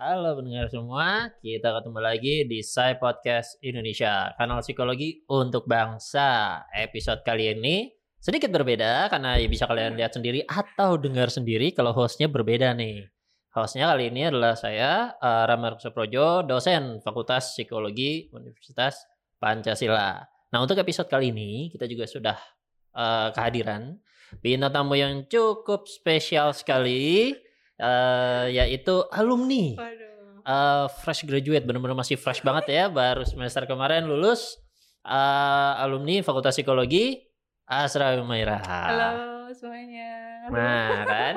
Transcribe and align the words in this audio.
Halo 0.00 0.32
pendengar 0.40 0.72
semua, 0.72 1.28
kita 1.44 1.76
ketemu 1.76 2.00
lagi 2.00 2.48
di 2.48 2.64
Sai 2.64 2.96
Podcast 2.96 3.60
Indonesia, 3.60 4.32
kanal 4.32 4.64
psikologi 4.64 5.28
untuk 5.28 5.68
bangsa. 5.68 6.64
Episode 6.72 7.20
kali 7.20 7.52
ini 7.52 7.92
sedikit 8.16 8.48
berbeda 8.48 9.12
karena 9.12 9.36
ya 9.36 9.44
bisa 9.44 9.68
kalian 9.68 10.00
lihat 10.00 10.16
sendiri 10.16 10.40
atau 10.48 10.96
dengar 10.96 11.28
sendiri 11.28 11.76
kalau 11.76 11.92
hostnya 11.92 12.32
berbeda 12.32 12.72
nih. 12.72 13.12
Hostnya 13.52 13.92
kali 13.92 14.08
ini 14.08 14.32
adalah 14.32 14.56
saya, 14.56 15.12
uh, 15.20 15.44
Ramar 15.44 15.76
Suprojo, 15.76 16.48
dosen 16.48 17.04
Fakultas 17.04 17.52
Psikologi 17.52 18.32
Universitas 18.32 19.04
Pancasila. 19.36 20.16
Nah 20.48 20.58
untuk 20.64 20.80
episode 20.80 21.12
kali 21.12 21.28
ini 21.28 21.68
kita 21.76 21.84
juga 21.84 22.08
sudah 22.08 22.40
uh, 22.96 23.36
kehadiran 23.36 24.00
bintang 24.40 24.72
tamu 24.72 24.96
yang 24.96 25.28
cukup 25.28 25.84
spesial 25.84 26.56
sekali 26.56 27.36
uh, 27.80 28.46
yaitu 28.46 29.02
alumni 29.10 29.74
uh, 30.44 30.86
fresh 31.00 31.24
graduate 31.24 31.64
benar-benar 31.64 31.96
masih 31.96 32.20
fresh 32.20 32.44
banget 32.44 32.70
ya 32.70 32.84
baru 32.92 33.24
semester 33.24 33.64
kemarin 33.64 34.06
lulus 34.06 34.60
uh, 35.04 35.80
alumni 35.80 36.20
Fakultas 36.20 36.54
Psikologi 36.54 37.24
Asra 37.70 38.18
Umaira. 38.18 38.58
Halo 38.66 39.46
semuanya. 39.54 40.42
Nah 40.50 41.06
kan, 41.06 41.34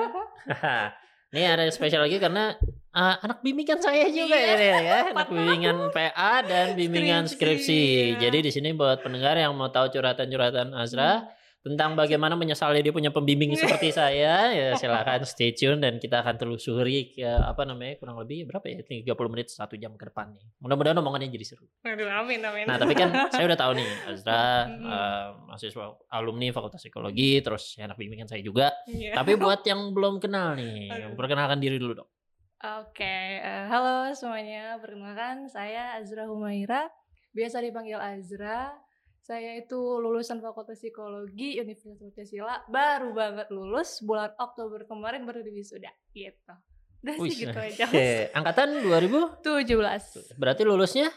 ini 1.34 1.46
ada 1.46 1.62
yang 1.62 1.74
spesial 1.74 2.02
lagi 2.02 2.18
karena 2.18 2.58
uh, 2.90 3.16
anak 3.22 3.46
bimbingan 3.46 3.78
saya 3.78 4.10
juga 4.10 4.34
iya. 4.34 4.58
ya, 4.58 4.78
ya, 4.82 5.00
anak 5.14 5.30
bimbingan 5.30 5.94
PA 5.94 6.42
dan 6.42 6.74
bimbingan 6.74 7.30
skripsi. 7.30 8.18
skripsi. 8.18 8.18
Jadi 8.18 8.38
di 8.50 8.52
sini 8.52 8.74
buat 8.74 9.06
pendengar 9.06 9.38
yang 9.38 9.54
mau 9.54 9.70
tahu 9.70 9.94
curhatan-curhatan 9.94 10.74
Asra. 10.74 11.22
Hmm 11.22 11.43
tentang 11.64 11.96
bagaimana 11.96 12.36
menyesali 12.36 12.84
dia 12.84 12.92
punya 12.92 13.08
pembimbing 13.08 13.56
seperti 13.62 13.96
saya 13.96 14.52
ya 14.52 14.68
silakan 14.76 15.24
stay 15.24 15.56
tune 15.56 15.80
dan 15.80 15.96
kita 15.96 16.20
akan 16.20 16.36
telusuri 16.36 17.16
ke 17.16 17.24
apa 17.24 17.64
namanya 17.64 17.96
kurang 18.04 18.20
lebih 18.20 18.52
berapa 18.52 18.68
ya 18.68 18.84
30 18.84 19.08
menit 19.32 19.48
satu 19.48 19.80
jam 19.80 19.96
ke 19.96 20.12
depan 20.12 20.36
nih 20.36 20.44
mudah-mudahan 20.60 21.00
omongannya 21.00 21.32
jadi 21.32 21.56
seru 21.56 21.66
Aduh, 21.88 22.12
amin 22.12 22.44
amin 22.44 22.68
nah 22.68 22.76
tapi 22.76 22.94
kan 23.00 23.16
saya 23.34 23.48
udah 23.48 23.60
tahu 23.60 23.80
nih 23.80 23.90
Azra 24.12 24.44
uh, 24.68 25.26
mahasiswa 25.48 25.86
alumni 26.12 26.52
Fakultas 26.52 26.84
Psikologi 26.84 27.40
terus 27.40 27.80
anak 27.80 27.96
bimbingan 27.96 28.28
saya 28.28 28.44
juga 28.44 28.76
yeah. 28.92 29.16
tapi 29.16 29.40
buat 29.40 29.64
yang 29.64 29.96
belum 29.96 30.20
kenal 30.20 30.60
nih 30.60 30.92
Aduh. 30.92 31.16
perkenalkan 31.16 31.64
diri 31.64 31.80
dulu 31.80 32.04
dong 32.04 32.12
Oke, 32.64 33.04
okay. 33.04 33.44
uh, 33.44 33.44
eh, 33.44 33.64
halo 33.68 34.16
semuanya. 34.16 34.80
Perkenalkan, 34.80 35.52
saya 35.52 36.00
Azra 36.00 36.32
Humaira. 36.32 36.88
Biasa 37.36 37.60
dipanggil 37.60 38.00
Azra. 38.00 38.72
Saya 39.24 39.56
itu 39.56 39.80
lulusan 40.04 40.44
Fakultas 40.44 40.84
Psikologi 40.84 41.56
Universitas 41.56 41.96
Pancasila, 41.96 42.60
baru 42.68 43.16
banget 43.16 43.48
lulus 43.56 44.04
bulan 44.04 44.36
Oktober 44.36 44.84
kemarin 44.84 45.24
baru 45.24 45.48
wisuda 45.48 45.88
gitu. 46.12 46.54
Udah 47.08 47.16
sih 47.24 47.48
gitu 47.48 47.56
aja. 47.56 47.88
Oke, 47.88 48.28
angkatan 48.36 48.84
2017. 48.84 50.36
Berarti 50.36 50.62
lulusnya? 50.68 51.08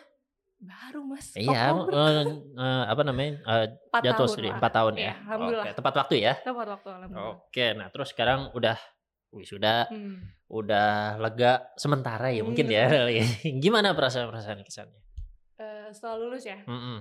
Baru 0.57 1.05
mas 1.05 1.37
iya 1.37 1.69
uh, 1.69 2.25
uh, 2.57 2.85
apa 2.89 3.05
namanya 3.05 3.45
uh, 3.45 3.67
jatuh 4.01 4.25
sendiri 4.25 4.57
empat 4.57 4.73
tahun 4.73 4.97
ya, 4.97 5.13
ya 5.13 5.37
Oke, 5.37 5.71
tepat 5.77 5.95
waktu 6.01 6.15
ya? 6.25 6.33
Tepat 6.41 6.67
waktu 6.73 6.89
alhamdulillah. 6.97 7.37
Oke 7.45 7.67
nah 7.77 7.93
terus 7.93 8.17
sekarang 8.17 8.49
udah 8.57 8.81
wisuda 9.37 9.85
hmm. 9.93 10.49
udah 10.49 11.21
lega 11.21 11.69
sementara 11.77 12.33
ya 12.33 12.41
hmm. 12.41 12.49
mungkin 12.49 12.67
ya. 12.73 12.89
Gimana 13.63 13.93
perasaan 13.93 14.33
perasaan 14.33 14.65
kesannya 14.65 15.06
setelah 15.93 16.17
lulus 16.19 16.47
ya 16.47 16.59
mm 16.63 16.79
-hmm. 16.79 16.97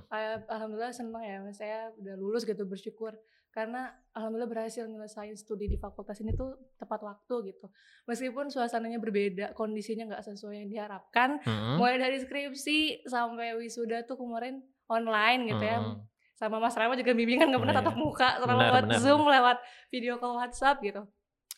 alhamdulillah 0.49 0.93
senang 0.93 1.23
ya 1.23 1.39
saya 1.53 1.89
udah 1.97 2.15
lulus 2.17 2.43
gitu 2.43 2.65
bersyukur 2.65 3.13
karena 3.55 3.87
alhamdulillah 4.11 4.51
berhasil 4.51 4.83
nyelesain 4.83 5.31
studi 5.39 5.71
di 5.71 5.79
fakultas 5.79 6.19
ini 6.19 6.35
tuh 6.35 6.59
tepat 6.75 6.99
waktu 7.07 7.55
gitu 7.55 7.71
meskipun 8.03 8.51
suasananya 8.51 8.99
berbeda 8.99 9.55
kondisinya 9.55 10.11
nggak 10.11 10.23
sesuai 10.27 10.65
yang 10.65 10.69
diharapkan 10.69 11.39
mm 11.39 11.47
-hmm. 11.47 11.75
mulai 11.79 11.95
dari 11.95 12.19
skripsi 12.19 13.07
sampai 13.07 13.55
wisuda 13.55 14.03
tuh 14.03 14.19
kemarin 14.19 14.59
online 14.91 15.55
gitu 15.55 15.63
mm 15.63 15.71
-hmm. 15.71 15.95
ya 15.95 16.03
sama 16.35 16.59
Mas 16.59 16.75
Rama 16.75 16.99
juga 16.99 17.15
bimbingan 17.15 17.47
nggak 17.47 17.63
pernah 17.63 17.77
tatap 17.79 17.95
muka 17.95 18.43
selama 18.43 18.61
lewat 18.67 18.83
benar. 18.91 18.99
Zoom 18.99 19.23
lewat 19.23 19.57
video 19.87 20.19
call 20.19 20.35
WhatsApp 20.35 20.83
gitu 20.83 21.07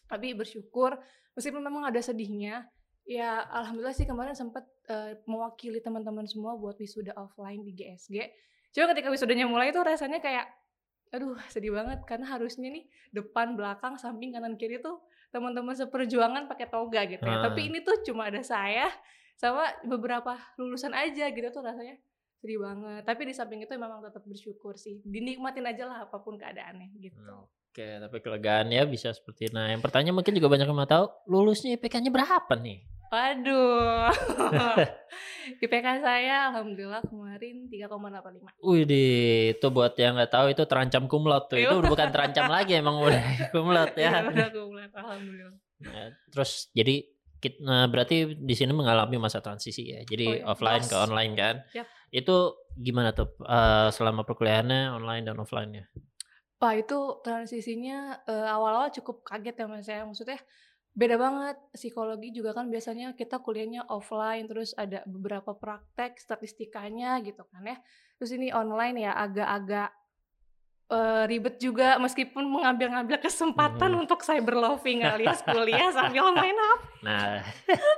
tapi 0.06 0.38
bersyukur 0.38 1.02
meskipun 1.34 1.66
memang 1.66 1.90
ada 1.90 1.98
sedihnya 1.98 2.70
Ya, 3.08 3.40
alhamdulillah 3.40 3.96
sih 3.96 4.04
kemarin 4.04 4.36
sempat 4.36 4.68
uh, 4.90 5.14
mewakili 5.28 5.80
teman-teman 5.84 6.26
semua 6.26 6.56
buat 6.56 6.76
wisuda 6.80 7.14
offline 7.16 7.64
di 7.64 7.76
GSG. 7.76 8.16
Cuma 8.74 8.92
ketika 8.92 9.12
wisudanya 9.12 9.46
mulai 9.48 9.72
itu 9.72 9.80
rasanya 9.80 10.20
kayak 10.20 10.48
aduh 11.08 11.40
sedih 11.48 11.72
banget 11.72 12.04
karena 12.04 12.28
harusnya 12.28 12.68
nih 12.68 12.84
depan, 13.16 13.56
belakang, 13.56 13.96
samping, 13.96 14.36
kanan, 14.36 14.60
kiri 14.60 14.84
tuh 14.84 15.00
teman-teman 15.32 15.76
seperjuangan 15.76 16.52
pakai 16.52 16.68
toga 16.68 17.04
gitu 17.08 17.24
ya. 17.24 17.38
Hmm. 17.40 17.46
Tapi 17.52 17.72
ini 17.72 17.80
tuh 17.84 17.96
cuma 18.04 18.28
ada 18.28 18.44
saya 18.44 18.92
sama 19.40 19.70
beberapa 19.88 20.36
lulusan 20.60 20.92
aja 20.92 21.30
gitu 21.32 21.48
tuh 21.52 21.64
rasanya 21.64 21.96
sedih 22.44 22.60
banget. 22.60 23.08
Tapi 23.08 23.22
di 23.28 23.34
samping 23.36 23.64
itu 23.64 23.72
memang 23.76 24.04
tetap 24.04 24.24
bersyukur 24.28 24.76
sih. 24.76 25.00
Dinikmatin 25.04 25.64
aja 25.68 25.84
lah 25.88 25.98
apa 26.08 26.20
pun 26.20 26.36
keadaannya 26.36 26.92
gitu. 27.00 27.20
Hmm. 27.24 27.48
Oke, 27.78 27.86
tapi 28.02 28.18
kelegaannya 28.26 28.82
bisa 28.90 29.14
seperti 29.14 29.54
nah. 29.54 29.70
Yang 29.70 29.86
pertanyaan 29.86 30.18
mungkin 30.18 30.34
juga 30.34 30.50
banyak 30.50 30.66
yang 30.66 30.76
mau 30.76 30.90
tahu, 30.90 31.06
lulusnya 31.30 31.78
IPK-nya 31.78 32.10
berapa 32.10 32.54
nih? 32.58 32.97
Waduh. 33.08 34.12
IPK 35.64 35.88
saya 36.04 36.52
alhamdulillah 36.52 37.02
kemarin 37.08 37.72
3,85. 37.72 38.52
Wih, 38.60 38.84
itu 39.56 39.68
buat 39.72 39.96
yang 39.96 40.20
nggak 40.20 40.32
tahu 40.32 40.46
itu 40.52 40.64
terancam 40.68 41.08
kumlot 41.08 41.48
tuh. 41.48 41.58
Itu 41.58 41.80
udah 41.80 41.88
bukan 41.88 42.10
terancam 42.12 42.52
lagi 42.52 42.76
emang 42.76 43.00
udah 43.00 43.24
kumlot 43.56 43.96
ya. 43.96 44.12
Iya, 44.12 44.28
udah 44.28 44.50
kumlot 44.52 44.92
alhamdulillah. 44.92 45.58
Nah, 45.88 46.08
terus 46.34 46.68
jadi 46.76 47.06
kita, 47.38 47.58
nah, 47.64 47.86
berarti 47.88 48.34
di 48.34 48.56
sini 48.58 48.74
mengalami 48.74 49.16
masa 49.22 49.40
transisi 49.40 49.88
ya. 49.88 50.02
Jadi 50.04 50.26
oh, 50.28 50.36
iya. 50.42 50.44
offline 50.50 50.84
Mas. 50.84 50.92
ke 50.92 50.96
online 50.98 51.34
kan. 51.38 51.56
Yep. 51.72 51.86
Itu 52.12 52.36
gimana 52.76 53.14
tuh 53.14 53.38
uh, 53.46 53.90
selama 53.94 54.28
perkuliahannya 54.28 54.94
online 55.00 55.24
dan 55.24 55.38
offline-nya? 55.40 55.86
Wah, 56.58 56.74
itu 56.74 57.22
transisinya 57.22 58.26
uh, 58.26 58.50
awal-awal 58.50 58.90
cukup 58.90 59.22
kaget 59.22 59.56
ya 59.56 59.66
Mas 59.70 59.86
saya. 59.86 60.02
Maksudnya 60.04 60.42
beda 60.98 61.14
banget 61.14 61.58
psikologi 61.78 62.34
juga 62.34 62.58
kan 62.58 62.74
biasanya 62.74 63.14
kita 63.14 63.38
kuliahnya 63.38 63.86
offline 63.94 64.50
terus 64.50 64.74
ada 64.74 65.06
beberapa 65.06 65.54
praktek 65.54 66.18
statistikanya 66.18 67.22
gitu 67.22 67.46
kan 67.54 67.62
ya 67.62 67.78
terus 68.18 68.34
ini 68.34 68.50
online 68.50 69.06
ya 69.06 69.14
agak-agak 69.14 69.94
uh, 70.90 71.24
ribet 71.30 71.62
juga 71.62 72.02
meskipun 72.02 72.50
mengambil-ngambil 72.50 73.22
kesempatan 73.22 73.94
hmm. 73.94 74.02
untuk 74.10 74.26
cyber 74.26 74.58
loving 74.58 75.06
alias 75.06 75.46
kuliah 75.46 75.94
sambil 75.94 76.32
main 76.36 76.58
HP. 76.58 76.82
Nah, 77.06 77.46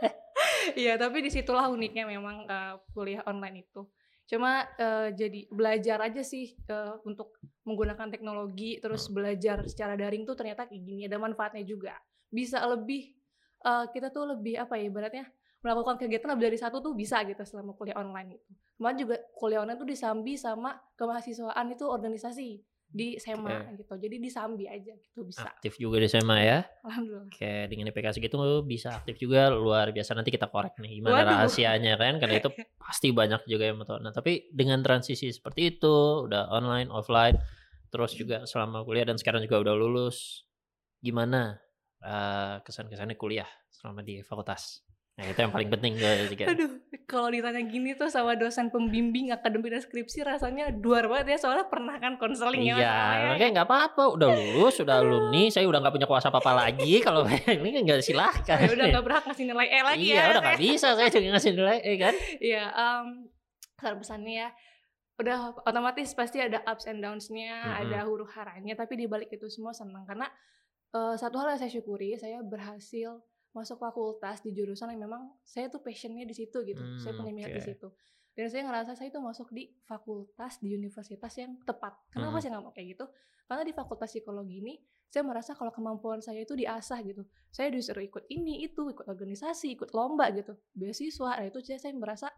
iya 0.83 0.99
tapi 0.99 1.23
di 1.23 1.31
situlah 1.31 1.71
uniknya 1.71 2.03
memang 2.03 2.43
uh, 2.49 2.83
kuliah 2.91 3.23
online 3.23 3.63
itu. 3.63 3.87
Cuma 4.29 4.61
uh, 4.77 5.09
jadi 5.09 5.49
belajar 5.49 6.05
aja 6.05 6.21
sih 6.21 6.53
uh, 6.69 7.01
untuk 7.01 7.33
menggunakan 7.65 8.11
teknologi 8.11 8.77
terus 8.81 9.07
hmm. 9.07 9.13
belajar 9.15 9.57
secara 9.65 9.95
daring 9.95 10.25
tuh 10.25 10.37
ternyata 10.37 10.67
kayak 10.67 10.83
gini 10.83 11.07
ada 11.07 11.17
manfaatnya 11.17 11.65
juga 11.65 11.95
bisa 12.29 12.61
lebih 12.65 13.13
uh, 13.65 13.89
kita 13.91 14.13
tuh 14.13 14.37
lebih 14.37 14.61
apa 14.61 14.77
ya 14.77 14.87
ibaratnya 14.87 15.25
melakukan 15.59 15.99
kegiatan 15.99 16.31
lebih 16.35 16.45
dari 16.53 16.59
satu 16.59 16.79
tuh 16.79 16.95
bisa 16.95 17.19
gitu 17.27 17.43
selama 17.43 17.75
kuliah 17.75 17.99
online 17.99 18.39
itu. 18.39 18.51
Kemarin 18.79 18.97
juga 18.97 19.15
kuliah 19.35 19.59
online 19.59 19.79
tuh 19.79 19.89
disambi 19.89 20.39
sama 20.39 20.71
kemahasiswaan 20.95 21.67
itu 21.75 21.83
organisasi 21.83 22.63
di 22.89 23.19
SEMA 23.21 23.69
okay. 23.69 23.85
gitu. 23.85 23.93
Jadi 24.01 24.15
disambi 24.17 24.65
aja 24.65 24.95
gitu 24.97 25.21
bisa. 25.21 25.45
Aktif 25.45 25.75
juga 25.77 25.99
di 25.99 26.07
SEMA 26.07 26.37
ya. 26.41 26.63
Alhamdulillah. 26.87 27.27
Oke, 27.27 27.53
dengan 27.69 27.91
IPK 27.91 28.07
segitu 28.17 28.35
bisa 28.65 29.03
aktif 29.03 29.19
juga 29.19 29.51
luar 29.51 29.91
biasa 29.93 30.17
nanti 30.17 30.31
kita 30.31 30.47
korek 30.49 30.79
nih 30.79 31.03
gimana 31.03 31.21
Waduh. 31.21 31.29
rahasianya 31.43 31.93
kan 31.99 32.17
karena 32.17 32.35
itu 32.39 32.49
pasti 32.83 33.11
banyak 33.13 33.43
juga 33.45 33.69
yang 33.69 33.77
mau 33.83 33.99
Nah, 33.99 34.15
tapi 34.15 34.47
dengan 34.49 34.79
transisi 34.81 35.29
seperti 35.29 35.77
itu 35.77 36.25
udah 36.25 36.49
online, 36.49 36.89
offline 36.89 37.37
terus 37.89 38.13
juga 38.13 38.45
selama 38.45 38.85
kuliah 38.85 39.05
dan 39.05 39.17
sekarang 39.17 39.41
juga 39.45 39.59
udah 39.65 39.75
lulus 39.75 40.45
gimana 41.01 41.57
uh, 42.03 42.59
kesan-kesannya 42.63 43.15
kuliah 43.19 43.47
selama 43.71 44.03
di 44.03 44.23
fakultas. 44.23 44.83
Nah 45.19 45.27
itu 45.27 45.39
yang 45.43 45.51
paling 45.51 45.67
penting 45.67 45.99
juga. 45.99 46.47
Aduh, 46.47 46.79
kalau 47.03 47.27
ditanya 47.27 47.59
gini 47.67 47.91
tuh 47.99 48.07
sama 48.07 48.39
dosen 48.39 48.71
pembimbing 48.71 49.35
akademik 49.35 49.67
dan 49.67 49.83
skripsi 49.83 50.23
rasanya 50.23 50.71
luar 50.79 51.11
banget 51.11 51.35
ya 51.35 51.37
soalnya 51.43 51.67
pernah 51.67 51.99
kan 51.99 52.15
konseling 52.15 52.63
ya. 52.63 52.79
Iya, 52.79 52.99
makanya 53.35 53.51
nggak 53.59 53.67
apa-apa, 53.67 54.03
udah 54.15 54.27
lulus, 54.31 54.79
udah 54.79 55.03
alumni, 55.03 55.51
saya 55.51 55.67
udah 55.67 55.83
nggak 55.83 55.95
punya 55.99 56.07
kuasa 56.07 56.31
apa-apa 56.31 56.63
lagi. 56.63 56.99
kalau 57.05 57.27
ini 57.51 57.69
kan 57.75 57.81
nggak 57.83 57.99
silahkan. 57.99 58.63
Ya 58.63 58.71
udah 58.71 58.85
nggak 58.95 59.03
berhak 59.03 59.23
ngasih 59.27 59.45
nilai 59.51 59.67
E 59.67 59.79
lagi 59.83 59.99
iya, 60.07 60.15
ya. 60.15 60.15
Iya, 60.15 60.31
udah 60.31 60.41
nggak 60.47 60.61
bisa 60.63 60.87
saya 60.95 61.09
juga 61.11 61.27
ngasih 61.35 61.51
nilai 61.51 61.77
E 61.83 61.93
kan. 61.99 62.15
Iya, 62.39 62.63
um, 62.71 63.05
pesannya 63.75 64.33
ya 64.47 64.49
udah 65.19 65.51
otomatis 65.67 66.15
pasti 66.15 66.39
ada 66.39 66.63
ups 66.63 66.87
and 66.87 67.03
downs-nya, 67.03 67.59
mm 67.59 67.67
-hmm. 67.67 67.81
ada 67.91 67.99
huru 68.07 68.23
haranya, 68.23 68.71
tapi 68.79 68.95
di 68.95 69.03
balik 69.03 69.27
itu 69.35 69.51
semua 69.51 69.75
senang 69.75 70.07
karena 70.07 70.31
uh, 70.93 71.15
satu 71.17 71.35
hal 71.41 71.53
yang 71.55 71.59
saya 71.61 71.71
syukuri 71.71 72.17
saya 72.17 72.41
berhasil 72.41 73.21
masuk 73.49 73.81
fakultas 73.81 74.45
di 74.45 74.53
jurusan 74.53 74.93
yang 74.93 75.09
memang 75.09 75.33
saya 75.41 75.67
tuh 75.73 75.81
passionnya 75.81 76.25
di 76.25 76.35
situ 76.37 76.61
gitu. 76.65 76.81
Hmm, 76.81 77.01
saya 77.01 77.17
punya 77.17 77.33
minat 77.33 77.49
okay. 77.49 77.59
di 77.59 77.63
situ. 77.73 77.87
Dan 78.37 78.47
saya 78.47 78.63
ngerasa 78.69 78.93
saya 78.95 79.09
itu 79.09 79.19
masuk 79.19 79.49
di 79.51 79.73
fakultas 79.83 80.61
di 80.61 80.71
universitas 80.77 81.33
yang 81.35 81.57
tepat. 81.65 81.97
Kenapa 82.13 82.37
hmm. 82.37 82.41
saya 82.45 82.49
nggak 82.55 82.63
mau 82.63 82.73
kayak 82.73 82.87
gitu? 82.95 83.05
Karena 83.49 83.63
di 83.65 83.73
fakultas 83.73 84.13
psikologi 84.13 84.61
ini 84.61 84.77
saya 85.09 85.25
merasa 85.25 85.57
kalau 85.57 85.73
kemampuan 85.73 86.21
saya 86.21 86.45
itu 86.45 86.53
diasah 86.53 87.01
gitu. 87.01 87.25
Saya 87.49 87.73
disuruh 87.73 88.05
ikut 88.05 88.29
ini 88.29 88.61
itu 88.61 88.93
ikut 88.93 89.09
organisasi 89.09 89.73
ikut 89.73 89.89
lomba 89.97 90.29
gitu. 90.29 90.53
Beasiswa 90.77 91.33
nah 91.33 91.45
itu 91.49 91.57
saya, 91.65 91.81
saya 91.81 91.97
merasa 91.97 92.29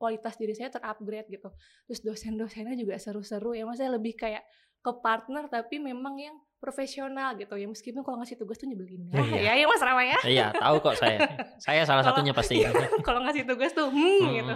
kualitas 0.00 0.40
diri 0.40 0.56
saya 0.56 0.72
terupgrade 0.72 1.28
gitu. 1.28 1.52
Terus 1.84 2.00
dosen-dosennya 2.00 2.74
juga 2.80 2.96
seru-seru 2.96 3.52
ya. 3.52 3.68
Mas 3.68 3.76
saya 3.76 3.92
lebih 3.92 4.16
kayak 4.16 4.42
ke 4.80 4.92
partner 5.04 5.52
tapi 5.52 5.76
memang 5.76 6.16
yang 6.16 6.36
profesional 6.64 7.36
gitu. 7.36 7.52
Ya 7.60 7.68
meskipun 7.68 8.00
kalau 8.00 8.16
ngasih 8.24 8.40
tugas 8.40 8.56
tuh 8.56 8.64
nyebelin. 8.64 9.04
Ya 9.12 9.20
iya. 9.28 9.52
ya 9.52 9.52
ya 9.60 9.66
mas 9.68 9.84
Rama 9.84 10.00
ya. 10.00 10.18
Iya 10.24 10.46
tahu 10.56 10.76
kok 10.80 10.96
saya. 10.96 11.18
Saya 11.60 11.84
salah 11.84 12.00
satunya 12.00 12.32
pasti. 12.32 12.64
kalau 13.06 13.20
ngasih 13.28 13.44
tugas 13.44 13.76
tuh 13.76 13.92
hmm, 13.92 14.00
hmm. 14.00 14.32
gitu. 14.40 14.54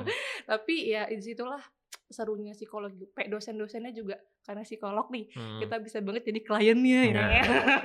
Tapi 0.48 0.74
ya 0.88 1.04
di 1.04 1.20
situlah 1.20 1.60
serunya 2.08 2.56
psikologi 2.56 3.04
dosen-dosennya 3.28 3.92
juga. 3.92 4.16
Karena 4.40 4.64
psikolog 4.64 5.12
nih 5.12 5.28
hmm. 5.36 5.60
kita 5.60 5.76
bisa 5.84 6.00
banget 6.00 6.32
jadi 6.32 6.40
kliennya 6.40 7.00
ya. 7.12 7.12
Nah, 7.12 7.28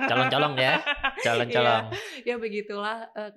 calon-calon 0.08 0.52
ya. 0.56 0.80
Calon-calon. 1.24 1.92
Ya, 2.24 2.32
ya 2.32 2.34
begitulah 2.40 3.12
uh, 3.12 3.28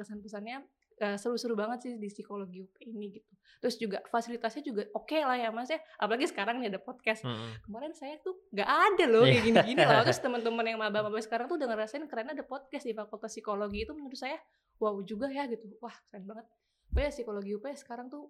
uh, 1.02 1.18
seru-seru 1.18 1.54
banget 1.54 1.86
sih 1.86 1.92
di 1.98 2.10
psikologi 2.10 2.66
UP 2.66 2.74
ini 2.82 3.20
gitu. 3.22 3.32
Terus 3.58 3.76
juga 3.82 3.98
fasilitasnya 4.10 4.62
juga 4.62 4.84
oke 4.94 5.10
okay 5.10 5.22
lah 5.26 5.38
ya 5.38 5.50
mas 5.50 5.70
ya. 5.70 5.80
Apalagi 5.98 6.30
sekarang 6.30 6.62
nih 6.62 6.74
ada 6.74 6.80
podcast. 6.82 7.26
Hmm. 7.26 7.58
kemarin 7.66 7.94
saya 7.98 8.22
tuh 8.22 8.38
nggak 8.54 8.70
ada 8.70 9.06
loh 9.10 9.24
kayak 9.26 9.34
iya. 9.34 9.46
gini-gini 9.46 9.82
loh. 9.82 10.02
Terus 10.06 10.22
teman-teman 10.26 10.66
yang 10.66 10.80
maba-maba 10.82 11.18
sekarang 11.22 11.50
tuh 11.50 11.58
udah 11.58 11.68
ngerasain 11.70 12.06
keren 12.06 12.34
ada 12.34 12.44
podcast 12.46 12.86
di 12.86 12.94
fakultas 12.94 13.34
psikologi 13.34 13.86
itu 13.86 13.94
menurut 13.94 14.18
saya. 14.18 14.38
Wow 14.78 15.02
juga 15.02 15.30
ya 15.30 15.50
gitu. 15.50 15.66
Wah 15.82 15.94
keren 16.10 16.26
banget. 16.30 16.46
Pokoknya 16.94 17.12
psikologi 17.14 17.52
UP 17.58 17.66
sekarang 17.74 18.08
tuh 18.10 18.30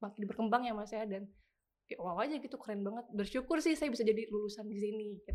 makin 0.00 0.24
berkembang 0.28 0.64
ya 0.64 0.72
mas 0.72 0.92
ya. 0.92 1.04
Dan 1.04 1.28
ya 1.84 2.00
wow 2.00 2.16
aja 2.16 2.40
gitu 2.40 2.56
keren 2.56 2.80
banget 2.80 3.04
bersyukur 3.12 3.60
sih 3.60 3.76
saya 3.76 3.92
bisa 3.92 4.00
jadi 4.00 4.24
lulusan 4.32 4.64
di 4.64 4.80
sini 4.80 5.20
gitu 5.20 5.32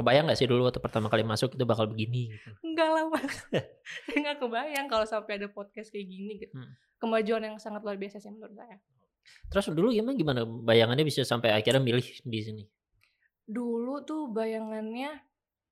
kebayang 0.00 0.24
nggak 0.24 0.40
sih 0.40 0.48
dulu 0.48 0.64
waktu 0.64 0.80
pertama 0.80 1.12
kali 1.12 1.20
masuk 1.20 1.52
itu 1.52 1.64
bakal 1.68 1.84
begini 1.84 2.32
gitu 2.32 2.48
enggak 2.64 2.88
lah 2.88 3.04
mas 3.12 3.44
saya 4.08 4.16
nggak 4.24 4.38
kebayang 4.40 4.86
kalau 4.88 5.04
sampai 5.04 5.36
ada 5.36 5.52
podcast 5.52 5.92
kayak 5.92 6.08
gini 6.08 6.40
gitu 6.40 6.56
hmm. 6.56 6.72
kemajuan 6.96 7.44
yang 7.44 7.56
sangat 7.60 7.84
luar 7.84 8.00
biasa 8.00 8.24
sih 8.24 8.32
menurut 8.32 8.56
saya 8.56 8.80
terus 9.52 9.68
dulu 9.68 9.92
gimana 9.92 10.16
gimana 10.16 10.40
bayangannya 10.48 11.04
bisa 11.04 11.28
sampai 11.28 11.52
akhirnya 11.52 11.84
milih 11.84 12.08
di 12.24 12.40
sini 12.40 12.64
dulu 13.44 14.00
tuh 14.08 14.32
bayangannya 14.32 15.20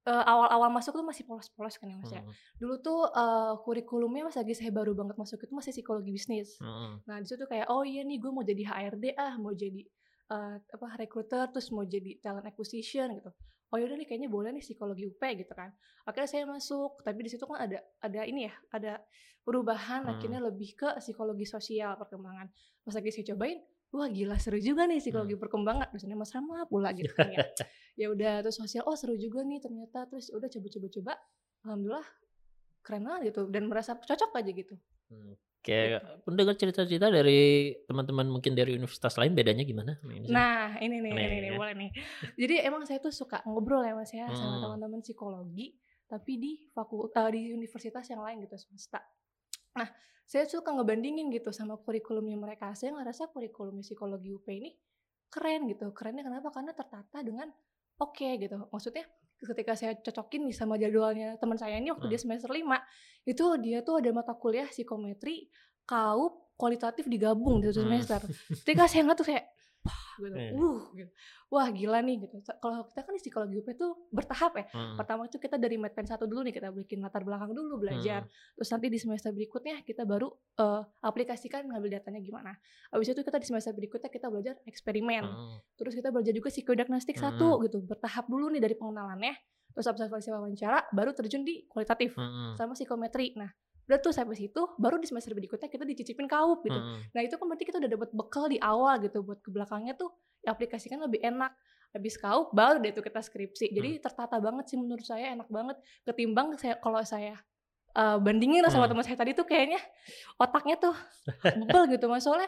uh, 0.04 0.24
awal-awal 0.28 0.68
masuk 0.68 0.96
tuh 0.96 1.06
masih 1.06 1.24
polos-polos 1.24 1.76
kan 1.76 1.88
ya 1.88 1.96
mas 1.96 2.12
ya. 2.12 2.22
Hmm. 2.22 2.32
Dulu 2.60 2.74
tuh 2.80 3.00
uh, 3.08 3.56
kurikulumnya 3.64 4.28
mas 4.28 4.36
lagi 4.36 4.52
saya 4.56 4.72
baru 4.72 4.96
banget 4.96 5.16
masuk 5.16 5.40
itu 5.40 5.52
masih 5.52 5.72
psikologi 5.74 6.10
bisnis. 6.12 6.56
Hmm. 6.60 7.00
Nah 7.04 7.20
di 7.20 7.26
situ 7.28 7.44
kayak 7.44 7.68
oh 7.68 7.84
iya 7.84 8.04
nih 8.04 8.18
gue 8.20 8.30
mau 8.32 8.44
jadi 8.44 8.62
HRD 8.64 9.16
ah 9.16 9.36
mau 9.36 9.52
jadi 9.52 9.84
uh, 10.30 10.56
apa 10.56 10.88
recruiter 10.96 11.50
terus 11.50 11.68
mau 11.74 11.82
jadi 11.84 12.22
talent 12.22 12.46
acquisition 12.46 13.10
gitu. 13.18 13.30
Oh 13.70 13.78
yaudah 13.78 13.94
nih 13.94 14.06
kayaknya 14.06 14.26
boleh 14.26 14.50
nih 14.50 14.62
psikologi 14.62 15.06
UP 15.06 15.22
gitu 15.22 15.52
kan. 15.54 15.70
Akhirnya 16.06 16.30
saya 16.30 16.44
masuk 16.46 17.02
tapi 17.06 17.26
di 17.26 17.30
situ 17.30 17.46
kan 17.46 17.70
ada 17.70 17.78
ada 18.02 18.20
ini 18.26 18.50
ya 18.50 18.54
ada 18.74 18.98
perubahan 19.46 20.06
hmm. 20.06 20.12
akhirnya 20.16 20.40
lebih 20.42 20.74
ke 20.74 20.88
psikologi 20.98 21.46
sosial 21.46 21.94
perkembangan. 21.98 22.50
Pas 22.82 22.94
lagi 22.94 23.10
saya 23.14 23.34
cobain 23.34 23.58
wah 23.90 24.06
gila 24.06 24.38
seru 24.38 24.58
juga 24.62 24.86
nih 24.86 24.98
psikologi 24.98 25.34
hmm. 25.38 25.42
perkembangan. 25.42 25.86
Dosennya 25.94 26.18
Mas 26.18 26.34
Rama 26.34 26.66
pula 26.66 26.90
gitu 26.94 27.10
kan 27.14 27.30
ya. 27.30 27.46
Ya 28.00 28.08
udah 28.08 28.40
terus 28.40 28.56
sosial 28.56 28.86
oh 28.88 28.96
seru 28.96 29.14
juga 29.18 29.44
nih 29.46 29.60
ternyata. 29.62 30.06
Terus 30.08 30.32
udah 30.34 30.48
coba-coba 30.50 30.86
coba 30.90 31.12
alhamdulillah 31.66 32.08
keren 32.80 33.02
banget 33.06 33.20
gitu. 33.30 33.40
Dan 33.52 33.62
merasa 33.70 33.94
cocok 33.94 34.30
aja 34.34 34.50
gitu. 34.50 34.74
Hmm. 35.10 35.34
Kayak 35.60 36.24
pendengar 36.24 36.56
cerita-cerita 36.56 37.12
dari 37.12 37.76
teman-teman 37.84 38.32
mungkin 38.32 38.56
dari 38.56 38.72
universitas 38.72 39.12
lain 39.20 39.36
bedanya 39.36 39.60
gimana? 39.68 39.92
Nah 40.32 40.80
ini 40.80 41.04
nih, 41.04 41.12
ini, 41.12 41.24
ini, 41.36 41.48
ya. 41.52 41.60
boleh 41.60 41.74
nih. 41.76 41.90
Jadi 42.32 42.54
emang 42.64 42.88
saya 42.88 42.96
tuh 43.04 43.12
suka 43.12 43.44
ngobrol 43.44 43.84
ya 43.84 43.92
mas 43.92 44.08
ya 44.08 44.24
hmm. 44.24 44.40
sama 44.40 44.56
teman-teman 44.64 45.04
psikologi, 45.04 45.76
tapi 46.08 46.32
di 46.40 46.52
fakultas 46.72 47.28
uh, 47.28 47.30
di 47.30 47.52
universitas 47.52 48.08
yang 48.08 48.24
lain 48.24 48.40
gitu 48.40 48.56
semesta. 48.56 49.04
Nah 49.76 49.88
saya 50.24 50.48
suka 50.48 50.72
ngebandingin 50.72 51.28
gitu 51.28 51.52
sama 51.52 51.76
kurikulumnya 51.76 52.40
mereka. 52.40 52.72
Saya 52.72 52.96
ngerasa 52.96 53.28
kurikulum 53.28 53.84
psikologi 53.84 54.32
UP 54.32 54.48
ini 54.48 54.72
keren 55.28 55.68
gitu. 55.68 55.92
Kerennya 55.92 56.24
kenapa? 56.24 56.48
Karena 56.54 56.72
tertata 56.72 57.20
dengan 57.20 57.52
oke 58.00 58.16
okay, 58.16 58.40
gitu. 58.40 58.64
Maksudnya 58.72 59.04
ketika 59.40 59.72
saya 59.72 59.96
cocokin 59.96 60.44
nih 60.48 60.56
sama 60.56 60.76
jadwalnya 60.76 61.40
teman 61.40 61.56
saya 61.56 61.80
ini 61.80 61.88
waktu 61.88 62.06
hmm. 62.08 62.12
dia 62.12 62.20
semester 62.20 62.50
5 62.52 62.60
itu 63.24 63.44
dia 63.64 63.78
tuh 63.80 64.04
ada 64.04 64.10
mata 64.12 64.36
kuliah 64.36 64.68
psikometri 64.68 65.48
kaup 65.88 66.52
kualitatif 66.60 67.08
digabung 67.08 67.64
di 67.64 67.72
satu 67.72 67.80
hmm. 67.80 67.86
semester. 67.88 68.20
Ketika 68.60 68.84
saya 68.84 69.08
ngeliat 69.08 69.18
tuh 69.18 69.28
kayak 69.32 69.44
wah 69.80 70.02
gitu. 70.20 70.36
Yeah. 70.36 70.52
Uh, 70.52 70.80
gitu. 70.92 71.12
Wah, 71.50 71.68
gila 71.72 71.98
nih 72.04 72.16
gitu. 72.28 72.36
Kalau 72.60 72.86
kita 72.86 73.00
kan 73.02 73.12
di 73.16 73.20
psikologi 73.20 73.56
UP 73.58 73.68
tuh 73.74 73.92
bertahap 74.12 74.52
ya. 74.60 74.64
Hmm. 74.70 74.94
Pertama 75.00 75.26
itu 75.26 75.36
kita 75.40 75.56
dari 75.56 75.76
medpen 75.80 76.06
satu 76.06 76.28
dulu 76.28 76.46
nih 76.46 76.54
kita 76.54 76.68
bikin 76.70 77.00
latar 77.00 77.24
belakang 77.24 77.56
dulu 77.56 77.80
belajar. 77.80 78.28
Hmm. 78.28 78.54
Terus 78.60 78.68
nanti 78.70 78.86
di 78.92 78.98
semester 79.00 79.30
berikutnya 79.32 79.82
kita 79.82 80.02
baru 80.04 80.28
uh, 80.60 80.82
aplikasikan 81.02 81.66
ngambil 81.66 82.00
datanya 82.00 82.20
gimana. 82.20 82.52
Habis 82.92 83.16
itu 83.16 83.20
kita 83.24 83.38
di 83.40 83.46
semester 83.48 83.72
berikutnya 83.72 84.10
kita 84.12 84.26
belajar 84.28 84.54
eksperimen. 84.68 85.24
Hmm. 85.24 85.56
Terus 85.80 85.92
kita 85.96 86.08
belajar 86.12 86.32
juga 86.36 86.48
psikodiagnostik 86.52 87.16
hmm. 87.16 87.24
satu 87.24 87.48
gitu. 87.64 87.80
Bertahap 87.82 88.28
dulu 88.28 88.52
nih 88.52 88.60
dari 88.60 88.76
pengenalannya. 88.76 89.34
Terus 89.70 89.86
observasi 89.86 90.34
wawancara 90.34 90.90
baru 90.90 91.14
terjun 91.14 91.46
di 91.46 91.64
kualitatif 91.70 92.18
hmm. 92.18 92.58
sama 92.58 92.74
psikometri. 92.74 93.38
Nah, 93.38 93.50
udah 93.90 93.98
tuh 93.98 94.14
sampai 94.14 94.38
situ 94.38 94.62
baru 94.78 95.02
di 95.02 95.10
semester 95.10 95.34
berikutnya 95.34 95.66
kita 95.66 95.82
dicicipin 95.82 96.30
kaup 96.30 96.62
gitu 96.62 96.78
hmm. 96.78 97.10
nah 97.10 97.20
itu 97.26 97.34
kan 97.34 97.44
berarti 97.50 97.64
kita 97.66 97.82
udah 97.82 97.90
dapat 97.90 98.10
bekal 98.14 98.46
di 98.46 98.58
awal 98.62 99.02
gitu 99.02 99.26
buat 99.26 99.42
ke 99.42 99.50
belakangnya 99.50 99.98
tuh 99.98 100.14
aplikasikan 100.46 101.02
lebih 101.02 101.18
enak 101.26 101.50
habis 101.90 102.14
kaup 102.14 102.54
baru 102.54 102.78
deh 102.78 102.94
tuh 102.94 103.02
kita 103.02 103.18
skripsi 103.18 103.74
jadi 103.74 103.98
hmm. 103.98 104.02
tertata 104.06 104.38
banget 104.38 104.70
sih 104.70 104.78
menurut 104.78 105.02
saya 105.02 105.34
enak 105.34 105.50
banget 105.50 105.76
ketimbang 106.06 106.54
saya 106.54 106.78
kalau 106.78 107.02
saya 107.02 107.34
uh, 107.98 108.22
bandingin 108.22 108.62
sama 108.70 108.86
hmm. 108.86 108.94
teman 108.94 109.04
saya 109.04 109.18
tadi 109.18 109.34
tuh 109.34 109.44
kayaknya 109.44 109.82
otaknya 110.38 110.78
tuh 110.78 110.94
bebel 111.58 111.90
gitu 111.90 112.06
mas 112.06 112.22
soalnya 112.22 112.46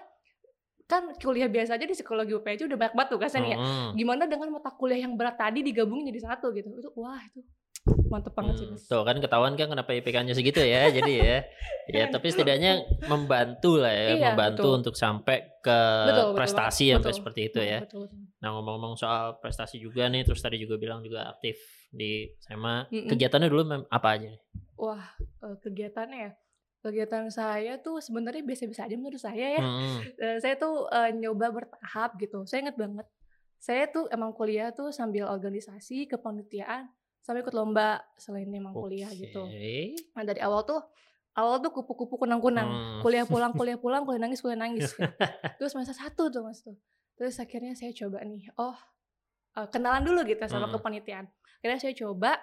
kan 0.86 1.08
kuliah 1.16 1.48
biasa 1.48 1.80
aja 1.80 1.88
di 1.88 1.96
psikologi 1.96 2.36
UPJ 2.36 2.68
udah 2.68 2.76
banyak 2.76 2.94
banget 2.94 3.08
tuh 3.08 3.18
kan 3.22 3.42
ya. 3.48 3.56
Hmm. 3.56 3.96
Gimana 3.96 4.28
dengan 4.28 4.52
mata 4.52 4.68
kuliah 4.76 5.00
yang 5.00 5.16
berat 5.16 5.40
tadi 5.40 5.64
digabungin 5.64 6.04
jadi 6.12 6.20
satu 6.28 6.52
gitu. 6.52 6.68
Itu 6.68 6.92
wah 7.00 7.16
itu 7.16 7.40
mantep 7.82 8.30
banget 8.38 8.54
sih 8.62 8.68
hmm, 8.70 8.78
tuh 8.86 9.02
kan 9.02 9.18
ketahuan 9.18 9.58
kan 9.58 9.66
kenapa 9.66 9.90
IPK-nya 9.90 10.38
segitu 10.38 10.62
ya 10.62 10.86
jadi 10.92 11.12
ya. 11.12 11.38
Ya 11.90 12.06
tapi 12.06 12.30
setidaknya 12.30 12.86
membantu 13.10 13.82
lah 13.82 13.90
ya 13.90 14.14
iya, 14.14 14.30
membantu 14.30 14.70
betul. 14.70 14.78
untuk 14.78 14.94
sampai 14.94 15.58
ke 15.58 15.78
betul, 16.06 16.30
prestasi 16.38 16.86
betul, 16.86 16.92
yang 16.94 17.02
betul, 17.02 17.18
seperti 17.18 17.40
itu 17.50 17.58
ya. 17.58 17.78
betul, 17.82 18.06
betul. 18.06 18.22
nah 18.38 18.48
ngomong-ngomong 18.54 18.94
soal 18.94 19.42
prestasi 19.42 19.82
juga 19.82 20.06
nih 20.06 20.22
terus 20.22 20.38
tadi 20.38 20.62
juga 20.62 20.78
bilang 20.78 21.02
juga 21.02 21.26
aktif 21.26 21.58
di 21.90 22.30
SMA 22.38 22.86
mm 22.86 22.94
-mm. 22.94 23.08
kegiatannya 23.10 23.48
dulu 23.50 23.62
apa 23.90 24.08
aja 24.14 24.30
nih? 24.30 24.40
Wah 24.78 25.04
eh, 25.18 25.56
kegiatannya 25.58 26.18
ya? 26.22 26.32
Kegiatan 26.86 27.26
saya 27.34 27.82
tuh 27.82 27.98
sebenarnya 27.98 28.46
biasa-biasa 28.46 28.86
aja 28.86 28.94
menurut 28.94 29.18
saya 29.18 29.46
ya. 29.58 29.62
Hmm. 29.62 29.98
saya 30.42 30.54
tuh 30.54 30.86
uh, 30.86 31.10
nyoba 31.10 31.50
bertahap 31.50 32.14
gitu. 32.22 32.46
Saya 32.46 32.70
inget 32.70 32.78
banget 32.78 33.06
saya 33.62 33.86
tuh 33.86 34.10
emang 34.10 34.34
kuliah 34.34 34.74
tuh 34.74 34.90
sambil 34.90 35.30
organisasi 35.30 36.10
kepanitiaan 36.10 36.90
sampai 37.22 37.46
ikut 37.46 37.54
lomba 37.54 38.02
selain 38.18 38.50
emang 38.50 38.74
kuliah 38.74 39.08
okay. 39.08 39.30
gitu. 39.30 39.42
Nah 40.18 40.22
dari 40.26 40.42
awal 40.42 40.66
tuh 40.66 40.82
awal 41.38 41.64
tuh 41.64 41.72
kupu-kupu 41.72 42.20
kunang-kunang, 42.20 42.68
hmm. 42.68 43.00
kuliah 43.00 43.24
pulang, 43.30 43.54
kuliah 43.56 43.78
pulang, 43.80 44.02
kuliah 44.04 44.20
nangis, 44.20 44.42
kuliah 44.44 44.58
nangis. 44.58 44.92
Gitu. 44.92 45.06
Terus 45.62 45.72
masa 45.72 45.96
satu 45.96 46.28
tuh 46.28 46.44
mas 46.44 46.60
tuh. 46.60 46.76
Terus 47.16 47.38
akhirnya 47.40 47.72
saya 47.78 47.94
coba 47.94 48.20
nih, 48.26 48.50
oh 48.58 48.76
uh, 49.56 49.68
kenalan 49.70 50.02
dulu 50.04 50.26
gitu 50.28 50.42
sama 50.50 50.68
hmm. 50.68 50.74
kepanitiaan. 50.76 51.26
Akhirnya 51.62 51.78
saya 51.78 51.94
coba 51.96 52.36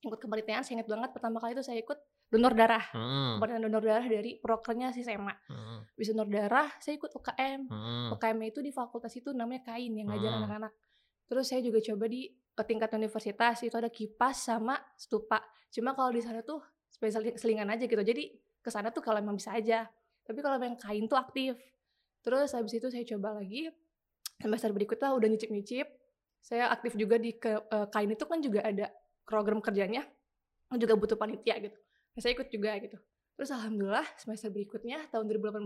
ikut 0.00 0.20
kepanitiaan, 0.20 0.62
saya 0.62 0.80
ingat 0.80 0.88
banget 0.88 1.10
pertama 1.16 1.40
kali 1.40 1.56
itu 1.56 1.64
saya 1.64 1.80
ikut 1.80 1.98
donor 2.30 2.54
darah, 2.54 2.84
hmm. 2.94 3.40
kepanitiaan 3.40 3.64
donor 3.66 3.82
darah 3.82 4.06
dari 4.06 4.38
prokernya 4.38 4.94
si 4.94 5.02
SEMA. 5.02 5.34
Hmm. 5.50 5.82
Bisa 5.98 6.14
donor 6.14 6.30
darah, 6.30 6.68
saya 6.78 6.94
ikut 7.00 7.10
UKM. 7.10 7.60
Hmm. 7.66 8.08
UKM 8.14 8.38
itu 8.46 8.60
di 8.62 8.70
fakultas 8.70 9.10
itu 9.18 9.34
namanya 9.34 9.74
kain 9.74 9.90
yang 9.90 10.12
ngajar 10.12 10.38
hmm. 10.38 10.70
Terus 11.30 11.46
saya 11.46 11.62
juga 11.62 11.78
coba 11.78 12.10
di 12.10 12.26
ke 12.58 12.62
tingkat 12.66 12.90
universitas 12.98 13.62
itu 13.62 13.76
ada 13.78 13.86
kipas 13.86 14.50
sama 14.50 14.74
stupa. 14.98 15.38
Cuma 15.70 15.94
kalau 15.94 16.10
di 16.10 16.18
sana 16.18 16.42
tuh 16.42 16.58
spesial 16.90 17.22
selingan 17.38 17.70
aja 17.70 17.86
gitu. 17.86 18.02
Jadi 18.02 18.34
ke 18.58 18.68
sana 18.68 18.90
tuh 18.90 18.98
kalau 18.98 19.22
emang 19.22 19.38
bisa 19.38 19.54
aja. 19.54 19.86
Tapi 20.26 20.42
kalau 20.42 20.58
yang 20.58 20.74
kain 20.74 21.06
tuh 21.06 21.14
aktif. 21.14 21.54
Terus 22.26 22.50
habis 22.50 22.74
itu 22.74 22.90
saya 22.90 23.06
coba 23.06 23.38
lagi 23.38 23.70
semester 24.42 24.74
berikutnya 24.74 25.14
udah 25.14 25.28
nyicip-nyicip. 25.30 25.86
Saya 26.42 26.66
aktif 26.74 26.98
juga 26.98 27.14
di 27.14 27.38
ke, 27.38 27.62
uh, 27.70 27.86
kain 27.94 28.10
itu 28.10 28.26
kan 28.26 28.42
juga 28.42 28.66
ada 28.66 28.90
program 29.22 29.62
kerjanya. 29.62 30.02
Juga 30.74 30.98
butuh 30.98 31.14
panitia 31.14 31.62
gitu. 31.62 31.78
Nah, 31.78 32.18
saya 32.18 32.34
ikut 32.34 32.50
juga 32.50 32.74
gitu. 32.82 32.98
Terus 33.38 33.54
alhamdulillah 33.54 34.04
semester 34.18 34.50
berikutnya 34.50 35.06
tahun 35.14 35.30
2018 35.30 35.64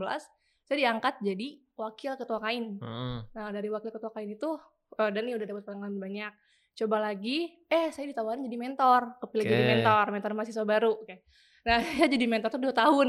saya 0.64 0.76
diangkat 0.80 1.20
jadi 1.20 1.48
wakil 1.76 2.12
ketua 2.16 2.38
kain. 2.40 2.80
Hmm. 2.80 3.26
Nah 3.36 3.50
dari 3.52 3.68
wakil 3.68 3.92
ketua 3.92 4.14
kain 4.14 4.32
itu 4.32 4.50
uh, 4.98 5.10
dan 5.10 5.22
ini 5.26 5.34
udah 5.38 5.46
dapat 5.46 5.62
pengalaman 5.66 5.98
banyak. 5.98 6.32
Coba 6.74 6.98
lagi 6.98 7.54
eh 7.70 7.94
saya 7.94 8.10
ditawarin 8.10 8.42
jadi 8.46 8.58
mentor. 8.58 9.22
Kepilih 9.22 9.44
okay. 9.46 9.54
jadi 9.54 9.64
mentor 9.78 10.04
mentor 10.10 10.30
mahasiswa 10.34 10.64
baru. 10.66 10.92
Oke. 10.98 11.06
Okay. 11.06 11.18
nah 11.64 11.78
saya 11.96 12.08
jadi 12.10 12.26
mentor 12.26 12.50
tuh 12.50 12.62
dua 12.62 12.74
tahun. 12.74 13.08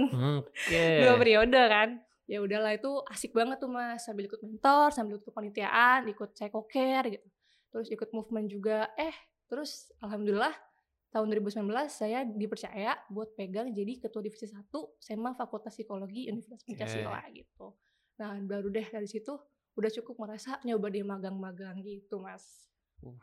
Okay. 0.54 1.02
dua 1.06 1.14
periode 1.18 1.62
kan. 1.66 1.90
Ya 2.26 2.42
udahlah 2.42 2.74
itu 2.74 2.90
asik 3.10 3.34
banget 3.34 3.58
tuh 3.58 3.70
mas. 3.70 4.06
Sambil 4.06 4.30
ikut 4.30 4.42
mentor 4.42 4.94
sambil 4.94 5.18
ikut 5.18 5.30
kepanitiaan 5.30 6.06
ikut 6.10 6.30
care 6.70 7.08
gitu. 7.10 7.28
Terus 7.74 7.88
ikut 7.90 8.10
movement 8.14 8.48
juga. 8.50 8.94
Eh 8.98 9.14
terus 9.50 9.90
alhamdulillah 10.02 10.54
tahun 11.16 11.32
2019 11.32 11.64
saya 11.88 12.28
dipercaya 12.28 12.92
buat 13.08 13.40
pegang 13.40 13.72
jadi 13.72 14.04
ketua 14.04 14.20
divisi 14.20 14.52
1 14.52 14.68
SEMA 15.00 15.32
Fakultas 15.40 15.72
Psikologi 15.72 16.28
Universitas 16.28 16.60
Pancasila 16.68 17.24
okay. 17.24 17.40
gitu. 17.40 17.72
Nah 18.20 18.36
baru 18.44 18.68
deh 18.68 18.84
dari 18.92 19.08
situ 19.08 19.32
udah 19.76 19.92
cukup 20.02 20.16
merasa 20.28 20.60
nyoba 20.64 20.88
di 20.92 21.02
magang-magang 21.04 21.80
gitu 21.84 22.24
mas 22.24 22.44
uh, 23.04 23.16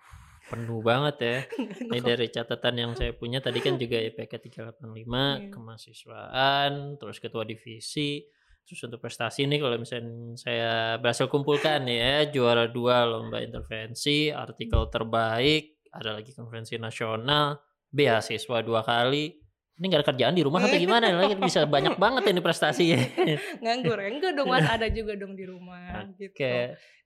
penuh 0.49 0.81
banget 0.85 1.17
ya 1.21 1.39
ini 1.89 1.99
dari 2.01 2.29
catatan 2.29 2.75
yang 2.77 2.93
saya 2.97 3.17
punya 3.17 3.41
tadi 3.41 3.61
kan 3.65 3.81
juga 3.81 4.01
IPK 4.01 4.33
385 4.81 4.85
yeah. 4.85 5.51
kemahasiswaan 5.51 7.01
terus 7.01 7.19
ketua 7.19 7.43
divisi 7.49 8.25
Terus 8.63 8.81
untuk 8.87 9.03
prestasi 9.03 9.45
ini 9.45 9.59
kalau 9.59 9.75
misalnya 9.75 10.39
saya 10.39 10.73
berhasil 11.03 11.27
kumpulkan 11.27 11.83
ya 11.91 12.31
juara 12.31 12.71
dua 12.71 13.03
lomba 13.03 13.43
intervensi, 13.43 14.31
artikel 14.31 14.87
terbaik, 14.87 15.83
ada 15.91 16.23
lagi 16.23 16.31
konferensi 16.33 16.79
nasional, 16.79 17.59
beasiswa 17.91 18.63
dua 18.63 18.87
kali. 18.87 19.42
Ini 19.81 19.89
gak 19.89 20.01
ada 20.05 20.09
kerjaan 20.13 20.35
di 20.37 20.45
rumah 20.45 20.61
atau 20.61 20.77
gimana? 20.77 21.09
Lagi 21.11 21.35
bisa 21.41 21.65
banyak 21.65 21.97
banget 21.97 22.23
ini 22.29 22.41
prestasinya. 22.45 23.01
Nganggur 23.65 23.97
ya? 23.99 24.09
Enggak 24.13 24.33
dong 24.37 24.53
mas, 24.53 24.69
ada 24.69 24.87
juga 24.93 25.17
dong 25.17 25.33
di 25.33 25.49
rumah 25.49 26.07
okay. 26.13 26.29
gitu. 26.29 26.47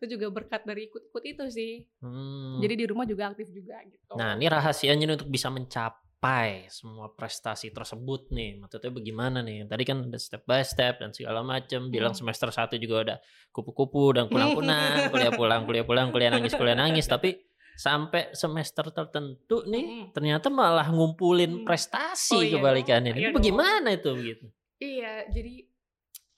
Itu 0.03 0.05
juga 0.19 0.27
berkat 0.35 0.67
dari 0.67 0.91
ikut-ikut 0.91 1.23
itu 1.25 1.45
sih. 1.47 1.73
Hmm. 2.03 2.59
Jadi 2.59 2.75
di 2.75 2.85
rumah 2.91 3.07
juga 3.07 3.31
aktif 3.31 3.49
juga 3.55 3.79
gitu. 3.87 4.19
Nah 4.19 4.35
ini 4.35 4.51
rahasianya 4.51 5.15
untuk 5.15 5.31
bisa 5.31 5.47
mencapai 5.49 6.67
semua 6.69 7.15
prestasi 7.15 7.71
tersebut 7.71 8.35
nih 8.35 8.59
maksudnya 8.59 8.91
bagaimana 8.91 9.47
nih 9.47 9.69
tadi 9.69 9.85
kan 9.87 10.11
ada 10.11 10.19
step 10.19 10.43
by 10.43 10.65
step 10.65 10.99
dan 10.99 11.15
segala 11.15 11.45
macam 11.47 11.87
bilang 11.93 12.17
hmm. 12.17 12.21
semester 12.25 12.51
satu 12.51 12.75
juga 12.83 12.97
udah 13.05 13.19
kupu-kupu 13.55 14.17
dan 14.17 14.27
pulang-pulang 14.27 15.07
kuliah 15.13 15.31
pulang 15.31 15.63
kuliah 15.69 15.85
pulang 15.87 16.09
kuliah 16.11 16.33
nangis 16.35 16.57
kuliah 16.57 16.75
nangis 16.75 17.07
tapi 17.07 17.37
sampai 17.77 18.33
semester 18.33 18.89
tertentu 18.89 19.63
nih 19.69 19.85
hmm. 19.85 20.07
ternyata 20.17 20.49
malah 20.49 20.89
ngumpulin 20.89 21.61
hmm. 21.61 21.65
prestasi 21.69 22.37
oh, 22.37 22.43
iya 22.43 22.53
kebalikannya 22.57 23.13
iya 23.13 23.29
itu 23.29 23.37
bagaimana 23.37 23.89
itu 23.93 24.11
begitu 24.17 24.47
iya 24.81 25.15
jadi 25.29 25.55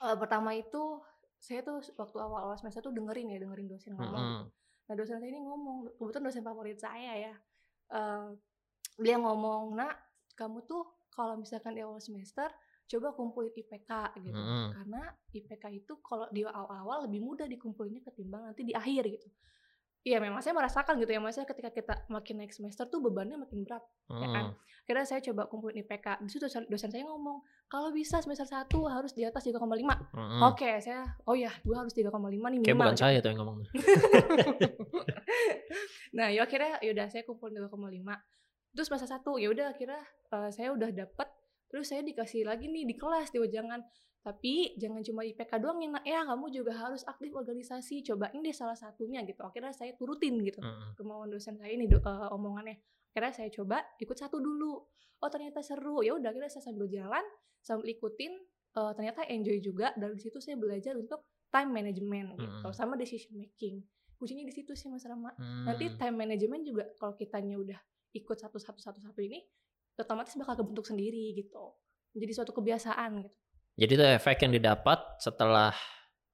uh, 0.03 0.17
pertama 0.19 0.59
itu 0.59 0.99
saya 1.39 1.63
tuh 1.63 1.79
waktu 1.95 2.19
awal-awal 2.19 2.59
semester 2.59 2.83
tuh 2.83 2.91
dengerin 2.91 3.31
ya 3.31 3.39
dengerin 3.39 3.71
dosen 3.71 3.95
ngomong 3.95 4.19
-hmm. 4.19 4.45
nah 4.91 4.95
dosen 4.99 5.23
saya 5.23 5.31
ini 5.31 5.47
ngomong 5.47 5.95
kebetulan 5.95 6.27
dosen 6.27 6.43
favorit 6.43 6.79
saya 6.83 7.13
ya 7.31 7.35
uh, 7.95 8.35
dia 8.99 9.17
ngomong 9.17 9.79
nak 9.79 9.95
kamu 10.35 10.67
tuh 10.67 10.83
kalau 11.15 11.39
misalkan 11.39 11.79
di 11.79 11.87
awal 11.87 12.03
semester 12.03 12.51
coba 12.89 13.13
kumpulin 13.15 13.53
IPK 13.53 13.91
gitu 14.27 14.35
hmm. 14.35 14.69
karena 14.75 15.03
IPK 15.31 15.65
itu 15.71 15.93
kalau 16.01 16.27
di 16.33 16.43
awal-awal 16.43 17.05
lebih 17.05 17.21
mudah 17.21 17.45
dikumpulinnya 17.45 18.01
ketimbang 18.01 18.49
nanti 18.49 18.65
di 18.65 18.73
akhir 18.73 19.07
gitu 19.07 19.29
Iya 20.07 20.23
memang 20.23 20.41
saya 20.41 20.55
merasakan 20.55 20.95
gitu 21.03 21.11
ya 21.11 21.19
maksudnya 21.19 21.49
ketika 21.51 21.71
kita 21.75 21.95
makin 22.07 22.39
naik 22.39 22.55
semester 22.55 22.87
tuh 22.87 23.03
bebannya 23.03 23.35
makin 23.35 23.67
berat 23.67 23.83
hmm. 24.07 24.23
ya 24.23 24.29
kan 24.31 24.45
kira 24.89 25.05
saya 25.05 25.21
coba 25.21 25.51
kumpulin 25.51 25.85
IPK 25.85 26.25
di 26.25 26.31
situ 26.33 26.49
dosen 26.49 26.89
saya 26.89 27.05
ngomong 27.05 27.45
kalau 27.69 27.93
bisa 27.93 28.25
semester 28.25 28.49
satu 28.49 28.89
harus 28.89 29.13
di 29.13 29.27
atas 29.27 29.45
3,5 29.45 29.61
hmm. 29.61 30.41
oke 30.41 30.55
okay, 30.55 30.81
saya 30.81 31.05
oh 31.29 31.37
ya 31.37 31.53
gua 31.61 31.85
harus 31.85 31.93
3,5 31.93 32.09
nih 32.15 32.41
minimal 32.41 32.65
kayak 32.65 32.79
bukan 32.79 32.97
gitu. 32.97 33.05
saya 33.05 33.19
tuh 33.21 33.29
yang 33.29 33.39
ngomong 33.43 33.57
nah 36.17 36.33
ya 36.33 36.41
akhirnya 36.47 36.81
yaudah 36.81 37.07
saya 37.13 37.23
kumpulin 37.29 37.61
3,5 37.61 37.69
terus 38.73 38.89
masa 38.89 39.07
satu 39.11 39.37
ya 39.37 39.53
udah 39.53 39.77
akhirnya 39.77 40.01
uh, 40.33 40.49
saya 40.49 40.73
udah 40.73 40.89
dapet 40.89 41.29
terus 41.69 41.91
saya 41.91 42.01
dikasih 42.01 42.49
lagi 42.49 42.71
nih 42.71 42.89
di 42.89 42.97
kelas 42.97 43.29
di 43.29 43.45
wajangan 43.45 43.85
tapi 44.29 44.77
jangan 44.77 45.01
cuma 45.01 45.25
IPK 45.25 45.57
doang 45.57 45.81
yang 45.81 45.97
ya 46.05 46.21
kamu 46.29 46.53
juga 46.53 46.77
harus 46.77 47.01
aktif 47.09 47.33
organisasi 47.33 48.05
cobain 48.05 48.45
deh 48.45 48.53
salah 48.53 48.77
satunya 48.77 49.25
gitu. 49.25 49.41
Akhirnya 49.41 49.73
saya 49.73 49.97
turutin 49.97 50.37
gitu 50.45 50.61
uh-huh. 50.61 50.93
kemauan 51.01 51.33
dosen 51.33 51.57
saya 51.57 51.73
ini 51.73 51.89
uh, 51.89 52.29
omongannya. 52.37 52.77
Akhirnya 53.17 53.33
saya 53.33 53.49
coba 53.49 53.81
ikut 53.97 54.13
satu 54.13 54.37
dulu. 54.37 54.85
Oh 55.25 55.31
ternyata 55.33 55.65
seru. 55.65 56.05
Ya 56.05 56.13
udah 56.13 56.29
akhirnya 56.29 56.53
saya 56.53 56.69
sambil 56.69 56.93
jalan 56.93 57.25
sambil 57.65 57.89
ikutin 57.89 58.37
uh, 58.77 58.93
ternyata 58.93 59.25
enjoy 59.33 59.65
juga. 59.65 59.97
Dari 59.97 60.21
situ 60.21 60.45
saya 60.45 60.61
belajar 60.61 60.93
untuk 60.93 61.25
time 61.49 61.73
management 61.73 62.37
gitu. 62.37 62.69
Uh-huh. 62.69 62.77
sama 62.77 63.01
decision 63.01 63.33
making. 63.41 63.81
Kuncinya 64.21 64.45
di 64.45 64.53
situ 64.53 64.77
sih 64.77 64.93
mas 64.93 65.09
Rama. 65.09 65.33
Uh-huh. 65.33 65.73
nanti 65.73 65.89
time 65.97 66.17
management 66.21 66.69
juga 66.69 66.85
kalau 67.01 67.17
kitanya 67.17 67.57
udah 67.57 67.81
ikut 68.13 68.37
satu-satu 68.37 68.77
satu-satu 68.77 69.25
ini 69.25 69.41
otomatis 69.97 70.37
bakal 70.37 70.61
kebentuk 70.61 70.85
sendiri 70.85 71.33
gitu. 71.33 71.81
Jadi 72.13 72.33
suatu 72.37 72.53
kebiasaan 72.53 73.25
gitu 73.25 73.48
jadi 73.79 73.93
itu 73.95 74.05
efek 74.19 74.43
yang 74.43 74.53
didapat 74.59 74.99
setelah 75.23 75.71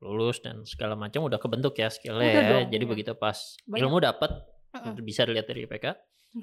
lulus 0.01 0.41
dan 0.41 0.65
segala 0.65 0.97
macam 0.97 1.29
udah 1.29 1.37
kebentuk 1.37 1.77
ya 1.77 1.93
skillnya 1.93 2.29
ya 2.29 2.43
dong, 2.49 2.65
jadi 2.73 2.85
ya. 2.85 2.91
begitu 2.91 3.13
pas 3.17 3.37
Banyak. 3.69 3.81
ilmu 3.85 3.99
dapat 4.01 4.31
uh 4.73 4.77
-uh. 4.81 4.97
bisa 5.05 5.29
dilihat 5.29 5.47
dari 5.49 5.69
IPK 5.69 5.87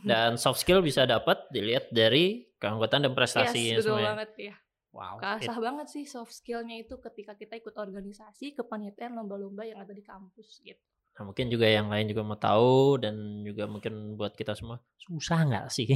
dan 0.07 0.39
soft 0.39 0.63
skill 0.63 0.79
bisa 0.79 1.03
dapat 1.03 1.51
dilihat 1.51 1.91
dari 1.91 2.47
keanggotaan 2.55 3.11
dan 3.11 3.13
prestasi 3.13 3.75
yes, 3.75 3.83
betul 3.83 3.99
semuanya. 3.99 4.07
banget 4.15 4.31
ya 4.39 4.55
Wow. 4.91 5.23
Kasah 5.23 5.55
it. 5.55 5.63
banget 5.63 5.87
sih 5.87 6.03
soft 6.03 6.35
skillnya 6.35 6.83
itu 6.83 6.99
ketika 6.99 7.39
kita 7.39 7.55
ikut 7.55 7.79
organisasi, 7.79 8.59
kepanitiaan, 8.59 9.15
lomba-lomba 9.15 9.63
yang 9.63 9.79
ada 9.79 9.95
di 9.95 10.03
kampus 10.03 10.59
gitu. 10.67 10.83
Nah, 11.15 11.31
mungkin 11.31 11.47
juga 11.47 11.67
yang 11.67 11.87
lain 11.87 12.11
juga 12.11 12.23
mau 12.27 12.35
tahu 12.35 12.99
dan 12.99 13.43
juga 13.43 13.71
mungkin 13.71 14.19
buat 14.19 14.35
kita 14.35 14.51
semua 14.51 14.83
susah 14.99 15.47
nggak 15.47 15.65
sih? 15.71 15.95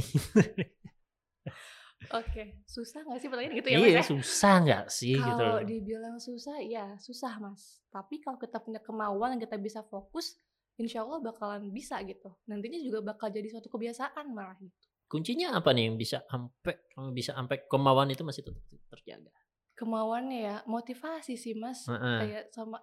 Oke, 2.12 2.62
susah 2.68 3.02
nggak 3.02 3.18
sih 3.18 3.28
pertanyaan 3.32 3.54
gitu 3.56 3.68
ya 3.72 3.78
Iya, 3.80 3.88
ya? 3.98 4.02
susah 4.04 4.54
nggak 4.62 4.84
sih 4.92 5.16
kalau 5.16 5.26
gitu 5.26 5.42
Kalau 5.42 5.60
dibilang 5.64 6.16
susah, 6.20 6.56
ya 6.62 6.86
susah 7.00 7.32
mas. 7.40 7.82
Tapi 7.90 8.20
kalau 8.22 8.38
kita 8.38 8.60
punya 8.62 8.78
kemauan 8.84 9.34
yang 9.34 9.42
kita 9.42 9.56
bisa 9.58 9.80
fokus, 9.82 10.38
insya 10.78 11.02
Allah 11.02 11.18
bakalan 11.24 11.72
bisa 11.72 11.98
gitu. 12.04 12.30
Nantinya 12.46 12.78
juga 12.78 13.00
bakal 13.02 13.32
jadi 13.32 13.48
suatu 13.48 13.72
kebiasaan 13.72 14.28
malah 14.30 14.54
gitu. 14.60 14.76
Kuncinya 15.08 15.56
apa 15.56 15.72
nih 15.72 15.90
yang 15.90 15.96
bisa 15.96 16.22
sampai 16.26 16.74
bisa 17.14 17.32
sampai 17.32 17.64
kemauan 17.66 18.10
itu 18.12 18.22
masih 18.22 18.42
tetap 18.44 18.62
terjaga? 18.92 19.32
Kemauannya 19.76 20.38
ya 20.40 20.56
motivasi 20.68 21.34
sih 21.36 21.54
mas, 21.56 21.86
uh 21.88 21.94
-uh. 21.94 22.18
kayak 22.22 22.44
sama 22.52 22.80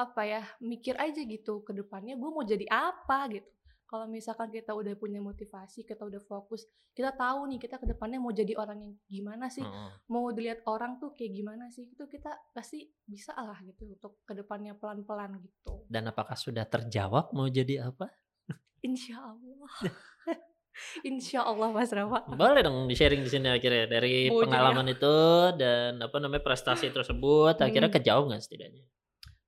apa 0.00 0.22
ya 0.24 0.42
mikir 0.58 0.96
aja 0.96 1.20
gitu 1.22 1.60
ke 1.62 1.76
depannya 1.76 2.16
gue 2.16 2.30
mau 2.32 2.42
jadi 2.42 2.64
apa 2.66 3.28
gitu 3.30 3.50
kalau 3.92 4.08
misalkan 4.08 4.48
kita 4.48 4.72
udah 4.72 4.96
punya 4.96 5.20
motivasi 5.20 5.84
kita 5.84 6.08
udah 6.08 6.24
fokus 6.24 6.64
kita 6.96 7.12
tahu 7.12 7.44
nih 7.52 7.60
kita 7.60 7.76
ke 7.76 7.84
depannya 7.84 8.16
mau 8.16 8.32
jadi 8.32 8.56
orang 8.56 8.80
yang 8.80 8.92
gimana 9.04 9.52
sih 9.52 9.60
hmm. 9.60 10.08
mau 10.08 10.32
dilihat 10.32 10.64
orang 10.64 10.96
tuh 10.96 11.12
kayak 11.12 11.36
gimana 11.36 11.68
sih 11.68 11.92
itu 11.92 12.08
kita 12.08 12.32
pasti 12.56 12.88
bisa 13.04 13.36
lah 13.36 13.60
gitu 13.60 13.92
untuk 13.92 14.24
ke 14.24 14.32
depannya 14.32 14.72
pelan-pelan 14.80 15.36
gitu 15.44 15.84
dan 15.92 16.08
apakah 16.08 16.32
sudah 16.32 16.64
terjawab 16.64 17.28
mau 17.36 17.44
jadi 17.52 17.92
apa 17.92 18.08
Insya 18.88 19.20
Allah 19.20 19.68
Insya 21.04 21.44
Allah 21.44 21.68
Mas 21.68 21.92
Rafa. 21.92 22.24
Boleh 22.32 22.64
dong 22.64 22.88
di 22.88 22.96
sharing 22.96 23.20
di 23.20 23.28
sini 23.28 23.52
akhirnya 23.52 23.92
dari 23.92 24.32
pengalaman 24.32 24.88
ya. 24.88 24.96
itu 24.96 25.16
dan 25.60 26.00
apa 26.00 26.16
namanya 26.16 26.40
prestasi 26.40 26.88
tersebut 26.88 27.60
akhirnya 27.60 27.92
hmm. 27.92 27.96
kejauh 28.00 28.24
nggak 28.24 28.40
setidaknya? 28.40 28.84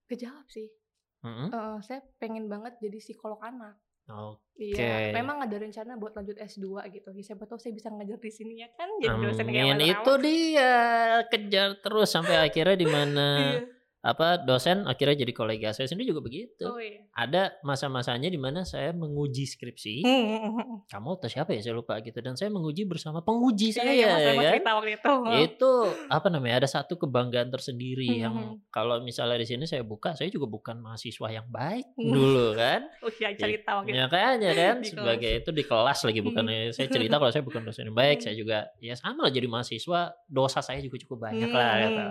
Kejawab 0.05 0.45
sih. 0.53 0.69
Mm-hmm. 1.25 1.49
Uh, 1.57 1.81
saya 1.81 2.05
pengen 2.21 2.53
banget 2.53 2.77
jadi 2.85 3.01
psikolog 3.01 3.41
anak. 3.41 3.81
Oke. 4.05 4.41
Okay. 4.55 5.11
Iya, 5.11 5.19
memang 5.19 5.43
ada 5.43 5.57
rencana 5.59 5.99
buat 5.99 6.15
lanjut 6.15 6.39
S2 6.39 6.87
gitu. 6.95 7.09
Ya, 7.11 7.23
siapa 7.27 7.43
tahu 7.49 7.59
saya 7.59 7.75
bisa 7.75 7.91
ngajar 7.91 8.23
di 8.23 8.31
sini 8.31 8.63
ya 8.63 8.71
kan 8.79 8.87
jadi 9.03 9.17
dosen 9.19 9.47
kayak 9.51 9.83
itu 9.83 10.13
dia 10.23 10.73
kejar 11.27 11.71
terus 11.83 12.09
sampai 12.15 12.39
akhirnya 12.39 12.77
di 12.79 12.87
mana 12.87 13.27
iya 13.59 13.74
apa 14.05 14.37
dosen 14.37 14.85
akhirnya 14.85 15.25
jadi 15.25 15.33
kolega 15.33 15.73
saya 15.73 15.89
sendiri 15.89 16.13
juga 16.13 16.21
begitu. 16.21 16.69
Oh, 16.69 16.77
iya. 16.77 17.09
Ada 17.17 17.57
masa-masanya 17.65 18.29
di 18.29 18.37
mana 18.37 18.61
saya 18.69 18.93
menguji 18.93 19.49
skripsi. 19.49 20.05
Hmm, 20.05 20.25
hmm, 20.29 20.53
hmm, 20.61 20.77
Kamu 20.93 21.17
atau 21.17 21.29
siapa 21.33 21.57
ya 21.57 21.65
saya 21.65 21.73
lupa 21.73 21.97
gitu 22.05 22.21
dan 22.21 22.37
saya 22.37 22.53
menguji 22.53 22.85
bersama 22.85 23.25
penguji 23.25 23.73
iya, 23.73 23.77
saya 23.81 23.93
iya, 23.97 24.13
ya 24.21 24.33
kan. 24.37 24.45
Cerita 24.53 24.71
waktu 24.77 24.91
itu. 25.01 25.15
Itu 25.49 25.73
apa 26.13 26.27
namanya? 26.29 26.55
Ada 26.61 26.69
satu 26.77 27.01
kebanggaan 27.01 27.49
tersendiri 27.49 28.05
yang 28.21 28.61
kalau 28.69 29.01
misalnya 29.01 29.41
di 29.41 29.49
sini 29.49 29.65
saya 29.65 29.81
buka, 29.81 30.13
saya 30.13 30.29
juga 30.29 30.53
bukan 30.53 30.85
mahasiswa 30.85 31.29
yang 31.33 31.49
baik 31.49 31.97
dulu 31.97 32.53
kan. 32.53 32.85
Iya 33.15 33.31
cerita 33.41 33.81
waktu 33.81 33.95
itu. 33.95 33.97
Ya 33.97 34.07
kayaknya 34.11 34.51
kan 34.53 34.77
sebagai 34.91 35.33
itu 35.41 35.51
di 35.55 35.65
kelas 35.65 36.05
lagi 36.05 36.21
bukan 36.21 36.45
saya 36.77 36.89
cerita 36.93 37.17
kalau 37.17 37.33
saya 37.33 37.45
bukan 37.47 37.63
dosen 37.65 37.89
yang 37.89 37.97
baik, 37.97 38.21
saya 38.21 38.37
juga 38.37 38.69
ya 38.83 38.93
sama 38.99 39.25
lah 39.25 39.33
jadi 39.33 39.49
mahasiswa, 39.49 40.13
dosa 40.29 40.61
saya 40.61 40.83
juga 40.85 41.01
cukup 41.01 41.31
banyak 41.31 41.49
lah 41.49 41.73
kata. 41.89 42.07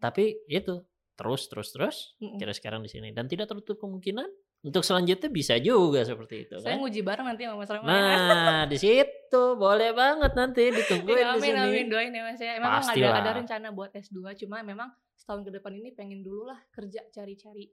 Tapi 0.00 0.24
itu 0.48 0.80
terus 1.16 1.48
terus 1.48 1.68
terus 1.72 1.96
mm 2.20 2.36
kira 2.36 2.52
sekarang 2.52 2.84
di 2.84 2.90
sini. 2.92 3.10
Dan 3.10 3.26
tidak 3.26 3.48
tertutup 3.48 3.80
kemungkinan 3.82 4.28
untuk 4.66 4.82
selanjutnya 4.82 5.30
bisa 5.30 5.54
juga 5.62 6.02
seperti 6.02 6.48
itu 6.48 6.58
saya 6.58 6.74
kan? 6.74 6.82
nguji 6.82 7.00
bareng 7.06 7.26
nanti 7.28 7.46
sama 7.46 7.56
Mas 7.62 7.70
Rama 7.70 7.86
nah 7.86 8.64
di 8.72 8.76
situ 8.80 9.44
boleh 9.54 9.94
banget 9.94 10.32
nanti 10.34 10.62
ditungguin 10.74 11.22
ya, 11.22 11.26
amin, 11.36 11.38
di 11.38 11.46
sini. 11.46 11.60
amin. 11.60 11.86
Doain 11.86 12.10
ya 12.10 12.22
Mas 12.26 12.40
ya. 12.40 12.52
Memang 12.58 12.82
ada 12.82 13.08
ada 13.22 13.30
rencana 13.36 13.68
buat 13.70 13.94
S2 13.94 14.34
cuma 14.42 14.66
memang 14.66 14.90
setahun 15.14 15.46
ke 15.46 15.50
depan 15.54 15.70
ini 15.76 15.94
pengen 15.94 16.26
dulu 16.26 16.50
lah 16.50 16.58
kerja 16.74 17.04
cari-cari 17.14 17.70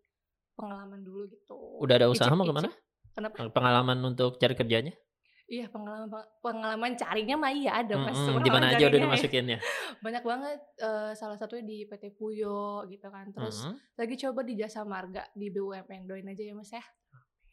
pengalaman 0.54 1.02
dulu 1.02 1.26
gitu. 1.34 1.58
Udah 1.82 1.98
ada 1.98 2.08
usaha 2.14 2.30
mau 2.36 2.46
ke 2.46 2.54
mana? 2.54 2.70
Kenapa? 3.14 3.46
pengalaman 3.54 4.02
untuk 4.02 4.42
cari 4.42 4.58
kerjanya 4.58 4.94
Iya 5.44 5.68
pengalaman 5.68 6.24
pengalaman 6.40 6.92
carinya 6.96 7.36
mah 7.36 7.52
iya 7.52 7.84
ada 7.84 8.00
mas. 8.00 8.16
Mm 8.16 8.32
-hmm. 8.32 8.44
Di 8.48 8.50
mana 8.50 8.66
aja 8.72 8.86
udah 8.88 9.00
dimasukinnya? 9.04 9.58
Banyak 10.06 10.24
banget. 10.24 10.60
Uh, 10.80 11.12
salah 11.14 11.36
satunya 11.36 11.68
di 11.68 11.78
PT 11.84 12.16
Puyo 12.16 12.88
gitu 12.88 13.08
kan. 13.12 13.28
Terus 13.36 13.68
mm 13.68 13.76
-hmm. 13.76 13.76
lagi 14.00 14.16
coba 14.24 14.40
di 14.48 14.54
Jasa 14.56 14.88
Marga 14.88 15.28
di 15.36 15.52
BUMN 15.52 16.08
doain 16.08 16.28
aja 16.32 16.44
ya 16.48 16.56
mas 16.56 16.72
ya. 16.72 16.84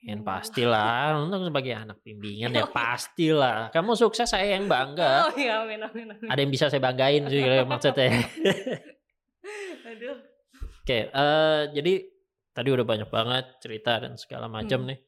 Yang 0.01 0.25
pastilah, 0.25 1.13
untuk 1.29 1.53
sebagai 1.53 1.77
anak 1.77 2.01
bimbingan 2.01 2.57
ya 2.57 2.65
pastilah. 2.73 3.69
Kamu 3.69 3.93
sukses 3.93 4.33
saya 4.33 4.57
yang 4.57 4.65
bangga. 4.65 5.29
Oh 5.29 5.37
iya, 5.37 5.61
amin, 5.61 5.85
amin, 5.85 6.17
amin. 6.17 6.29
Ada 6.33 6.41
yang 6.41 6.53
bisa 6.53 6.73
saya 6.73 6.81
banggain 6.81 7.29
sih 7.29 7.45
maksudnya. 7.69 8.09
Aduh. 9.93 10.17
Oke, 10.81 10.89
okay, 10.89 11.03
uh, 11.13 11.69
jadi 11.77 12.09
tadi 12.57 12.69
udah 12.73 12.87
banyak 12.89 13.13
banget 13.13 13.61
cerita 13.61 14.01
dan 14.01 14.17
segala 14.17 14.49
macam 14.49 14.81
hmm. 14.81 14.89
nih. 14.89 14.99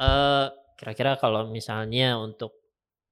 Uh, 0.00 0.48
kira-kira 0.78 1.18
kalau 1.18 1.50
misalnya 1.50 2.14
untuk 2.14 2.54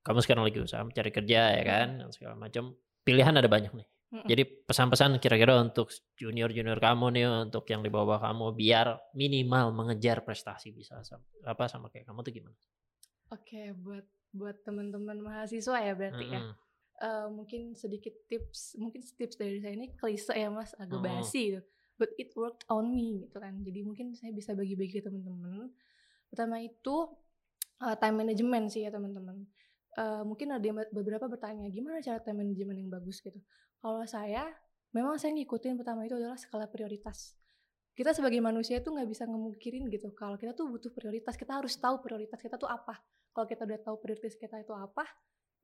kamu 0.06 0.22
sekarang 0.22 0.46
lagi 0.46 0.62
usaha 0.62 0.86
mencari 0.86 1.10
kerja 1.10 1.58
ya 1.58 1.62
kan 1.66 1.98
dan 1.98 2.08
segala 2.14 2.38
macam, 2.38 2.78
pilihan 3.02 3.34
ada 3.34 3.50
banyak 3.50 3.74
nih. 3.74 3.88
Jadi 4.06 4.42
pesan-pesan 4.64 5.18
kira-kira 5.18 5.58
untuk 5.58 5.90
junior-junior 6.14 6.78
kamu 6.78 7.06
nih 7.18 7.26
untuk 7.26 7.66
yang 7.68 7.82
di 7.82 7.90
bawah 7.90 8.22
kamu 8.22 8.54
biar 8.54 9.12
minimal 9.12 9.74
mengejar 9.74 10.22
prestasi 10.22 10.70
bisa 10.70 11.02
sama, 11.02 11.26
apa 11.42 11.66
sama 11.66 11.90
kayak 11.90 12.06
kamu 12.06 12.22
tuh 12.22 12.32
gimana? 12.32 12.56
Oke, 13.34 13.74
buat 13.74 14.06
buat 14.30 14.62
teman-teman 14.62 15.20
mahasiswa 15.20 15.76
ya 15.82 15.92
berarti 15.98 16.22
mm 16.22 16.32
-hmm. 16.32 16.38
ya. 16.38 16.40
Uh, 16.96 17.28
mungkin 17.28 17.76
sedikit 17.76 18.14
tips, 18.24 18.78
mungkin 18.80 19.04
tips 19.04 19.36
dari 19.36 19.60
saya 19.60 19.76
ini 19.76 19.92
klise 19.98 20.32
ya 20.32 20.48
Mas, 20.48 20.72
agak 20.78 20.96
mm 20.96 21.04
basi 21.04 21.42
gitu. 21.52 21.60
But 22.00 22.14
it 22.16 22.32
worked 22.38 22.64
on 22.72 22.94
me 22.94 23.26
gitu 23.26 23.36
kan. 23.36 23.60
Jadi 23.66 23.84
mungkin 23.84 24.14
saya 24.16 24.32
bisa 24.32 24.54
bagi-bagi 24.56 25.00
ke 25.00 25.04
teman-teman. 25.04 25.72
Pertama 26.30 26.62
itu 26.62 27.10
uh, 27.82 27.96
time 27.98 28.24
management 28.24 28.72
sih 28.72 28.84
ya 28.86 28.90
teman-teman. 28.94 29.44
Uh, 29.96 30.22
mungkin 30.28 30.52
ada 30.52 30.84
beberapa 30.92 31.24
bertanya 31.24 31.72
gimana 31.72 32.04
cara 32.04 32.20
time 32.20 32.44
management 32.44 32.84
yang 32.84 32.90
bagus 32.92 33.24
gitu 33.24 33.40
kalau 33.80 34.02
saya, 34.08 34.48
memang 34.90 35.14
saya 35.20 35.30
ngikutin 35.36 35.76
pertama 35.76 36.02
itu 36.08 36.16
adalah 36.16 36.34
skala 36.34 36.66
prioritas. 36.66 37.36
Kita 37.96 38.12
sebagai 38.12 38.42
manusia 38.42 38.82
itu 38.82 38.92
nggak 38.92 39.08
bisa 39.08 39.24
ngemungkirin 39.24 39.88
gitu. 39.88 40.12
Kalau 40.12 40.36
kita 40.36 40.52
tuh 40.52 40.68
butuh 40.68 40.92
prioritas, 40.92 41.38
kita 41.38 41.56
harus 41.56 41.78
tahu 41.78 42.02
prioritas 42.02 42.36
kita 42.42 42.60
tuh 42.60 42.68
apa. 42.68 42.98
Kalau 43.32 43.46
kita 43.46 43.64
udah 43.64 43.80
tahu 43.80 43.96
prioritas 44.02 44.36
kita 44.36 44.60
itu 44.60 44.74
apa, 44.74 45.06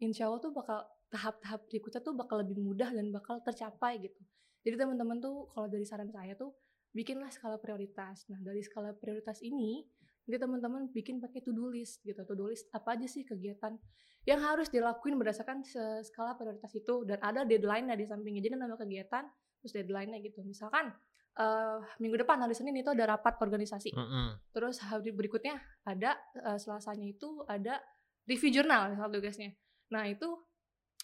insya 0.01 0.29
Allah 0.29 0.41
tuh 0.41 0.53
bakal 0.55 0.87
tahap-tahap 1.13 1.67
berikutnya 1.69 2.01
tuh 2.01 2.15
bakal 2.17 2.41
lebih 2.41 2.57
mudah 2.63 2.89
dan 2.89 3.13
bakal 3.13 3.43
tercapai 3.45 4.01
gitu. 4.01 4.23
Jadi 4.63 4.81
teman-teman 4.81 5.21
tuh 5.21 5.51
kalau 5.53 5.69
dari 5.69 5.85
saran 5.85 6.09
saya 6.09 6.33
tuh 6.39 6.57
bikinlah 6.95 7.29
skala 7.35 7.59
prioritas. 7.61 8.25
Nah 8.33 8.41
dari 8.41 8.65
skala 8.65 8.97
prioritas 8.97 9.43
ini 9.45 9.85
jadi 10.23 10.39
teman-teman 10.47 10.87
bikin 10.95 11.19
pakai 11.19 11.43
to-do 11.43 11.67
list 11.71 11.99
gitu. 12.07 12.23
To-do 12.23 12.47
list 12.51 12.71
apa 12.71 12.95
aja 12.95 13.07
sih 13.11 13.27
kegiatan 13.27 13.75
yang 14.23 14.39
harus 14.39 14.71
dilakuin 14.71 15.19
berdasarkan 15.19 15.67
skala 16.07 16.39
prioritas 16.39 16.71
itu 16.79 17.03
dan 17.03 17.19
ada 17.19 17.43
deadline-nya 17.43 17.99
di 17.99 18.07
sampingnya. 18.07 18.43
Jadi 18.47 18.55
nama 18.55 18.79
kegiatan 18.79 19.27
terus 19.59 19.73
deadline-nya 19.75 20.23
gitu. 20.23 20.47
Misalkan 20.47 20.95
uh, 21.43 21.83
minggu 21.99 22.23
depan 22.23 22.39
hari 22.39 22.55
Senin 22.55 22.79
itu 22.79 22.95
ada 22.95 23.19
rapat 23.19 23.35
organisasi. 23.43 23.91
Mm 23.91 24.07
-hmm. 24.07 24.27
Terus 24.55 24.79
hari 24.79 25.11
berikutnya 25.11 25.59
ada 25.83 26.15
uh, 26.39 26.59
Selasanya 26.59 27.11
itu 27.11 27.43
ada 27.51 27.83
review 28.31 28.63
jurnal 28.63 28.95
misal 28.95 29.11
tugasnya. 29.11 29.51
Nah, 29.91 30.07
itu 30.07 30.29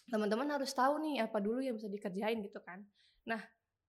teman-teman 0.08 0.48
harus 0.54 0.72
tahu 0.72 1.02
nih 1.04 1.26
apa 1.26 1.42
dulu 1.42 1.60
yang 1.60 1.76
bisa 1.76 1.90
dikerjain 1.90 2.40
gitu 2.40 2.62
kan. 2.62 2.80
Nah, 3.28 3.42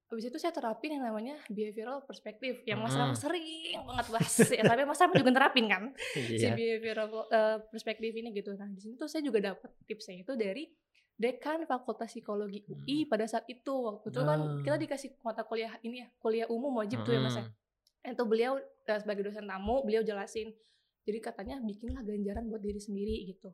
Habis 0.10 0.26
itu 0.34 0.38
saya 0.42 0.50
terapin 0.50 0.98
yang 0.98 1.06
namanya 1.06 1.38
behavioral 1.54 2.02
perspective 2.02 2.66
yang 2.66 2.82
Mas 2.82 2.98
Ram 2.98 3.14
sering 3.14 3.78
banget 3.86 4.08
bahas 4.10 4.34
ya, 4.42 4.66
tapi 4.66 4.82
Mas 4.82 4.98
Ram 4.98 5.14
juga 5.14 5.30
terapin 5.30 5.70
kan 5.70 5.94
yeah. 6.18 6.42
si 6.42 6.48
behavioral 6.50 7.30
uh, 7.30 7.58
perspective 7.70 8.18
ini 8.18 8.34
gitu. 8.34 8.58
Nah, 8.58 8.66
di 8.74 8.82
sini 8.82 8.98
tuh 8.98 9.06
saya 9.06 9.22
juga 9.22 9.54
dapat 9.54 9.70
tipsnya 9.86 10.26
itu 10.26 10.34
dari 10.34 10.66
dekan 11.14 11.68
Fakultas 11.70 12.10
Psikologi 12.10 12.66
UI 12.66 13.06
hmm. 13.06 13.10
pada 13.12 13.30
saat 13.30 13.46
itu. 13.54 13.70
Waktu 13.70 14.10
itu 14.10 14.22
kan 14.26 14.40
kita 14.66 14.76
ah. 14.76 14.82
dikasih 14.82 15.10
mata 15.22 15.46
kuliah 15.46 15.78
ini 15.86 16.02
ya, 16.02 16.08
kuliah 16.18 16.48
umum 16.50 16.74
wajib 16.82 17.04
hmm. 17.04 17.06
tuh 17.06 17.14
ya 17.14 17.22
Mas 17.22 17.38
ya. 17.38 17.46
Itu 18.10 18.26
beliau 18.26 18.58
uh, 18.58 19.00
sebagai 19.04 19.30
dosen 19.30 19.46
tamu, 19.46 19.86
beliau 19.86 20.02
jelasin. 20.02 20.50
Jadi 21.06 21.20
katanya 21.22 21.62
bikinlah 21.62 22.02
ganjaran 22.02 22.50
buat 22.50 22.66
diri 22.66 22.82
sendiri 22.82 23.30
gitu. 23.30 23.54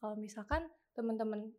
Kalau 0.00 0.16
misalkan 0.16 0.64
teman-teman 0.96 1.52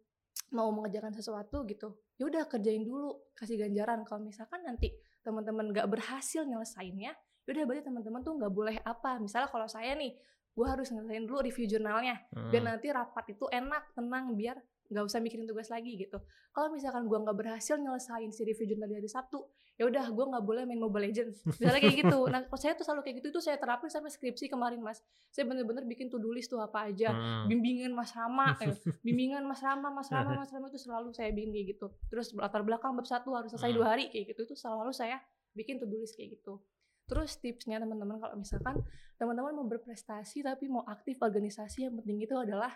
mau 0.51 0.67
mengerjakan 0.71 1.15
sesuatu 1.15 1.63
gitu 1.67 1.95
ya 2.19 2.27
udah 2.27 2.43
kerjain 2.45 2.83
dulu 2.83 3.33
kasih 3.33 3.57
ganjaran 3.59 4.03
kalau 4.03 4.21
misalkan 4.23 4.61
nanti 4.67 4.91
teman-teman 5.23 5.71
nggak 5.71 5.87
berhasil 5.87 6.43
nyelesainnya 6.43 7.15
ya 7.15 7.49
udah 7.49 7.63
berarti 7.65 7.83
teman-teman 7.87 8.21
tuh 8.21 8.33
nggak 8.37 8.53
boleh 8.53 8.77
apa 8.83 9.17
misalnya 9.17 9.49
kalau 9.49 9.65
saya 9.65 9.97
nih 9.97 10.13
gue 10.51 10.65
harus 10.67 10.91
ngelesain 10.91 11.23
dulu 11.23 11.39
review 11.41 11.65
jurnalnya 11.65 12.19
hmm. 12.35 12.51
biar 12.51 12.63
nanti 12.67 12.87
rapat 12.91 13.25
itu 13.31 13.47
enak 13.47 13.95
tenang 13.95 14.35
biar 14.35 14.59
nggak 14.91 15.07
usah 15.07 15.23
mikirin 15.23 15.47
tugas 15.47 15.71
lagi 15.71 15.95
gitu. 15.95 16.19
Kalau 16.51 16.67
misalkan 16.67 17.07
gue 17.07 17.15
nggak 17.15 17.37
berhasil 17.39 17.79
nyelesain 17.79 18.29
si 18.35 18.43
review 18.43 18.75
jurnal 18.75 18.91
dari 18.91 19.07
Sabtu 19.07 19.47
ya 19.79 19.87
udah 19.87 20.05
gue 20.13 20.25
nggak 20.29 20.43
boleh 20.45 20.63
main 20.67 20.77
Mobile 20.77 21.09
Legends. 21.09 21.41
Misalnya 21.57 21.81
kayak 21.81 21.97
gitu. 22.05 22.19
Nah 22.29 22.45
kalau 22.45 22.59
saya 22.59 22.77
tuh 22.77 22.85
selalu 22.85 23.01
kayak 23.01 23.15
gitu 23.23 23.27
itu 23.33 23.41
saya 23.41 23.57
terapin 23.57 23.89
sampai 23.89 24.13
skripsi 24.13 24.45
kemarin 24.51 24.77
mas. 24.77 25.01
Saya 25.33 25.49
bener-bener 25.49 25.87
bikin 25.89 26.11
to 26.11 26.21
do 26.21 26.29
list 26.29 26.53
tuh 26.53 26.61
apa 26.61 26.91
aja. 26.91 27.09
Hmm. 27.09 27.49
bimbingan 27.49 27.89
Mas 27.95 28.13
Rama 28.13 28.53
eh, 28.61 28.77
bimbingan 29.05 29.41
Mas 29.47 29.63
Rama 29.65 29.89
Mas 29.89 30.13
Rama 30.13 30.37
Mas 30.43 30.53
Rama 30.53 30.69
itu 30.69 30.77
selalu 30.77 31.15
saya 31.15 31.33
bikin 31.33 31.49
kayak 31.49 31.67
gitu. 31.73 31.87
Terus 32.13 32.35
latar 32.37 32.61
belakang 32.61 32.93
bab 32.93 33.07
satu 33.09 33.33
harus 33.33 33.49
selesai 33.55 33.73
hmm. 33.73 33.77
dua 33.81 33.85
hari 33.95 34.13
kayak 34.13 34.35
gitu 34.35 34.45
itu 34.45 34.53
selalu 34.53 34.93
saya 34.93 35.17
bikin 35.57 35.81
to 35.81 35.89
do 35.89 35.97
list 35.97 36.13
kayak 36.13 36.37
gitu. 36.37 36.61
Terus 37.09 37.41
tipsnya 37.41 37.81
teman-teman 37.81 38.21
kalau 38.21 38.37
misalkan 38.37 38.85
teman-teman 39.17 39.51
mau 39.57 39.65
berprestasi 39.65 40.45
tapi 40.45 40.69
mau 40.69 40.85
aktif 40.85 41.17
organisasi 41.17 41.89
yang 41.89 41.97
penting 41.97 42.21
itu 42.21 42.37
adalah 42.37 42.71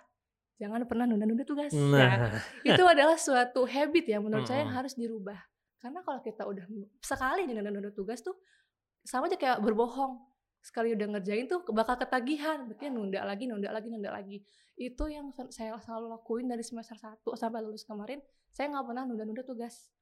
jangan 0.56 0.84
pernah 0.88 1.06
nunda-nunda 1.08 1.44
tugas. 1.44 1.72
Nah. 1.76 2.42
Ya. 2.64 2.76
Itu 2.76 2.84
adalah 2.94 3.20
suatu 3.20 3.68
habit 3.68 4.06
ya 4.08 4.18
menurut 4.24 4.48
hmm. 4.48 4.52
saya 4.52 4.60
yang 4.64 4.74
harus 4.74 4.96
dirubah. 4.96 5.40
Karena 5.80 6.02
kalau 6.02 6.20
kita 6.24 6.44
udah 6.48 6.66
sekali 7.04 7.46
nunda-nunda 7.46 7.92
tugas 7.94 8.24
tuh 8.24 8.34
sama 9.06 9.30
aja 9.30 9.38
kayak 9.38 9.62
berbohong. 9.62 10.18
Sekali 10.66 10.98
udah 10.98 11.08
ngerjain 11.14 11.46
tuh 11.46 11.62
bakal 11.70 11.94
ketagihan, 11.94 12.66
berarti 12.66 12.90
nunda 12.90 13.22
lagi, 13.22 13.46
nunda 13.46 13.70
lagi, 13.70 13.88
nunda 13.94 14.10
lagi. 14.10 14.42
Itu 14.74 15.06
yang 15.06 15.30
saya 15.54 15.78
selalu 15.78 16.10
lakuin 16.10 16.50
dari 16.50 16.66
semester 16.66 16.98
1 16.98 17.22
sampai 17.38 17.62
lulus 17.62 17.86
kemarin, 17.86 18.18
saya 18.50 18.74
nggak 18.74 18.86
pernah 18.90 19.06
nunda-nunda 19.06 19.46
tugas. 19.46 19.94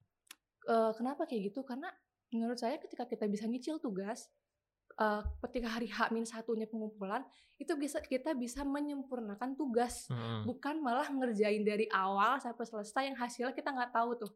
E, 0.63 0.95
kenapa 0.95 1.27
kayak 1.27 1.51
gitu? 1.51 1.67
Karena 1.67 1.91
menurut 2.31 2.55
saya 2.55 2.79
ketika 2.79 3.03
kita 3.03 3.27
bisa 3.27 3.43
nyicil 3.43 3.83
tugas, 3.83 4.31
uh, 4.99 5.21
ketika 5.47 5.67
hari 5.79 5.89
H 5.89 6.09
min 6.13 6.25
satunya 6.25 6.65
pengumpulan 6.69 7.25
itu 7.61 7.73
bisa 7.77 8.01
kita 8.01 8.33
bisa 8.33 8.65
menyempurnakan 8.65 9.55
tugas. 9.55 10.09
Hmm. 10.09 10.43
bukan 10.43 10.81
malah 10.81 11.07
ngerjain 11.07 11.63
dari 11.63 11.87
awal 11.93 12.41
sampai 12.41 12.65
selesai 12.65 13.03
yang 13.07 13.17
hasilnya 13.17 13.53
kita 13.55 13.69
nggak 13.71 13.93
tahu 13.93 14.17
tuh 14.19 14.31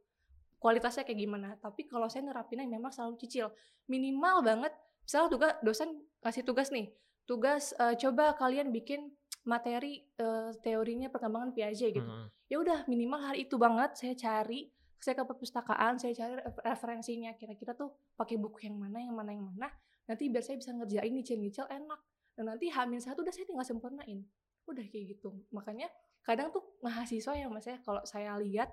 kualitasnya 0.58 1.06
kayak 1.06 1.20
gimana. 1.20 1.50
Tapi 1.58 1.86
kalau 1.86 2.08
saya 2.10 2.26
nerapinnya 2.26 2.66
memang 2.66 2.90
selalu 2.94 3.18
cicil. 3.22 3.54
Minimal 3.90 4.46
banget 4.46 4.74
misalnya 5.04 5.30
tugas 5.32 5.54
dosen 5.64 5.90
kasih 6.20 6.44
tugas 6.44 6.68
nih 6.74 6.92
tugas 7.28 7.76
uh, 7.80 7.96
coba 7.96 8.36
kalian 8.36 8.72
bikin 8.72 9.12
materi 9.48 10.04
uh, 10.20 10.52
teorinya 10.60 11.08
perkembangan 11.08 11.56
Piaget 11.56 11.96
gitu. 11.96 12.04
Hmm. 12.04 12.28
ya 12.52 12.60
udah 12.60 12.84
minimal 12.88 13.20
hari 13.32 13.48
itu 13.48 13.56
banget 13.56 13.96
saya 13.96 14.16
cari 14.16 14.68
saya 14.98 15.14
ke 15.14 15.24
perpustakaan 15.24 16.02
saya 16.02 16.14
cari 16.18 16.42
referensinya. 16.66 17.32
Kira-kira 17.38 17.78
tuh 17.78 17.94
pakai 18.18 18.36
buku 18.36 18.66
yang 18.66 18.76
mana 18.82 18.98
yang 19.00 19.16
mana 19.16 19.32
yang 19.32 19.46
mana 19.46 19.70
nanti 20.08 20.32
biar 20.32 20.44
saya 20.44 20.58
bisa 20.58 20.72
ngerjain 20.74 21.12
nyicil-nyicil 21.12 21.68
enak. 21.68 22.00
Dan 22.38 22.50
nanti 22.50 22.72
hamil 22.72 23.02
satu 23.02 23.22
udah 23.22 23.34
saya 23.34 23.46
tinggal 23.46 23.68
sempurnain. 23.68 24.24
Udah 24.66 24.86
kayak 24.88 25.18
gitu. 25.18 25.36
Makanya 25.52 25.92
kadang 26.24 26.52
tuh 26.52 26.64
mahasiswa 26.84 27.34
ya 27.36 27.48
mas 27.48 27.64
ya 27.64 27.80
kalau 27.84 28.04
saya 28.04 28.36
lihat 28.40 28.72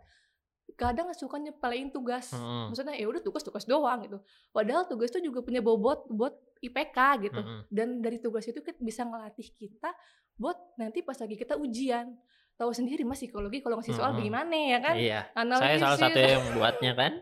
kadang 0.74 1.12
suka 1.12 1.36
nyepelin 1.38 1.92
tugas. 1.92 2.32
Hmm. 2.32 2.72
maksudnya 2.72 2.96
ya 2.96 3.06
udah 3.06 3.22
tugas 3.22 3.42
tugas 3.44 3.64
doang 3.68 4.06
gitu. 4.06 4.18
Padahal 4.50 4.88
tugas 4.88 5.12
itu 5.12 5.30
juga 5.30 5.44
punya 5.44 5.60
bobot 5.60 6.08
buat 6.08 6.34
IPK 6.64 6.98
gitu. 7.28 7.40
Hmm. 7.40 7.62
dan 7.68 8.00
dari 8.00 8.18
tugas 8.18 8.48
itu 8.48 8.64
kita 8.64 8.80
bisa 8.80 9.04
ngelatih 9.04 9.48
kita 9.54 9.92
buat 10.34 10.56
nanti 10.80 11.04
pas 11.06 11.14
lagi 11.14 11.38
kita 11.38 11.54
ujian 11.54 12.16
tahu 12.54 12.70
sendiri 12.70 13.02
mas 13.02 13.18
psikologi 13.18 13.58
kalau 13.58 13.82
ngasih 13.82 13.98
soal 13.98 14.14
hmm. 14.14 14.18
bagaimana 14.22 14.54
ya 14.54 14.78
kan 14.78 14.94
iya 14.94 15.20
analisis. 15.34 15.66
saya 15.66 15.76
salah 15.82 15.98
satu 15.98 16.18
yang 16.22 16.44
buatnya 16.54 16.92
kan 16.94 17.12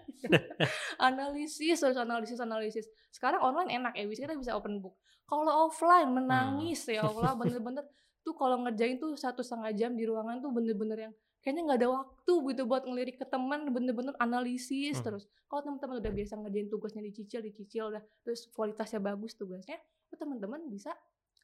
analisis 1.08 1.78
terus 1.80 1.96
analisis 1.96 2.38
analisis 2.38 2.86
sekarang 3.08 3.40
online 3.40 3.72
enak 3.80 3.96
ya 3.96 4.04
kita 4.04 4.36
bisa 4.36 4.52
open 4.52 4.84
book 4.84 5.00
kalau 5.24 5.68
offline 5.68 6.12
menangis 6.12 6.84
hmm. 6.84 7.00
ya 7.00 7.02
Allah 7.08 7.32
bener-bener 7.32 7.84
tuh 8.22 8.36
kalau 8.36 8.60
ngerjain 8.62 9.00
tuh 9.00 9.16
satu 9.16 9.40
setengah 9.40 9.72
jam 9.72 9.96
di 9.96 10.04
ruangan 10.04 10.44
tuh 10.44 10.52
bener-bener 10.52 11.10
yang 11.10 11.14
kayaknya 11.42 11.62
nggak 11.66 11.78
ada 11.82 11.88
waktu 11.90 12.32
gitu 12.54 12.62
buat 12.68 12.84
ngelirik 12.86 13.16
ke 13.18 13.26
teman 13.26 13.66
bener-bener 13.72 14.14
analisis 14.20 15.00
hmm. 15.00 15.04
terus 15.04 15.24
kalau 15.48 15.64
teman-teman 15.64 15.98
udah 15.98 16.12
biasa 16.12 16.38
ngerjain 16.38 16.68
tugasnya 16.68 17.02
dicicil 17.02 17.40
dicicil 17.40 17.84
udah 17.88 18.02
terus 18.22 18.52
kualitasnya 18.52 19.00
bagus 19.00 19.34
tugasnya 19.34 19.80
teman-teman 20.12 20.68
bisa 20.68 20.92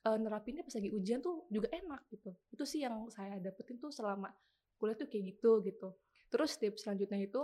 uh, 0.06 0.18
nerapinnya 0.18 0.62
pas 0.62 0.74
lagi 0.74 0.90
ujian 0.94 1.18
tuh 1.18 1.48
juga 1.50 1.72
enak 1.72 2.06
gitu. 2.12 2.30
Itu 2.52 2.62
sih 2.68 2.84
yang 2.84 3.08
saya 3.10 3.40
dapetin 3.42 3.80
tuh 3.80 3.90
selama 3.90 4.30
kuliah 4.78 4.94
tuh 4.94 5.08
kayak 5.10 5.34
gitu 5.34 5.64
gitu. 5.64 5.88
Terus 6.28 6.54
tips 6.60 6.86
selanjutnya 6.86 7.24
itu 7.24 7.40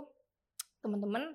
teman-teman 0.84 1.34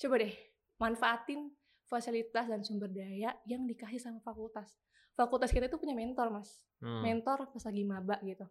coba 0.00 0.14
deh 0.24 0.34
manfaatin 0.80 1.52
fasilitas 1.86 2.48
dan 2.48 2.60
sumber 2.66 2.90
daya 2.90 3.36
yang 3.46 3.68
dikasih 3.68 4.00
sama 4.00 4.18
fakultas. 4.24 4.80
Fakultas 5.14 5.52
kita 5.54 5.70
itu 5.70 5.78
punya 5.78 5.94
mentor 5.96 6.28
mas. 6.32 6.66
Hmm. 6.76 7.00
mentor 7.00 7.48
pas 7.48 7.64
lagi 7.64 7.82
maba 7.88 8.20
gitu 8.20 8.44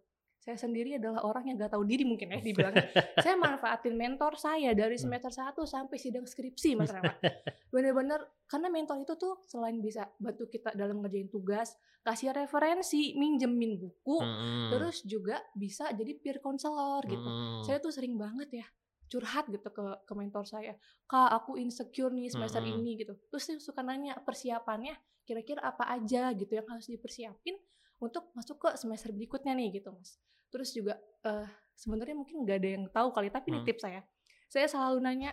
saya 0.46 0.62
sendiri 0.62 0.94
adalah 0.94 1.26
orang 1.26 1.50
yang 1.50 1.58
gak 1.58 1.74
tahu 1.74 1.82
diri 1.82 2.06
mungkin 2.06 2.30
ya 2.30 2.38
dibilang. 2.38 2.70
saya 3.26 3.34
manfaatin 3.34 3.98
mentor 3.98 4.38
saya 4.38 4.70
dari 4.78 4.94
hmm. 4.94 5.02
semester 5.02 5.34
1 5.34 5.58
sampai 5.58 5.98
sidang 5.98 6.22
skripsi 6.22 6.78
Mas 6.78 6.94
Rama. 6.94 7.18
Bener-bener 7.74 8.22
karena 8.46 8.70
mentor 8.70 9.02
itu 9.02 9.18
tuh 9.18 9.42
selain 9.50 9.82
bisa 9.82 10.06
bantu 10.22 10.46
kita 10.46 10.70
dalam 10.78 11.02
ngerjain 11.02 11.26
tugas, 11.26 11.74
kasih 12.06 12.30
referensi, 12.30 13.18
minjemin 13.18 13.74
buku, 13.74 14.22
hmm. 14.22 14.70
terus 14.70 15.02
juga 15.02 15.42
bisa 15.50 15.90
jadi 15.90 16.14
peer 16.14 16.38
counselor 16.38 17.02
gitu. 17.10 17.26
Hmm. 17.26 17.66
Saya 17.66 17.82
tuh 17.82 17.90
sering 17.90 18.14
banget 18.14 18.62
ya 18.62 18.66
curhat 19.10 19.50
gitu 19.50 19.66
ke 19.66 19.82
ke 20.06 20.12
mentor 20.14 20.46
saya. 20.46 20.78
Kak, 21.10 21.42
aku 21.42 21.58
insecure 21.58 22.14
nih 22.14 22.30
semester 22.30 22.62
hmm. 22.62 22.70
ini 22.70 23.02
gitu. 23.02 23.18
Terus 23.34 23.42
saya 23.42 23.58
suka 23.58 23.82
nanya 23.82 24.14
persiapannya 24.22 24.94
kira-kira 25.26 25.58
apa 25.66 25.90
aja 25.90 26.30
gitu 26.38 26.54
yang 26.54 26.70
harus 26.70 26.86
dipersiapin 26.86 27.58
untuk 27.98 28.30
masuk 28.36 28.62
ke 28.62 28.68
semester 28.78 29.10
berikutnya 29.10 29.56
nih 29.56 29.80
gitu 29.80 29.90
mas 29.90 30.20
terus 30.50 30.72
juga 30.72 30.96
uh, 31.26 31.46
sebenarnya 31.76 32.16
mungkin 32.16 32.42
nggak 32.42 32.58
ada 32.58 32.68
yang 32.68 32.84
tahu 32.88 33.08
kali 33.12 33.28
tapi 33.28 33.52
hmm. 33.52 33.56
ini 33.60 33.66
tips 33.68 33.82
saya. 33.84 34.00
Saya 34.46 34.66
selalu 34.70 34.98
nanya 35.02 35.30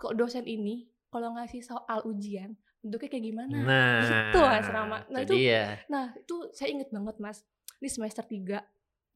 kok 0.00 0.16
dosen 0.16 0.48
ini 0.48 0.88
kalau 1.12 1.36
ngasih 1.36 1.60
soal 1.60 2.02
ujian 2.08 2.56
bentuknya 2.80 3.10
kayak 3.12 3.24
gimana? 3.28 3.56
Nah, 3.60 4.00
gitu 4.00 4.40
mas 4.40 4.68
Rama. 4.72 4.98
Nah 5.12 5.20
itu 5.20 5.36
dia. 5.36 5.84
nah 5.92 6.16
itu 6.16 6.48
saya 6.56 6.72
inget 6.72 6.88
banget 6.88 7.16
mas. 7.20 7.44
Ini 7.80 7.88
semester 7.88 8.24
3 8.24 8.60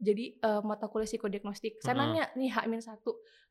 jadi 0.01 0.25
uh, 0.45 0.61
mata 0.61 0.87
kuliah 0.89 1.09
psikodiagnostik. 1.09 1.81
Saya 1.81 1.97
hmm. 1.97 2.03
nanya 2.05 2.25
nih 2.37 2.51
H-1 2.53 3.01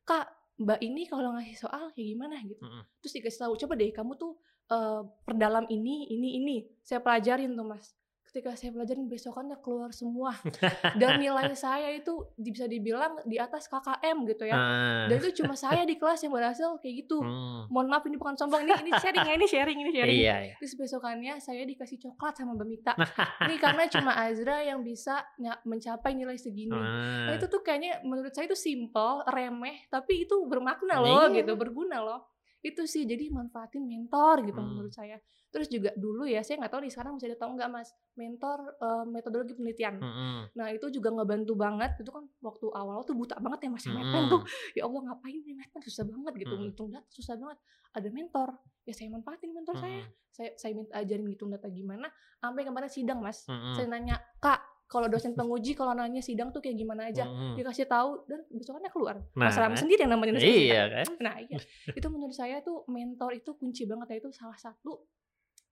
kak 0.06 0.26
mbak 0.54 0.78
ini 0.86 1.10
kalau 1.10 1.34
ngasih 1.34 1.58
soal 1.58 1.90
kayak 1.90 2.14
gimana? 2.14 2.38
Gitu. 2.46 2.62
Hmm. 2.62 2.86
terus 3.02 3.12
dikasih 3.18 3.40
tahu 3.42 3.52
coba 3.66 3.72
deh 3.74 3.90
kamu 3.90 4.12
tuh 4.14 4.38
uh, 4.70 5.02
perdalam 5.26 5.66
ini 5.66 6.06
ini 6.14 6.28
ini. 6.38 6.56
Saya 6.86 7.02
pelajarin 7.02 7.58
tuh 7.58 7.66
mas 7.66 7.90
ketika 8.34 8.58
saya 8.58 8.74
pelajarin 8.74 9.06
besokannya 9.06 9.62
keluar 9.62 9.94
semua 9.94 10.34
dan 10.98 11.22
nilai 11.22 11.54
saya 11.54 11.94
itu 11.94 12.34
bisa 12.34 12.66
dibilang 12.66 13.22
di 13.22 13.38
atas 13.38 13.70
KKM 13.70 14.26
gitu 14.26 14.50
ya 14.50 14.58
ah. 14.58 15.06
dan 15.06 15.22
itu 15.22 15.38
cuma 15.38 15.54
saya 15.54 15.86
di 15.86 15.94
kelas 15.94 16.18
yang 16.26 16.34
berhasil 16.34 16.74
kayak 16.82 17.06
gitu 17.06 17.22
hmm. 17.22 17.70
mohon 17.70 17.86
maaf 17.86 18.02
ini 18.10 18.18
bukan 18.18 18.34
sombong 18.34 18.66
ini 18.66 18.74
ini 18.74 18.92
sharing 18.98 19.22
ya 19.22 19.34
ini 19.38 19.46
sharing 19.46 19.78
ini 19.78 19.90
sharing 19.94 20.18
iya, 20.18 20.36
iya. 20.50 20.54
terus 20.58 20.74
besokannya 20.74 21.38
saya 21.38 21.62
dikasih 21.62 21.94
coklat 22.02 22.34
sama 22.34 22.58
Mbak 22.58 22.66
Mita 22.66 22.92
ini 23.46 23.54
karena 23.62 23.86
cuma 23.86 24.18
Azra 24.18 24.66
yang 24.66 24.82
bisa 24.82 25.22
mencapai 25.62 26.18
nilai 26.18 26.34
segini 26.34 26.74
nah, 26.74 27.38
itu 27.38 27.46
tuh 27.46 27.62
kayaknya 27.62 28.02
menurut 28.02 28.34
saya 28.34 28.50
itu 28.50 28.58
simple 28.58 29.22
remeh 29.30 29.86
tapi 29.94 30.26
itu 30.26 30.42
bermakna 30.50 30.98
loh 30.98 31.30
iya. 31.30 31.38
gitu 31.38 31.54
berguna 31.54 32.02
loh 32.02 32.33
itu 32.64 32.82
sih 32.88 33.04
jadi 33.04 33.28
manfaatin 33.28 33.84
mentor 33.84 34.40
gitu 34.48 34.56
hmm. 34.56 34.68
menurut 34.72 34.92
saya 34.96 35.20
terus 35.52 35.68
juga 35.68 35.92
dulu 35.94 36.24
ya 36.24 36.40
saya 36.40 36.58
nggak 36.64 36.72
tahu 36.72 36.80
nih 36.82 36.92
sekarang 36.96 37.12
masih 37.14 37.28
ada 37.30 37.38
tau 37.38 37.52
nggak 37.52 37.70
mas 37.70 37.92
mentor 38.16 38.58
uh, 38.80 39.04
metodologi 39.04 39.52
penelitian 39.52 40.00
hmm. 40.00 40.56
nah 40.56 40.72
itu 40.72 40.88
juga 40.88 41.12
ngebantu 41.12 41.54
banget 41.54 41.94
itu 42.00 42.10
kan 42.10 42.24
waktu 42.40 42.66
awal 42.72 43.04
tuh 43.06 43.14
buta 43.14 43.36
banget 43.38 43.68
ya 43.68 43.70
masih 43.70 43.92
hmm. 43.92 44.00
meten 44.00 44.22
tuh 44.32 44.42
ya 44.74 44.82
allah 44.88 45.12
ngapain 45.12 45.40
nih 45.44 45.54
meten 45.54 45.80
susah 45.84 46.08
banget 46.08 46.32
gitu 46.42 46.54
hmm. 46.56 46.62
ngitung 46.66 46.88
data 46.90 47.06
susah 47.12 47.36
banget 47.36 47.58
ada 47.94 48.08
mentor 48.10 48.48
ya 48.88 48.92
saya 48.96 49.08
manfaatin 49.12 49.50
mentor 49.54 49.74
hmm. 49.78 49.82
saya 49.84 49.98
saya 50.34 50.50
saya 50.58 50.72
minta 50.74 50.92
ajarin 50.98 51.26
ngitung 51.30 51.50
data 51.52 51.68
gimana 51.70 52.10
sampai 52.42 52.62
kemarin 52.66 52.90
sidang 52.90 53.20
mas 53.22 53.46
hmm. 53.46 53.78
saya 53.78 53.86
nanya 53.86 54.18
kak 54.42 54.73
kalau 54.94 55.10
dosen 55.10 55.34
penguji 55.34 55.74
kalau 55.74 55.90
nanya 55.90 56.22
sidang 56.22 56.54
tuh 56.54 56.62
kayak 56.62 56.78
gimana 56.78 57.10
aja 57.10 57.26
hmm. 57.26 57.58
dikasih 57.58 57.90
tahu 57.90 58.22
dan 58.30 58.46
besokannya 58.54 58.90
keluar. 58.94 59.18
Nah, 59.34 59.50
Mas 59.50 59.58
Ram 59.58 59.74
sendiri 59.74 60.06
yang 60.06 60.14
namanya 60.14 60.38
dosen 60.38 60.54
iya 60.54 60.86
kan? 60.86 61.06
Nah 61.18 61.34
iya. 61.42 61.58
Itu 61.90 62.06
menurut 62.14 62.38
saya 62.38 62.62
tuh 62.62 62.86
mentor 62.86 63.34
itu 63.34 63.58
kunci 63.58 63.90
banget 63.90 64.14
ya 64.14 64.16
itu 64.22 64.30
salah 64.30 64.54
satu 64.54 65.02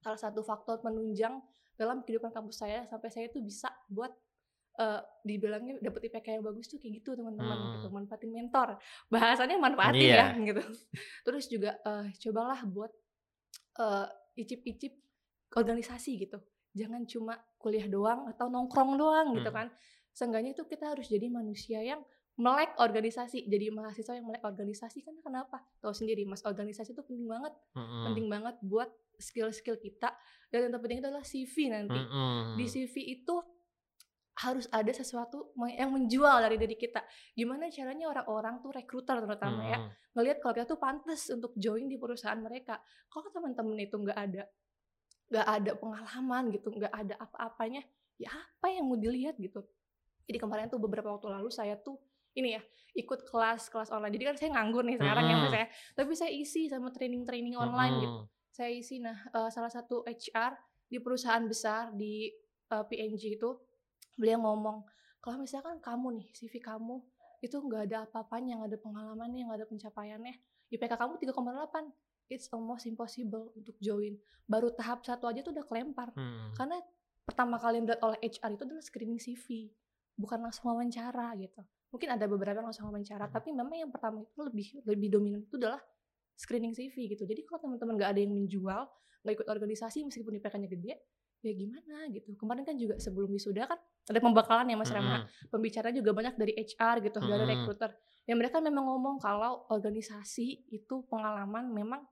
salah 0.02 0.18
satu 0.18 0.42
faktor 0.42 0.82
penunjang 0.82 1.38
dalam 1.78 2.02
kehidupan 2.02 2.34
kampus 2.34 2.66
saya 2.66 2.82
sampai 2.90 3.14
saya 3.14 3.30
tuh 3.30 3.46
bisa 3.46 3.70
buat 3.86 4.10
uh, 4.82 5.00
dibilangnya 5.22 5.78
dapet 5.78 6.10
IPK 6.10 6.42
yang 6.42 6.44
bagus 6.44 6.66
tuh 6.66 6.82
kayak 6.82 7.02
gitu 7.02 7.14
teman-teman 7.14 7.54
hmm. 7.54 7.72
gitu. 7.78 7.88
Manfaatin 7.94 8.30
mentor. 8.34 8.68
Bahasanya 9.06 9.56
manfaatin 9.62 10.02
yeah. 10.02 10.34
ya 10.34 10.42
gitu. 10.42 10.62
Terus 11.22 11.44
juga 11.46 11.78
uh, 11.86 12.10
cobalah 12.10 12.60
buat 12.66 12.92
uh, 13.78 14.10
icip-icip 14.34 14.98
organisasi 15.52 16.28
gitu. 16.28 16.38
Jangan 16.72 17.04
cuma 17.04 17.36
kuliah 17.62 17.86
doang 17.86 18.26
atau 18.28 18.50
nongkrong 18.50 18.98
doang 18.98 19.32
gitu 19.32 19.38
hmm. 19.38 19.40
gitu 19.46 19.50
kan 19.54 19.66
seenggaknya 20.12 20.52
itu 20.52 20.66
kita 20.68 20.92
harus 20.92 21.08
jadi 21.08 21.30
manusia 21.32 21.80
yang 21.80 22.02
melek 22.36 22.74
organisasi 22.80 23.46
jadi 23.46 23.70
mahasiswa 23.72 24.18
yang 24.18 24.26
melek 24.26 24.44
organisasi 24.44 25.04
kan 25.04 25.14
kenapa 25.22 25.62
tahu 25.78 25.94
sendiri 25.94 26.26
mas 26.26 26.42
organisasi 26.42 26.92
itu 26.92 27.02
penting 27.06 27.28
banget 27.28 27.54
hmm. 27.78 28.04
penting 28.10 28.26
banget 28.26 28.56
buat 28.64 28.90
skill-skill 29.20 29.78
kita 29.78 30.10
dan 30.50 30.68
yang 30.68 30.72
terpenting 30.74 31.00
itu 31.00 31.08
adalah 31.08 31.24
CV 31.24 31.54
nanti 31.70 32.00
hmm. 32.00 32.58
di 32.58 32.64
CV 32.66 32.94
itu 33.20 33.36
harus 34.32 34.64
ada 34.72 34.88
sesuatu 34.88 35.52
yang 35.76 35.92
menjual 35.92 36.40
dari 36.40 36.56
diri 36.56 36.72
kita. 36.72 37.04
Gimana 37.36 37.68
caranya 37.68 38.08
orang-orang 38.08 38.64
tuh 38.64 38.72
rekruter 38.72 39.20
terutama 39.20 39.60
ya, 39.68 39.76
hmm. 39.76 39.88
ya 39.92 39.92
ngelihat 40.16 40.38
kalau 40.40 40.54
kita 40.56 40.66
tuh 40.72 40.80
pantas 40.80 41.28
untuk 41.28 41.52
join 41.60 41.84
di 41.84 42.00
perusahaan 42.00 42.40
mereka. 42.40 42.80
Kalau 43.12 43.28
teman-teman 43.28 43.76
itu 43.76 43.92
nggak 43.92 44.18
ada 44.18 44.42
nggak 45.32 45.46
ada 45.48 45.72
pengalaman 45.80 46.52
gitu 46.52 46.68
nggak 46.68 46.92
ada 46.92 47.14
apa-apanya 47.16 47.80
ya 48.20 48.28
apa 48.28 48.68
yang 48.68 48.84
mau 48.84 49.00
dilihat 49.00 49.40
gitu 49.40 49.64
jadi 50.28 50.36
kemarin 50.36 50.68
tuh 50.68 50.76
beberapa 50.76 51.08
waktu 51.08 51.32
lalu 51.32 51.48
saya 51.48 51.80
tuh 51.80 51.96
ini 52.36 52.60
ya 52.60 52.62
ikut 52.92 53.24
kelas 53.24 53.72
kelas 53.72 53.88
online 53.88 54.12
jadi 54.12 54.24
kan 54.32 54.36
saya 54.36 54.50
nganggur 54.60 54.84
nih 54.84 55.00
sekarang 55.00 55.24
hmm. 55.24 55.32
ya 55.32 55.36
mas 55.40 55.54
ya 55.56 55.66
tapi 55.96 56.12
saya 56.12 56.30
isi 56.36 56.68
sama 56.68 56.92
training 56.92 57.24
training 57.24 57.56
online 57.56 57.96
gitu. 57.96 58.04
hmm. 58.04 58.28
gitu 58.28 58.52
saya 58.52 58.70
isi 58.76 59.00
nah 59.00 59.16
uh, 59.32 59.48
salah 59.48 59.72
satu 59.72 60.04
HR 60.04 60.52
di 60.92 61.00
perusahaan 61.00 61.40
besar 61.48 61.88
di 61.96 62.28
uh, 62.68 62.84
eh, 62.84 62.84
PNG 62.84 63.40
itu 63.40 63.56
beliau 64.20 64.44
ngomong 64.44 64.84
kalau 65.24 65.40
misalkan 65.40 65.80
kamu 65.80 66.20
nih 66.20 66.26
CV 66.36 66.60
kamu 66.60 67.00
itu 67.40 67.56
nggak 67.56 67.82
ada 67.88 67.98
apa-apanya 68.04 68.60
nggak 68.60 68.70
ada 68.76 68.78
pengalamannya 68.84 69.42
nggak 69.48 69.58
ada 69.64 69.68
pencapaiannya 69.72 70.34
IPK 70.68 70.92
kamu 71.00 71.16
3,8 71.16 72.11
it's 72.32 72.48
almost 72.50 72.88
impossible 72.88 73.52
untuk 73.52 73.76
join. 73.78 74.16
Baru 74.48 74.72
tahap 74.72 75.04
satu 75.04 75.28
aja 75.28 75.44
tuh 75.44 75.52
udah 75.52 75.64
kelempar. 75.68 76.10
Hmm. 76.16 76.56
Karena 76.56 76.80
pertama 77.22 77.60
kali 77.60 77.84
yang 77.84 77.86
oleh 78.02 78.18
HR 78.24 78.58
itu 78.58 78.62
adalah 78.66 78.82
screening 78.82 79.20
CV, 79.20 79.70
bukan 80.16 80.42
langsung 80.42 80.72
wawancara 80.72 81.36
gitu. 81.38 81.62
Mungkin 81.92 82.08
ada 82.08 82.24
beberapa 82.24 82.58
yang 82.58 82.72
langsung 82.72 82.88
wawancara, 82.88 83.28
hmm. 83.28 83.34
tapi 83.36 83.48
memang 83.52 83.76
yang 83.76 83.92
pertama 83.92 84.24
itu 84.24 84.40
lebih 84.40 84.66
lebih 84.88 85.08
dominan 85.12 85.44
itu 85.44 85.60
adalah 85.60 85.78
screening 86.34 86.72
CV 86.72 87.12
gitu. 87.12 87.28
Jadi 87.28 87.44
kalau 87.44 87.68
teman-teman 87.68 87.94
nggak 88.00 88.10
ada 88.16 88.20
yang 88.24 88.32
menjual, 88.32 88.82
nggak 89.22 89.34
ikut 89.38 89.48
organisasi 89.52 90.08
meskipun 90.08 90.40
IPK-nya 90.40 90.68
gede, 90.72 90.94
ya 91.42 91.52
gimana 91.52 92.08
gitu. 92.08 92.32
Kemarin 92.38 92.62
kan 92.62 92.74
juga 92.78 92.96
sebelum 92.96 93.30
wisuda 93.34 93.66
kan 93.66 93.78
ada 93.82 94.18
pembekalan 94.18 94.66
ya 94.66 94.76
Mas 94.78 94.90
Rama. 94.90 95.22
Hmm. 95.22 95.26
Pembicara 95.50 95.90
juga 95.90 96.10
banyak 96.14 96.34
dari 96.38 96.52
HR 96.58 97.02
gitu, 97.06 97.18
hmm. 97.18 97.28
dari 97.28 97.44
rekruter. 97.44 97.90
Yang 98.26 98.38
mereka 98.38 98.58
memang 98.62 98.86
ngomong 98.86 99.18
kalau 99.18 99.66
organisasi 99.70 100.70
itu 100.70 101.02
pengalaman 101.10 101.70
memang 101.74 102.06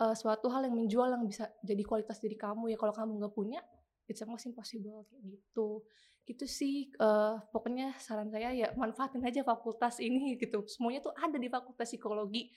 uh, 0.00 0.14
suatu 0.16 0.48
hal 0.48 0.64
yang 0.64 0.74
menjual 0.74 1.12
yang 1.12 1.24
bisa 1.28 1.52
jadi 1.60 1.84
kualitas 1.84 2.18
diri 2.18 2.34
kamu 2.34 2.72
ya. 2.72 2.76
Kalau 2.80 2.96
kamu 2.96 3.20
nggak 3.20 3.34
punya 3.36 3.60
it's 4.08 4.24
almost 4.24 4.48
impossible 4.48 5.04
kayak 5.06 5.22
gitu. 5.36 5.84
Gitu 6.24 6.44
sih 6.48 6.74
uh, 6.98 7.38
pokoknya 7.52 7.94
saran 8.00 8.32
saya 8.32 8.50
ya 8.56 8.72
manfaatin 8.74 9.22
aja 9.22 9.44
fakultas 9.44 10.00
ini 10.00 10.34
gitu. 10.42 10.64
Semuanya 10.64 11.04
tuh 11.04 11.12
ada 11.14 11.36
di 11.36 11.46
fakultas 11.52 11.92
psikologi. 11.92 12.48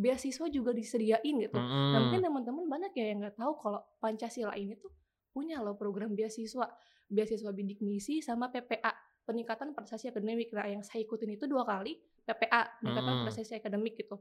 Beasiswa 0.00 0.48
juga 0.48 0.72
disediain 0.72 1.34
gitu. 1.44 1.58
Mm 1.60 1.66
-hmm. 1.66 1.90
nah 1.92 1.98
mungkin 2.00 2.20
teman-teman 2.24 2.64
banyak 2.64 2.92
ya 2.96 3.04
yang 3.12 3.20
nggak 3.20 3.36
tahu 3.36 3.52
kalau 3.60 3.84
pancasila 4.00 4.56
ini 4.56 4.72
tuh 4.80 4.88
punya 5.28 5.60
loh 5.60 5.76
program 5.76 6.16
beasiswa. 6.16 6.68
Beasiswa 7.10 7.50
bidik 7.50 7.82
misi 7.84 8.22
sama 8.24 8.48
PPA 8.48 8.96
peningkatan 9.28 9.76
prestasi 9.76 10.08
akademik. 10.08 10.54
Nah 10.56 10.72
yang 10.72 10.80
saya 10.80 11.04
ikutin 11.04 11.36
itu 11.36 11.44
dua 11.44 11.68
kali 11.68 12.00
PPA 12.24 12.80
peningkatan 12.80 13.12
mm 13.12 13.16
-hmm. 13.18 13.24
prestasi 13.28 13.52
akademik 13.60 13.98
gitu 13.98 14.16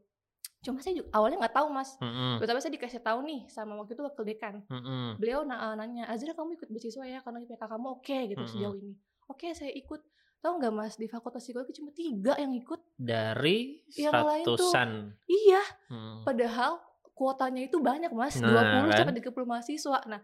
Cuma 0.60 0.84
saya 0.84 1.00
juga 1.00 1.10
awalnya 1.15 1.39
nggak 1.39 1.56
tahu 1.56 1.67
mas. 1.72 1.95
Mm-hmm. 2.04 2.43
Tapi 2.43 2.60
saya 2.60 2.74
dikasih 2.76 3.02
tahu 3.02 3.19
nih 3.24 3.41
sama 3.48 3.80
waktu 3.80 3.95
itu 3.95 4.04
wakil 4.04 4.24
dekan. 4.28 4.56
Mm-hmm. 4.67 5.06
Beliau 5.15 5.41
na- 5.48 5.76
nanya, 5.80 6.12
Azra 6.12 6.36
kamu 6.36 6.60
ikut 6.60 6.67
beasiswa 6.67 7.06
ya 7.08 7.19
karena 7.24 7.39
IPK 7.43 7.63
kamu 7.63 7.88
oke 7.88 8.04
okay, 8.04 8.22
gitu 8.28 8.43
mm-hmm. 8.43 8.54
sejauh 8.60 8.76
ini. 8.76 8.93
Oke 9.30 9.48
okay, 9.48 9.52
saya 9.56 9.72
ikut. 9.72 10.02
Tahu 10.39 10.56
nggak 10.56 10.72
mas 10.72 10.95
di 10.95 11.12
fakultas 11.12 11.43
psikologi 11.43 11.76
cuma 11.76 11.91
tiga 11.91 12.32
yang 12.39 12.56
ikut. 12.56 12.80
Dari 12.95 13.84
yang 14.00 14.15
ratusan. 14.15 15.12
Tuh, 15.12 15.28
iya. 15.28 15.60
Hmm. 15.91 16.24
Padahal 16.24 16.80
kuotanya 17.12 17.67
itu 17.67 17.76
banyak 17.84 18.08
mas. 18.15 18.39
Nah, 18.39 18.88
20 18.88 18.88
kan? 18.88 19.04
sampai 19.04 19.19
30 19.19 19.36
mahasiswa. 19.43 20.00
Nah 20.08 20.24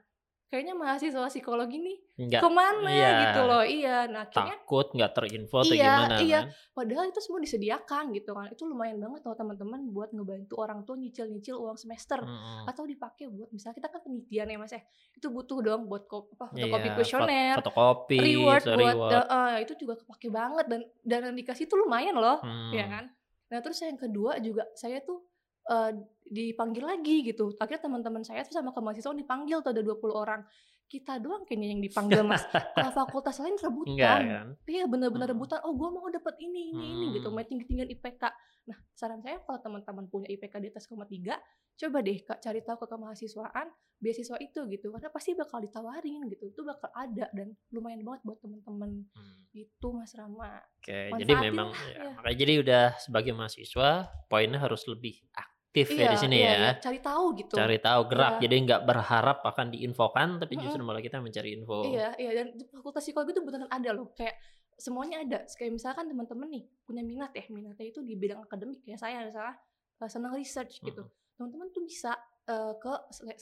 kayaknya 0.55 0.71
mahasiswa 0.71 1.27
psikologi 1.27 1.83
nih 1.83 1.97
nggak, 2.15 2.39
ke 2.39 2.47
mana 2.47 2.87
iya, 2.87 3.11
gitu 3.27 3.41
loh 3.43 3.63
iya 3.67 4.07
nah 4.07 4.23
akhirnya 4.23 4.55
takut 4.63 4.87
nggak 4.95 5.11
terinfo 5.11 5.57
atau 5.59 5.75
iya, 5.75 5.83
gimana 5.83 6.15
iya 6.23 6.39
kan? 6.47 6.71
padahal 6.71 7.05
itu 7.11 7.19
semua 7.19 7.39
disediakan 7.43 8.03
gitu 8.15 8.31
kan 8.31 8.47
itu 8.47 8.63
lumayan 8.63 8.97
banget 9.03 9.21
loh 9.27 9.35
teman-teman 9.35 9.79
buat 9.91 10.15
ngebantu 10.15 10.53
orang 10.55 10.87
tua 10.87 10.95
nyicil-nyicil 10.95 11.59
uang 11.59 11.75
semester 11.75 12.23
hmm. 12.23 12.71
atau 12.71 12.87
dipakai 12.87 13.27
buat 13.27 13.51
misalnya 13.51 13.75
kita 13.83 13.87
kan 13.91 13.99
penelitian 13.99 14.47
ya 14.47 14.57
mas 14.63 14.71
ya 14.71 14.81
itu 15.11 15.27
butuh 15.27 15.59
dong 15.59 15.81
buat 15.91 16.07
kop, 16.07 16.31
apa 16.39 16.55
fotokopi 16.55 16.87
iya, 16.87 16.95
kuesioner 16.95 17.55
fotokopi 17.59 18.17
reward 18.23 18.63
buat 18.63 18.79
reward. 18.79 19.11
Uh, 19.11 19.19
uh, 19.27 19.53
itu 19.59 19.73
juga 19.75 19.93
kepake 19.99 20.31
banget 20.31 20.65
dan 20.71 20.81
dan 21.03 21.19
yang 21.27 21.35
dikasih 21.35 21.67
itu 21.67 21.75
lumayan 21.75 22.15
loh 22.15 22.39
hmm. 22.39 22.71
ya 22.71 22.87
kan 22.87 23.11
nah 23.51 23.59
terus 23.59 23.83
yang 23.83 23.99
kedua 23.99 24.39
juga 24.39 24.63
saya 24.71 25.03
tuh 25.03 25.19
uh, 25.67 25.91
dipanggil 26.25 26.83
lagi 26.83 27.21
gitu. 27.23 27.53
Akhirnya 27.55 27.83
teman-teman 27.83 28.21
saya 28.21 28.41
tuh 28.41 28.51
sama 28.51 28.69
ke 28.69 28.79
mahasiswa 28.79 29.11
dipanggil 29.11 29.61
tuh 29.61 29.71
ada 29.71 29.81
20 29.81 30.11
orang. 30.11 30.43
kita 30.85 31.17
doang 31.17 31.41
kayaknya 31.41 31.73
yang 31.73 31.81
dipanggil 31.81 32.21
mas 32.21 32.45
kalau 32.45 32.93
fakultas 33.01 33.41
lain 33.41 33.57
rebutan 33.57 33.89
Enggak, 33.89 34.19
kan? 34.21 34.47
iya 34.69 34.85
benar-benar 34.85 35.25
Hmm. 35.25 35.33
rebutan 35.33 35.59
oh 35.65 35.73
gue 35.73 35.89
mau 35.89 36.05
dapat 36.13 36.37
ini 36.37 36.61
ini 36.69 36.85
ini 36.93 37.05
gitu 37.17 37.25
Hmm. 37.25 37.35
main 37.35 37.47
tinggi 37.49 37.65
tinggian 37.65 37.89
IPK 37.89 38.21
nah 38.63 38.77
saran 38.93 39.17
saya 39.17 39.41
kalau 39.41 39.57
teman-teman 39.57 40.05
punya 40.05 40.29
IPK 40.29 40.61
di 40.61 40.69
atas 40.69 40.85
koma 40.85 41.09
tiga 41.09 41.41
coba 41.73 42.05
deh 42.05 42.21
kak 42.21 42.37
cari 42.37 42.61
tahu 42.61 42.77
ke 42.77 42.87
kemahasiswaan 42.87 43.65
beasiswa 43.97 44.37
itu 44.37 44.61
gitu 44.69 44.93
karena 44.93 45.09
pasti 45.09 45.33
bakal 45.33 45.57
ditawarin 45.57 46.21
gitu 46.29 46.43
itu 46.45 46.61
bakal 46.61 46.93
ada 46.93 47.33
dan 47.33 47.57
lumayan 47.71 48.05
banget 48.05 48.21
buat 48.21 48.37
teman-teman 48.39 49.09
Hmm. 49.09 49.41
itu 49.53 49.87
mas 49.89 50.13
Rama 50.13 50.61
Oke, 50.77 50.93
Manfaatin 51.09 51.17
jadi 51.17 51.33
memang 51.41 51.69
ya. 51.73 51.97
ya, 51.97 52.09
makanya 52.13 52.37
jadi 52.37 52.53
udah 52.61 52.85
sebagai 53.01 53.33
mahasiswa 53.33 53.89
poinnya 54.29 54.61
harus 54.61 54.85
lebih 54.85 55.17
aktif 55.33 55.49
ya 55.83 56.07
di 56.13 56.17
sini 56.17 56.35
iya, 56.39 56.47
ya. 56.47 56.55
iya, 56.55 56.71
cari 56.79 56.99
tahu 57.03 57.25
gitu 57.35 57.53
Cari 57.59 57.77
tahu 57.83 58.01
gerak, 58.07 58.33
Iya. 58.39 58.41
jadi 58.47 58.55
nggak 58.63 58.81
berharap 58.87 59.37
akan 59.43 59.67
diinfokan, 59.75 60.39
tapi 60.39 60.53
justru 60.55 60.81
malah 60.87 61.03
kita 61.03 61.19
mencari 61.19 61.59
info. 61.59 61.83
Iya, 61.83 62.15
iya 62.15 62.31
dan 62.31 62.47
fakultas 62.71 63.03
psikologi 63.03 63.35
itu 63.35 63.43
beneran 63.43 63.67
ada 63.67 63.89
loh. 63.91 64.15
Kayak 64.15 64.39
semuanya 64.79 65.23
ada. 65.23 65.39
Kayak 65.51 65.71
misalkan 65.75 66.05
teman-teman 66.07 66.47
nih 66.47 66.63
punya 66.87 67.03
minat 67.03 67.31
ya, 67.35 67.43
minatnya 67.51 67.85
itu 67.91 67.99
di 67.99 68.15
bidang 68.15 68.39
akademik 68.43 68.83
ya. 68.87 68.95
Saya 68.95 69.27
misalnya 69.27 69.59
senang 70.07 70.33
research 70.35 70.79
gitu. 70.83 71.03
Mm. 71.03 71.11
Teman-teman 71.35 71.67
tuh 71.71 71.83
bisa 71.83 72.15
uh, 72.47 72.73
ke 72.79 72.91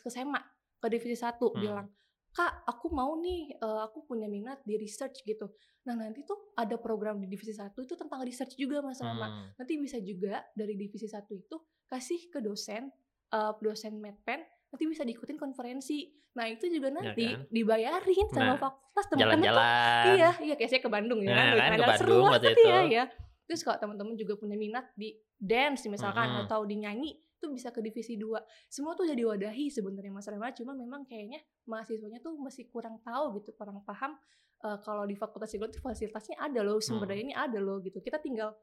ke 0.01 0.09
SEMA, 0.09 0.41
ke 0.81 0.87
divisi 0.89 1.17
satu 1.17 1.53
Hmm. 1.53 1.61
bilang, 1.61 1.87
"Kak, 2.33 2.65
aku 2.65 2.89
mau 2.89 3.13
nih 3.21 3.53
uh, 3.61 3.85
aku 3.85 4.05
punya 4.09 4.25
minat 4.25 4.61
di 4.65 4.77
research 4.77 5.21
gitu." 5.25 5.53
Nah, 5.83 5.99
nanti 5.99 6.23
tuh 6.23 6.55
ada 6.55 6.79
program 6.79 7.19
di 7.19 7.27
divisi 7.27 7.51
satu 7.51 7.83
itu 7.83 7.93
tentang 7.99 8.23
research 8.23 8.55
juga 8.55 8.79
Mas 8.79 9.03
Rama. 9.03 9.27
Hmm. 9.27 9.47
Nanti 9.59 9.73
bisa 9.77 9.99
juga 9.99 10.41
dari 10.55 10.79
divisi 10.79 11.05
satu 11.05 11.35
itu 11.35 11.59
kasih 11.93 12.33
ke 12.33 12.41
dosen, 12.41 12.89
uh, 13.29 13.53
dosen 13.61 14.01
medpen, 14.01 14.41
nanti 14.73 14.83
bisa 14.89 15.05
diikutin 15.05 15.37
konferensi. 15.37 16.09
Nah 16.33 16.49
itu 16.49 16.65
juga 16.65 16.89
nanti 16.89 17.29
kan? 17.29 17.45
dibayarin 17.53 18.27
sama 18.33 18.57
Nah, 18.57 18.57
fakultas 18.57 19.05
teman-teman. 19.13 19.45
Jalan-jalan. 19.45 20.05
Iya, 20.17 20.29
iya 20.41 20.53
kayak 20.57 20.69
saya 20.73 20.81
ke 20.81 20.89
Bandung 20.89 21.21
ya. 21.21 21.29
Nah, 21.29 21.45
Wih, 21.53 21.61
kan, 21.61 21.77
ke 21.77 21.85
Bandung 21.85 22.21
banget 22.25 22.41
waktu 22.41 22.49
itu. 22.57 22.65
Ya, 22.65 22.81
ya. 22.89 23.03
Terus 23.45 23.61
kalau 23.61 23.77
teman-teman 23.77 24.17
juga 24.17 24.33
punya 24.41 24.57
minat 24.57 24.89
di 24.97 25.13
dance 25.37 25.85
misalkan 25.85 26.33
Mm-mm. 26.33 26.43
atau 26.49 26.65
di 26.65 26.81
nyanyi 26.81 27.13
itu 27.13 27.51
bisa 27.51 27.69
ke 27.75 27.83
divisi 27.83 28.15
2. 28.17 28.39
Semua 28.71 28.95
tuh 28.95 29.03
udah 29.05 29.13
diwadahi 29.19 29.67
sebenarnya 29.67 30.09
Mas 30.15 30.25
Rema, 30.31 30.49
cuma 30.55 30.71
memang 30.71 31.03
kayaknya 31.03 31.43
mahasiswanya 31.67 32.23
tuh 32.23 32.39
masih 32.39 32.71
kurang 32.71 33.03
tahu 33.03 33.43
gitu, 33.43 33.51
kurang 33.53 33.83
paham 33.83 34.15
eh, 34.63 34.79
kalau 34.79 35.03
di 35.03 35.13
fakultas 35.19 35.51
tuh 35.51 35.83
fasilitasnya 35.83 36.39
ada 36.39 36.63
loh, 36.63 36.79
sumber 36.79 37.03
Hmm. 37.03 37.11
daya 37.11 37.21
ini 37.21 37.33
ada 37.35 37.59
loh 37.59 37.83
gitu. 37.83 37.99
Kita 37.99 38.23
tinggal 38.23 38.55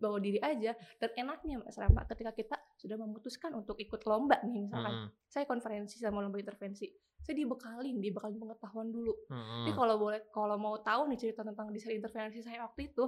bawa 0.00 0.18
diri 0.18 0.40
aja 0.40 0.72
dan 0.96 1.10
enaknya 1.14 1.60
Mas 1.60 1.76
Rama 1.76 2.08
ketika 2.08 2.32
kita 2.32 2.56
sudah 2.80 2.96
memutuskan 2.96 3.52
untuk 3.52 3.76
ikut 3.76 4.00
lomba 4.08 4.40
nih 4.48 4.64
misalkan 4.64 5.06
Mm-mm. 5.06 5.28
saya 5.28 5.44
konferensi 5.44 6.00
sama 6.00 6.24
lomba 6.24 6.40
intervensi 6.40 6.88
saya 7.20 7.36
dibekalin 7.36 8.00
dibekalin 8.00 8.40
pengetahuan 8.40 8.88
dulu 8.88 9.12
Mm-mm. 9.28 9.68
jadi 9.68 9.72
kalau 9.76 9.94
boleh 10.00 10.20
kalau 10.32 10.56
mau 10.56 10.80
tahu 10.80 11.12
nih 11.12 11.18
cerita 11.20 11.44
tentang 11.44 11.68
desain 11.68 12.00
intervensi 12.00 12.40
saya 12.40 12.64
waktu 12.64 12.88
itu 12.88 13.04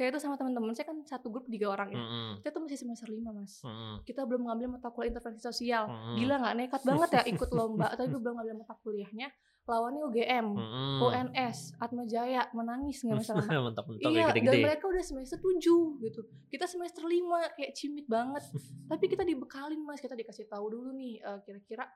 saya 0.00 0.08
tuh 0.08 0.16
sama 0.18 0.34
teman-teman 0.34 0.72
saya 0.72 0.88
kan 0.88 0.96
satu 1.04 1.28
grup 1.28 1.44
tiga 1.44 1.68
orang 1.68 1.92
ya 1.92 2.00
Mm-mm. 2.00 2.40
kita 2.40 2.48
tuh 2.50 2.64
masih 2.64 2.80
semester 2.80 3.04
lima 3.06 3.30
mas 3.30 3.60
Mm-mm. 3.60 4.00
kita 4.02 4.24
belum 4.24 4.48
ngambil 4.48 4.72
mata 4.72 4.88
kuliah 4.88 5.12
intervensi 5.12 5.44
sosial 5.44 5.84
Mm-mm. 5.84 6.16
gila 6.16 6.40
nggak 6.40 6.54
nekat 6.56 6.82
banget 6.82 7.08
ya 7.12 7.22
ikut 7.28 7.50
lomba 7.52 7.92
tapi 8.00 8.08
belum 8.08 8.34
ngambil 8.34 8.56
mata 8.56 8.72
kuliahnya 8.80 9.28
lawannya 9.60 10.02
UGM 10.02 10.46
Mm-mm. 10.50 10.98
UNS 11.04 11.76
Atma 11.76 12.02
Jaya 12.02 12.48
menangis 12.50 13.04
nggak 13.04 13.20
masalah 13.20 13.44
Mentok-mentok 13.68 14.02
Iya, 14.02 14.08
kayak 14.08 14.26
dan 14.26 14.42
gede-gede. 14.42 14.64
mereka 14.64 14.84
udah 14.88 15.04
semester 15.04 15.38
7 15.38 16.02
gitu. 16.02 16.20
Kita 16.48 16.64
semester 16.66 17.04
5 17.04 17.54
kayak 17.54 17.72
cimit 17.76 18.06
banget. 18.08 18.42
Tapi 18.90 19.04
kita 19.06 19.22
dibekalin 19.22 19.78
Mas, 19.84 20.00
kita 20.00 20.18
dikasih 20.18 20.48
tahu 20.48 20.74
dulu 20.74 20.90
nih 20.90 21.22
eh, 21.22 21.38
kira-kira 21.44 21.86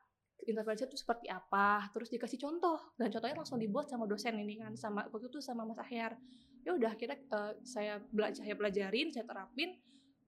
intervensi 0.45 0.85
itu 0.85 0.95
seperti 0.95 1.27
apa, 1.27 1.89
terus 1.91 2.13
dikasih 2.13 2.37
contoh 2.37 2.79
dan 2.95 3.09
contohnya 3.09 3.33
langsung 3.35 3.57
dibuat 3.57 3.89
sama 3.89 4.05
dosen 4.05 4.37
ini 4.37 4.55
kan 4.55 4.77
sama 4.77 5.09
waktu 5.09 5.27
itu 5.27 5.41
sama 5.41 5.65
Mas 5.65 5.81
Ahyar. 5.81 6.15
Ya 6.65 6.73
udah 6.73 6.93
kita 6.95 7.15
eh, 7.15 7.53
saya 7.63 8.01
belajar 8.09 8.41
saya 8.41 8.57
pelajarin, 8.57 9.09
saya 9.09 9.25
terapin, 9.25 9.77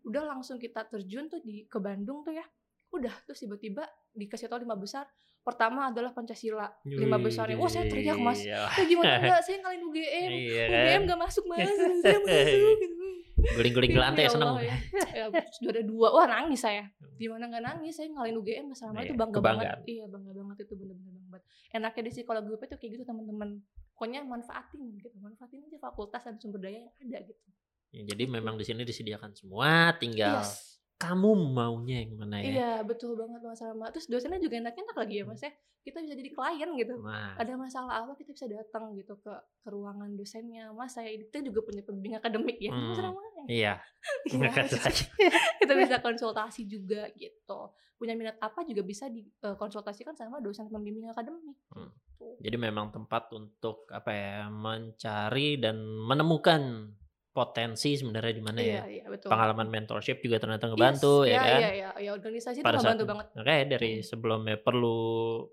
udah 0.02 0.22
langsung 0.26 0.56
kita 0.56 0.84
terjun 0.84 1.26
tuh 1.26 1.40
di 1.40 1.64
ke 1.64 1.78
Bandung 1.78 2.20
tuh 2.20 2.32
ya. 2.32 2.44
Udah 2.92 3.12
terus 3.24 3.40
tiba-tiba 3.40 3.82
dikasih 4.12 4.46
tahu 4.46 4.62
lima 4.62 4.76
besar. 4.76 5.08
Pertama 5.40 5.88
adalah 5.88 6.10
Pancasila. 6.10 6.66
Lima 6.84 7.16
besarnya. 7.16 7.54
Wah, 7.54 7.70
saya 7.70 7.86
teriak, 7.86 8.18
Mas. 8.18 8.42
Eh 8.42 8.84
gimana 8.84 9.14
enggak? 9.22 9.42
Saya 9.42 9.62
ngalahin 9.62 9.82
UGM. 9.84 10.28
Iya 10.28 10.64
UGM 10.66 10.90
kan. 10.98 11.08
gak 11.08 11.20
masuk 11.22 11.44
mas, 11.46 11.70
saya 12.02 12.18
masuk 12.18 12.74
gitu. 12.82 13.06
Guling-guling 13.54 13.92
ke 13.92 14.00
lantai 14.00 14.26
Ya 14.26 14.30
seneng. 14.32 14.48
Allah, 14.48 14.64
ya. 14.66 14.76
ya 15.14 15.24
sudah 15.54 15.70
ada 15.70 15.84
dua, 15.86 16.08
wah 16.10 16.26
nangis 16.26 16.58
saya. 16.58 16.90
Gimana 17.14 17.46
nggak 17.46 17.62
nangis? 17.62 17.94
Saya 17.94 18.10
ngalahin 18.10 18.36
UGM 18.36 18.64
mas 18.66 18.82
Rama 18.82 18.98
Iya, 18.98 19.06
itu 19.06 19.14
bangga 19.14 19.38
kebanggaan. 19.38 19.70
banget. 19.78 19.78
Iya 19.86 20.04
bangga 20.10 20.32
banget 20.34 20.56
itu 20.66 20.74
bener-bener 20.74 21.12
banget. 21.22 21.42
Enaknya 21.70 22.02
di 22.02 22.10
psikologi 22.10 22.50
UP 22.50 22.62
itu 22.62 22.74
kayak 22.74 22.90
gitu 22.98 23.04
teman-teman. 23.06 23.50
Pokoknya 23.96 24.20
manfaatin 24.28 25.00
gitu, 25.00 25.08
manfaatin 25.24 25.64
aja 25.64 25.80
fakultas 25.80 26.20
dan 26.20 26.36
sumber 26.36 26.60
daya 26.60 26.84
yang 26.84 26.92
ada 27.00 27.18
gitu. 27.32 27.48
Ya, 27.96 28.02
jadi 28.12 28.28
memang 28.28 28.60
di 28.60 28.64
sini 28.68 28.84
disediakan 28.84 29.32
semua, 29.32 29.96
tinggal 29.96 30.44
Yes. 30.44 30.75
Kamu 30.96 31.28
maunya 31.52 32.02
yang 32.04 32.16
mana 32.16 32.40
ya. 32.40 32.44
Iya 32.48 32.72
betul 32.82 33.14
banget 33.14 33.40
mas 33.40 33.60
Rama. 33.60 33.92
Terus 33.92 34.08
dosennya 34.08 34.40
juga 34.40 34.56
enak-enak 34.60 34.96
lagi 34.96 35.14
ya 35.20 35.24
mas 35.24 35.44
ya. 35.44 35.52
Kita 35.84 36.02
bisa 36.02 36.18
jadi 36.18 36.30
klien 36.32 36.70
gitu. 36.74 36.94
Nah, 36.98 37.38
Ada 37.38 37.52
masalah 37.54 38.02
apa 38.02 38.18
kita 38.18 38.34
bisa 38.34 38.48
datang 38.48 38.96
gitu 38.96 39.14
ke 39.20 39.30
ke 39.62 39.68
ruangan 39.68 40.10
dosennya. 40.16 40.72
Mas 40.72 40.96
saya 40.96 41.12
itu 41.12 41.30
juga 41.44 41.62
punya 41.62 41.84
pembimbing 41.84 42.16
akademik 42.16 42.56
ya. 42.58 42.72
Mas 42.72 42.96
Hmm. 42.96 43.04
Rama. 43.12 43.20
iya. 43.46 43.78
Iya. 44.26 44.50
Kita 45.62 45.72
bisa 45.78 45.96
konsultasi 46.06 46.66
juga 46.66 47.06
gitu 47.14 47.70
punya 47.96 48.12
minat 48.12 48.36
apa 48.44 48.60
juga 48.60 48.84
bisa 48.84 49.08
dikonsultasikan 49.08 50.12
sama 50.12 50.36
dosen 50.40 50.68
pembimbing 50.68 51.08
akademik 51.08 51.56
Hmm. 51.72 51.88
gitu. 52.12 52.26
Jadi 52.40 52.56
memang 52.58 52.92
tempat 52.92 53.32
untuk 53.32 53.88
apa 53.88 54.10
ya, 54.12 54.36
mencari 54.48 55.56
dan 55.56 55.80
menemukan 55.80 56.92
potensi 57.36 57.92
sebenarnya 57.92 58.32
di 58.32 58.40
mana 58.40 58.58
ya. 58.58 58.80
iya 58.80 58.84
iya 58.88 59.04
betul 59.06 59.28
Pengalaman 59.28 59.68
mentorship 59.68 60.24
juga 60.24 60.40
ternyata 60.40 60.72
ngebantu 60.72 61.22
Yes, 61.22 61.28
ya 61.28 61.38
kan. 61.38 61.58
iya 61.60 61.70
iya 61.70 61.88
iya 62.00 62.10
organisasi 62.10 62.56
itu 62.58 62.64
Pada 62.64 62.80
saat 62.80 62.96
membantu 62.96 63.04
banget 63.12 63.26
Oke, 63.36 63.56
dari 63.68 63.92
sebelumnya 64.00 64.56
perlu 64.56 64.98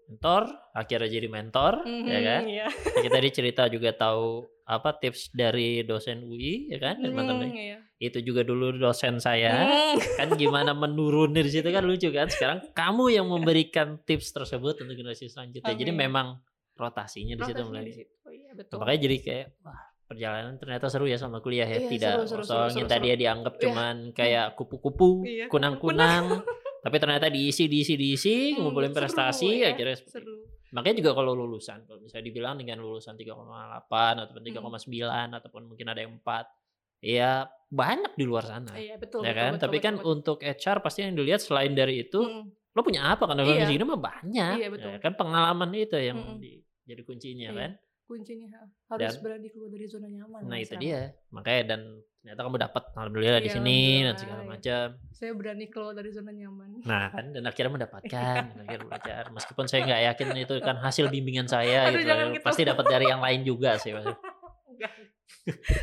mentor, 0.07 0.41
akhirnya 0.71 1.09
jadi 1.09 1.27
mentor, 1.27 1.73
ya 1.83 1.91
Mhm, 1.91 2.23
kan? 2.23 2.41
iya. 2.47 2.67
Kita 2.71 3.11
tadi 3.11 3.29
cerita 3.29 3.67
juga 3.67 3.91
tahu 3.91 4.25
apa 4.63 4.95
tips 4.95 5.27
dari 5.29 5.83
dosen 5.83 6.23
UI, 6.23 6.71
ya 6.71 6.79
kan? 6.79 6.95
Hmm, 6.97 7.11
UI. 7.11 7.51
iya. 7.51 7.77
Itu 7.99 8.23
juga 8.23 8.41
dulu 8.41 8.71
dosen 8.73 9.19
saya. 9.19 9.67
Hmm. 9.67 9.99
Kan 10.15 10.29
gimana 10.33 10.71
menurun 10.71 11.35
dari 11.35 11.51
situ 11.51 11.67
kan 11.67 11.83
lucu 11.83 12.07
kan? 12.09 12.31
Sekarang 12.31 12.63
kamu 12.71 13.11
yang 13.11 13.27
memberikan 13.27 13.99
tips 13.99 14.31
tersebut 14.31 14.79
untuk 14.79 14.95
generasi 14.95 15.27
selanjutnya. 15.27 15.67
Jadi 15.69 15.91
Amin. 15.91 16.03
memang 16.07 16.27
rotasinya 16.73 17.35
di 17.35 17.43
situ 17.43 17.61
mulai. 17.61 17.83
di 17.83 17.93
situ, 17.93 18.15
iya 18.31 18.49
Nah, 18.49 18.55
betul 18.55 18.77
makanya 18.81 18.99
jadi 19.01 19.17
kayak 19.19 19.47
wah 19.61 19.81
perjalanan 20.13 20.53
ternyata 20.55 20.85
seru 20.87 21.05
ya 21.05 21.17
sama 21.17 21.41
kuliah 21.41 21.65
ya. 21.65 21.77
Iya, 21.77 21.89
Tidak 21.89 22.11
seru, 22.13 22.23
seru, 22.23 22.39
kosong 22.39 22.57
seru, 22.69 22.79
yang 22.79 22.87
seru, 22.87 22.93
tadi 22.93 23.07
dianggap 23.17 23.53
Iya. 23.53 23.61
cuman 23.65 23.95
kayak 24.13 24.47
kupu-kupu, 24.53 25.11
Iya, 25.25 25.45
kunang-kunang. 25.49 26.23
tapi 26.85 26.95
ternyata 26.99 27.27
diisi 27.27 27.65
diisi 27.65 27.95
diisi 27.95 28.53
Hmm, 28.53 28.67
ngumpulin 28.67 28.91
seru 28.91 28.99
prestasi 29.01 29.49
ya, 29.59 29.71
akhirnya 29.71 29.97
seru 29.97 30.35
Makanya 30.73 31.05
juga 31.05 31.11
kalau 31.13 31.37
lulusan, 31.37 31.85
kalau 31.85 32.01
misalnya 32.01 32.25
dibilang 32.25 32.57
dengan 32.57 32.81
lulusan 32.81 33.13
3,8 33.13 33.85
ataupun 34.19 34.41
3,9 34.41 35.29
ataupun 35.31 35.61
mungkin 35.69 35.85
ada 35.85 36.01
yang 36.01 36.17
4, 36.17 36.49
ya 36.97 37.45
banyak 37.69 38.17
di 38.17 38.25
luar 38.25 38.41
sana. 38.43 38.73
iya 38.73 38.97
betul 38.97 39.21
ya 39.21 39.29
betul, 39.29 39.37
kan? 39.37 39.51
betul, 39.53 39.61
Tapi 39.61 39.77
betul, 39.77 39.85
kan 39.85 39.93
betul. 39.95 40.09
untuk 40.11 40.37
HR 40.41 40.77
pasti 40.81 40.99
yang 41.01 41.13
dilihat 41.13 41.41
selain 41.41 41.77
dari 41.77 42.01
itu, 42.01 42.17
Mm-mm. 42.17 42.73
lo 42.73 42.81
punya 42.81 43.05
apa 43.05 43.21
kan? 43.23 43.37
Dalam 43.37 43.53
Iya. 43.53 43.69
hidup 43.69 43.85
mah 43.85 44.01
banyak. 44.01 44.53
Iya, 44.57 44.67
betul. 44.73 44.89
Ya 44.89 44.97
kan 44.97 45.13
pengalaman 45.13 45.69
itu 45.77 45.93
yang 45.93 46.17
Mm-mm. 46.17 46.41
di- 46.41 46.65
jadi 46.83 47.01
kuncinya 47.05 47.47
Iya. 47.47 47.53
kan. 47.53 47.71
Kuncinya 48.03 48.47
ha, 48.51 48.63
harus 48.89 49.15
Dan- 49.15 49.21
berani 49.21 49.47
keluar 49.47 49.69
dari 49.69 49.85
zona 49.85 50.07
nyaman 50.07 50.39
Nah, 50.43 50.57
itu 50.57 50.75
dia. 50.75 51.15
Makanya 51.29 51.61
dan 51.65 51.81
ternyata 52.19 52.39
kamu 52.41 52.57
dapat 52.57 52.83
alhamdulillah 52.93 53.39
di 53.39 53.47
Iya, 53.47 53.55
sini 53.57 53.79
dan 54.01 54.15
segala 54.15 54.41
iya. 54.41 54.49
macam. 54.49 54.85
saya 55.11 55.31
berani 55.33 55.65
keluar 55.67 55.93
dari 55.93 56.09
zona 56.09 56.31
nyaman 56.31 56.67
Nah, 56.83 57.05
kan 57.09 57.25
dan 57.29 57.43
akhirnya 57.43 57.71
mendapatkan, 57.73 58.41
dan 58.49 58.61
akhirnya 58.61 58.85
belajar. 58.85 59.23
Meskipun 59.29 59.65
saya 59.65 59.81
nggak 59.83 60.01
yakin 60.09 60.27
itu 60.37 60.53
kan 60.59 60.75
hasil 60.77 61.05
bimbingan 61.07 61.47
saya 61.47 61.87
Aduh, 61.87 61.97
gitu. 61.97 62.07
jangan 62.07 62.25
gitu. 62.31 62.43
Pasti 62.43 62.61
dapat 62.63 62.85
dari 62.87 63.05
yang 63.05 63.19
lain 63.19 63.41
juga 63.41 63.75
sih. 63.75 63.91
Mas. 63.91 64.07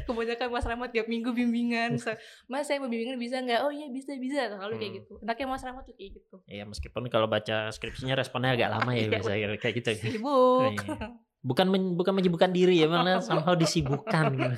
Kebanyakan 0.06 0.48
Mas 0.48 0.64
Rahmat 0.64 0.88
tiap 0.90 1.04
minggu 1.06 1.30
bimbingan. 1.30 1.96
So, 1.96 2.12
Mas 2.46 2.64
saya 2.64 2.80
mau 2.80 2.88
bimbingan 2.88 3.16
bisa 3.16 3.36
nggak? 3.38 3.60
Oh 3.60 3.68
iya 3.68 3.88
bisa 3.88 4.16
bisa. 4.16 4.48
Selalu 4.48 4.74
kayak 4.78 4.88
Hmm. 4.88 4.98
gitu. 4.98 5.12
Enaknya 5.20 5.46
Mas 5.46 5.62
Rahmat 5.62 5.84
tuh 5.84 5.94
kayak 5.94 6.10
gitu. 6.16 6.36
Ya 6.46 6.64
meskipun 6.64 7.02
kalau 7.08 7.26
baca 7.26 7.68
skripsinya 7.68 8.14
responnya 8.14 8.54
agak 8.54 8.70
lama 8.70 8.90
ya 8.90 9.04
Iya, 9.04 9.08
biasa 9.10 9.30
kayak 9.58 9.74
gitu. 9.76 9.90
Sibuk. 9.98 10.80
Iya. 10.80 11.28
Bukan 11.40 11.66
men- 11.72 11.96
bukan 11.96 12.12
menyibukkan 12.12 12.52
diri 12.52 12.84
ya, 12.84 12.88
malah 12.88 13.18
somehow 13.26 13.56
disibukkan 13.56 14.36
gitu. 14.36 14.56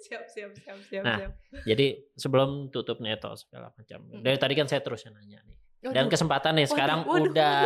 siap 0.00 0.24
siap 0.28 0.50
siap 0.56 0.78
siap 0.84 1.02
Nah, 1.04 1.16
siap. 1.16 1.32
Jadi 1.64 1.86
sebelum 2.12 2.68
tutup 2.68 3.00
neto 3.00 3.32
segala 3.36 3.72
macam. 3.72 3.98
Hmm. 4.04 4.20
Dari 4.20 4.36
tadi 4.36 4.52
kan 4.56 4.68
saya 4.68 4.80
terus 4.84 5.04
nanya 5.08 5.40
nih. 5.44 5.56
Dan 5.80 6.04
Waduh. 6.06 6.12
kesempatan 6.12 6.52
nih 6.60 6.68
Waduh, 6.68 6.72
sekarang 6.76 7.00
waduh, 7.08 7.24
udah 7.32 7.56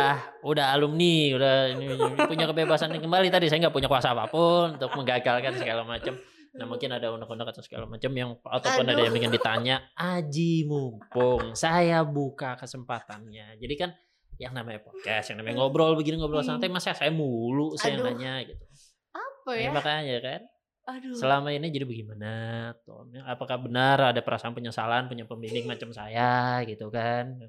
udah 0.47 0.65
alumni, 0.71 1.35
udah 1.35 1.53
ini, 1.75 1.85
punya 2.23 2.47
kebebasan 2.47 2.95
kembali 2.95 3.27
tadi 3.27 3.51
saya 3.51 3.67
nggak 3.67 3.75
punya 3.75 3.91
kuasa 3.91 4.15
apa 4.15 4.31
pun 4.31 4.79
untuk 4.79 4.87
menggagalkan 4.95 5.51
segala 5.59 5.83
macam. 5.83 6.15
Nah 6.55 6.63
mungkin 6.63 6.87
ada 6.87 7.11
undang-undang 7.11 7.51
atau 7.51 7.59
segala 7.59 7.83
macam 7.83 8.07
yang 8.15 8.39
ataupun 8.39 8.87
ada 8.87 8.95
Aduh. 8.95 9.11
yang 9.11 9.15
ingin 9.19 9.31
ditanya. 9.35 9.75
Aji 9.99 10.63
mumpung 10.63 11.51
saya 11.59 12.07
buka 12.07 12.55
kesempatannya. 12.55 13.59
Jadi 13.59 13.73
kan 13.75 13.91
yang 14.35 14.51
namanya 14.51 14.83
podcast, 14.83 15.31
yang 15.31 15.39
namanya 15.39 15.63
ngobrol 15.63 15.95
begini 15.95 16.19
ngobrol 16.19 16.43
hmm. 16.43 16.51
santai, 16.55 16.67
masa 16.67 16.91
saya 16.91 17.11
mulu 17.11 17.75
saya 17.79 17.95
Aduh. 17.99 18.11
nanya 18.11 18.43
gitu. 18.43 18.63
Apa 19.15 19.51
ya? 19.55 19.67
ya 19.67 19.69
makanya 19.71 20.17
kan. 20.19 20.41
Aduh. 20.85 21.17
Selama 21.17 21.49
ini 21.49 21.73
jadi 21.73 21.81
bagaimana? 21.81 22.31
Tuh, 22.85 23.09
apakah 23.25 23.57
benar 23.57 24.13
ada 24.13 24.21
perasaan 24.21 24.53
penyesalan 24.53 25.09
punya 25.09 25.25
pembimbing 25.25 25.65
macam 25.65 25.89
saya 25.89 26.61
gitu 26.69 26.93
kan? 26.93 27.41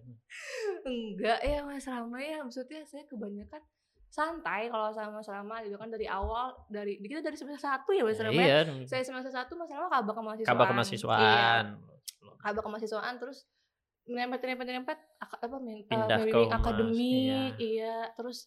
Enggak 0.89 1.45
ya 1.45 1.61
Mas 1.67 1.85
Rama 1.85 2.17
ya, 2.17 2.41
maksudnya 2.41 2.81
saya 2.89 3.05
kebanyakan 3.05 3.61
santai 4.09 4.73
kalau 4.73 4.89
sama 4.97 5.21
selama 5.21 5.61
gitu 5.61 5.77
kan 5.77 5.93
dari 5.93 6.09
awal 6.09 6.57
dari 6.73 6.97
kita 6.97 7.21
dari 7.21 7.37
semester 7.37 7.61
satu 7.61 7.93
ya 7.93 8.09
Mas 8.09 8.17
Rama. 8.17 8.41
Ya? 8.41 8.65
Iya. 8.65 8.89
Saya 8.89 9.03
semester 9.05 9.29
satu 9.29 9.53
Mas 9.61 9.69
Rama 9.69 9.93
kabak 9.93 10.15
kemahasiswaan. 10.17 10.49
Kabak 10.57 10.67
kemahasiswaan. 10.73 11.65
Iya. 11.77 12.35
Kabak 12.41 12.63
kemahasiswaan 12.65 13.15
terus 13.21 13.45
nempet 14.07 14.41
nempet 14.43 14.67
nempet 14.71 14.99
apa 15.19 15.57
minta 15.59 15.99
uh, 15.99 16.51
akademik 16.55 17.59
iya. 17.59 17.59
iya 17.59 17.97
terus 18.15 18.47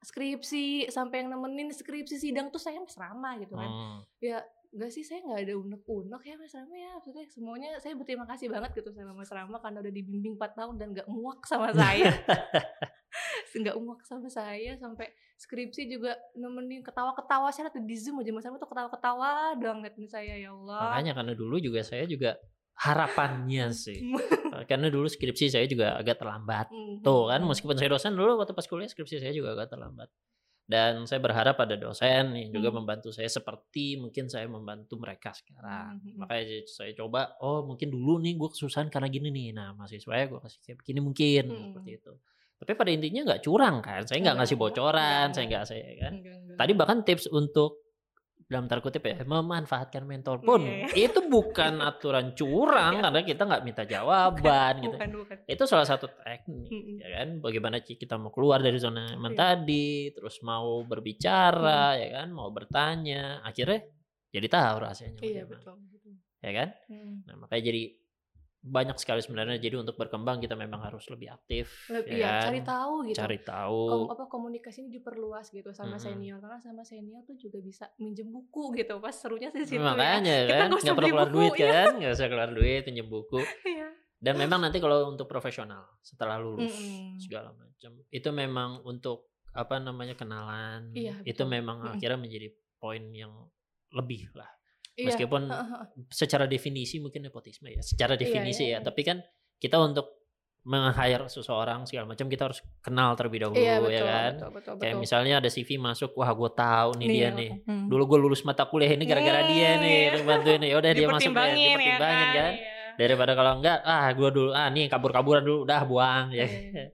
skripsi 0.00 0.88
sampai 0.88 1.26
yang 1.26 1.34
nemenin 1.34 1.74
skripsi 1.74 2.16
sidang 2.16 2.48
tuh 2.54 2.62
saya 2.62 2.78
mas 2.78 2.94
Rama 2.94 3.36
gitu 3.42 3.58
kan 3.58 3.68
hmm. 3.68 3.98
ya 4.22 4.38
enggak 4.68 4.90
sih 4.92 5.02
saya 5.02 5.24
nggak 5.24 5.40
ada 5.48 5.54
unek-unek 5.58 6.22
ya 6.22 6.34
mas 6.38 6.54
Rama 6.54 6.74
ya 6.76 6.90
maksudnya 6.96 7.24
semuanya 7.28 7.70
saya 7.82 7.92
berterima 7.98 8.24
kasih 8.30 8.46
banget 8.52 8.70
gitu 8.78 8.94
sama 8.94 9.12
mas 9.16 9.32
Rama 9.32 9.58
karena 9.58 9.78
udah 9.82 9.92
dibimbing 9.92 10.34
4 10.38 10.54
tahun 10.54 10.74
dan 10.78 10.88
nggak 10.94 11.08
muak 11.10 11.40
sama 11.48 11.74
saya 11.74 12.14
nggak 13.60 13.76
muak 13.80 14.00
sama 14.06 14.28
saya 14.30 14.78
sampai 14.78 15.10
skripsi 15.40 15.90
juga 15.90 16.14
nemenin 16.38 16.84
ketawa-ketawa 16.86 17.50
saya 17.50 17.72
tuh 17.72 17.82
di 17.82 17.96
zoom 17.98 18.22
aja 18.22 18.30
mas 18.30 18.46
Rama 18.46 18.62
tuh 18.62 18.70
ketawa-ketawa 18.70 19.58
doang 19.58 19.82
ngeliatin 19.82 20.06
saya 20.06 20.34
ya 20.38 20.54
Allah 20.54 20.94
makanya 20.94 21.12
karena 21.18 21.32
dulu 21.34 21.56
juga 21.58 21.80
saya 21.82 22.06
juga 22.06 22.38
harapannya 22.78 23.74
sih. 23.74 24.14
Karena 24.70 24.86
dulu 24.86 25.10
skripsi 25.10 25.50
saya 25.50 25.66
juga 25.66 25.98
agak 25.98 26.22
terlambat. 26.22 26.70
Mm-hmm. 26.70 27.02
tuh 27.02 27.30
kan 27.30 27.40
meskipun 27.42 27.76
saya 27.78 27.90
dosen 27.90 28.14
dulu 28.14 28.38
waktu 28.38 28.54
pas 28.54 28.66
kuliah 28.66 28.90
skripsi 28.90 29.18
saya 29.18 29.34
juga 29.34 29.58
agak 29.58 29.74
terlambat. 29.74 30.08
Dan 30.68 31.08
saya 31.08 31.24
berharap 31.24 31.56
ada 31.64 31.80
dosen 31.80 32.36
yang 32.36 32.50
juga 32.52 32.68
mm-hmm. 32.68 32.76
membantu 32.76 33.08
saya 33.10 33.26
seperti 33.26 33.98
mungkin 33.98 34.28
saya 34.28 34.46
membantu 34.46 35.00
mereka 35.00 35.34
sekarang. 35.34 35.98
Mm-hmm. 35.98 36.16
makanya 36.22 36.44
saya 36.70 36.92
coba 36.94 37.34
oh 37.42 37.66
mungkin 37.66 37.90
dulu 37.90 38.22
nih 38.22 38.38
gue 38.38 38.48
kesusahan 38.54 38.86
karena 38.92 39.10
gini 39.10 39.28
nih. 39.34 39.48
Nah 39.58 39.74
mahasiswa 39.74 40.14
ya 40.14 40.24
gue 40.30 40.38
kasih 40.38 40.60
kayak 40.62 40.76
begini 40.78 41.00
mungkin 41.02 41.44
mm-hmm. 41.50 41.64
seperti 41.74 41.90
itu. 41.98 42.12
Tapi 42.58 42.72
pada 42.74 42.90
intinya 42.90 43.20
nggak 43.34 43.42
curang 43.42 43.76
kan? 43.82 44.02
Saya 44.06 44.18
nggak 44.22 44.36
ngasih 44.42 44.56
bocoran 44.58 45.26
saya 45.30 45.46
nggak. 45.46 45.64
saya 45.66 45.86
kan. 45.98 46.12
Tadi 46.58 46.72
bahkan 46.74 46.98
tips 47.06 47.30
untuk 47.30 47.87
dalam 48.48 48.64
tanda 48.64 48.80
kutip 48.80 49.04
ya 49.04 49.20
memanfaatkan 49.28 50.08
mentor 50.08 50.40
pun 50.40 50.64
yeah. 50.64 50.88
itu 50.96 51.20
bukan 51.28 51.78
aturan 51.88 52.32
curang 52.32 52.96
yeah. 52.96 53.02
karena 53.04 53.20
kita 53.20 53.42
nggak 53.44 53.62
minta 53.62 53.84
jawaban 53.84 54.40
bukan, 54.40 54.74
gitu 54.88 54.96
bukan, 54.96 55.10
bukan. 55.20 55.36
itu 55.44 55.62
salah 55.68 55.84
satu 55.84 56.08
teknik 56.08 56.72
mm 56.72 56.80
-hmm. 56.80 56.96
ya 56.96 57.08
kan 57.20 57.28
bagaimana 57.44 57.76
kita 57.84 58.16
mau 58.16 58.32
keluar 58.32 58.64
dari 58.64 58.80
zona 58.80 59.04
nyaman 59.12 59.36
yeah. 59.36 59.40
tadi 59.44 59.88
terus 60.16 60.40
mau 60.40 60.80
berbicara 60.80 61.92
mm. 61.92 62.00
ya 62.00 62.08
kan 62.08 62.28
mau 62.32 62.48
bertanya 62.48 63.44
akhirnya 63.44 63.84
jadi 64.32 64.46
tahu 64.48 64.74
rahasianya 64.80 65.20
yeah, 65.20 65.44
betul, 65.44 65.76
betul. 65.76 66.16
ya 66.40 66.50
kan 66.56 66.68
mm. 66.88 67.14
nah 67.28 67.34
makanya 67.44 67.62
jadi 67.68 67.82
banyak 68.58 68.98
sekali 68.98 69.22
sebenarnya. 69.22 69.56
Jadi 69.62 69.78
untuk 69.78 69.94
berkembang 69.94 70.42
kita 70.42 70.58
memang 70.58 70.82
harus 70.82 71.06
lebih 71.08 71.30
aktif 71.30 71.70
lebih 71.88 72.18
ya, 72.18 72.42
ya 72.42 72.46
cari 72.50 72.60
tahu 72.62 72.94
gitu. 73.06 73.16
Cari 73.18 73.38
tahu. 73.46 73.82
Kom 73.86 74.02
apa 74.10 74.24
komunikasi 74.26 74.86
ini 74.86 74.90
diperluas 74.98 75.54
gitu 75.54 75.70
sama 75.70 75.96
hmm. 75.96 76.02
senior. 76.02 76.38
Karena 76.42 76.58
sama 76.58 76.82
senior 76.82 77.22
tuh 77.22 77.38
juga 77.38 77.62
bisa 77.62 77.86
minjem 78.02 78.28
buku 78.28 78.74
gitu. 78.74 78.98
Pas 78.98 79.14
serunya 79.14 79.48
sih 79.54 79.64
situ 79.64 79.80
makanya 79.80 80.36
ya. 80.50 80.66
kan 80.66 80.74
nggak 80.74 80.96
perlu 80.98 81.08
keluar 81.14 81.30
duit 81.30 81.52
ya. 81.54 81.70
kan? 81.70 81.90
Nggak 82.02 82.12
usah 82.18 82.28
keluar 82.28 82.50
duit 82.50 82.82
pinjem 82.84 83.06
buku. 83.06 83.40
Iya. 83.68 83.90
dan 84.18 84.34
memang 84.34 84.58
nanti 84.58 84.82
kalau 84.82 85.14
untuk 85.14 85.30
profesional 85.30 85.86
setelah 86.02 86.40
lulus 86.42 86.74
mm 86.74 87.22
segala 87.22 87.54
macam 87.54 87.94
itu 88.10 88.28
memang 88.34 88.82
untuk 88.82 89.30
apa 89.54 89.78
namanya 89.78 90.18
kenalan 90.18 90.90
iya, 90.94 91.14
itu 91.22 91.42
memang 91.46 91.86
mm 91.86 91.92
akhirnya 91.94 92.18
menjadi 92.18 92.48
poin 92.82 93.02
yang 93.14 93.30
lebih 93.94 94.26
lah 94.34 94.48
Iya. 94.98 95.14
Meskipun 95.14 95.46
secara 96.10 96.50
definisi 96.50 96.98
mungkin 96.98 97.22
nepotisme 97.30 97.70
ya, 97.70 97.78
secara 97.86 98.18
iya, 98.18 98.22
definisi 98.26 98.66
iya, 98.66 98.70
iya, 98.74 98.78
ya, 98.82 98.86
tapi 98.90 99.06
kan 99.06 99.22
kita 99.62 99.78
untuk 99.78 100.18
meng-hire 100.68 101.30
seseorang 101.30 101.86
segala 101.86 102.12
macam 102.12 102.26
kita 102.26 102.50
harus 102.50 102.60
kenal 102.82 103.14
terlebih 103.14 103.46
dahulu 103.46 103.56
iya, 103.56 103.78
ya 103.78 103.80
betul, 103.80 103.94
ya 103.94 104.02
kan. 104.02 104.32
Betul, 104.34 104.50
betul, 104.58 104.74
Kayak 104.76 104.94
betul. 104.98 105.02
misalnya 105.06 105.34
ada 105.38 105.48
CV 105.48 105.68
masuk, 105.78 106.10
wah 106.18 106.30
gue 106.34 106.50
tahu 106.52 106.90
nih, 106.98 107.06
nih 107.06 107.14
dia 107.14 107.28
nih. 107.30 107.50
Hmm. 107.62 107.86
Dulu 107.86 108.02
gue 108.04 108.18
lulus 108.26 108.42
mata 108.42 108.66
kuliah 108.66 108.92
ini 108.92 109.04
gara-gara 109.06 109.40
hmm, 109.46 109.50
dia 109.54 109.70
nih, 109.78 109.98
iya. 110.12 110.20
bantuin 110.26 110.58
nih. 110.60 110.68
Ya 110.68 110.76
udah 110.76 110.90
dia 110.92 111.06
masuk 111.08 111.32
ya, 111.32 111.46
dipertimbangin 111.46 111.78
ya, 111.78 111.96
kan. 111.96 112.52
Iya. 112.52 112.70
Daripada 112.98 113.32
kalau 113.38 113.52
enggak, 113.62 113.78
ah 113.86 114.06
gue 114.10 114.28
dulu 114.34 114.50
ah 114.50 114.68
nih 114.68 114.84
kabur-kaburan 114.90 115.42
dulu 115.46 115.58
udah 115.62 115.80
buang 115.86 116.26
ya. 116.34 116.44
Iya. 116.44 116.84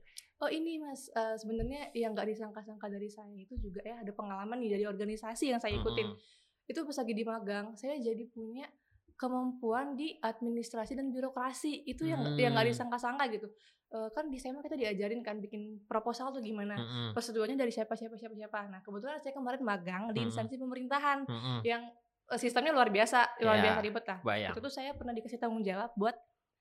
Oh 0.45 0.51
ini 0.53 0.77
mas, 0.77 1.09
uh, 1.17 1.33
sebenarnya 1.41 1.89
yang 1.97 2.13
nggak 2.13 2.29
disangka-sangka 2.29 2.93
dari 2.93 3.09
saya 3.09 3.33
itu 3.33 3.57
juga 3.57 3.81
ya 3.81 4.05
ada 4.05 4.13
pengalaman 4.13 4.61
nih 4.61 4.77
dari 4.77 4.85
organisasi 4.85 5.57
yang 5.57 5.59
saya 5.59 5.73
ikutin. 5.73 6.13
Hmm 6.13 6.44
itu 6.65 6.81
pas 6.81 6.97
lagi 6.97 7.13
di 7.13 7.25
magang 7.25 7.67
saya 7.77 8.01
jadi 8.01 8.25
punya 8.33 8.67
kemampuan 9.15 9.95
di 9.95 10.19
administrasi 10.19 10.99
dan 10.99 11.15
birokrasi 11.15 11.87
itu 11.87 12.09
yang 12.09 12.25
hmm. 12.25 12.41
yang 12.41 12.53
nggak 12.57 12.75
disangka-sangka 12.75 13.31
gitu 13.31 13.47
uh, 13.95 14.11
kan 14.11 14.27
di 14.27 14.43
SMA 14.43 14.59
kita 14.59 14.75
diajarin 14.75 15.23
kan 15.23 15.39
bikin 15.39 15.87
proposal 15.87 16.35
tuh 16.35 16.43
gimana 16.43 16.75
hmm. 16.75 17.11
prosedurnya 17.15 17.55
dari 17.55 17.71
siapa 17.71 17.95
siapa 17.95 18.19
siapa 18.19 18.35
siapa 18.35 18.67
nah 18.67 18.81
kebetulan 18.83 19.23
saya 19.23 19.33
kemarin 19.37 19.63
magang 19.63 20.03
di 20.11 20.27
instansi 20.27 20.59
pemerintahan 20.59 21.31
hmm. 21.31 21.61
yang 21.63 21.87
uh, 22.27 22.39
sistemnya 22.39 22.75
luar 22.75 22.91
biasa 22.91 23.39
luar 23.45 23.57
yeah. 23.61 23.65
biasa 23.71 23.79
ribet 23.87 24.05
lah 24.11 24.19
Bayang. 24.27 24.53
itu 24.53 24.59
tuh 24.59 24.73
saya 24.73 24.91
pernah 24.99 25.15
dikasih 25.15 25.39
tanggung 25.39 25.63
jawab 25.63 25.95
buat 25.95 26.17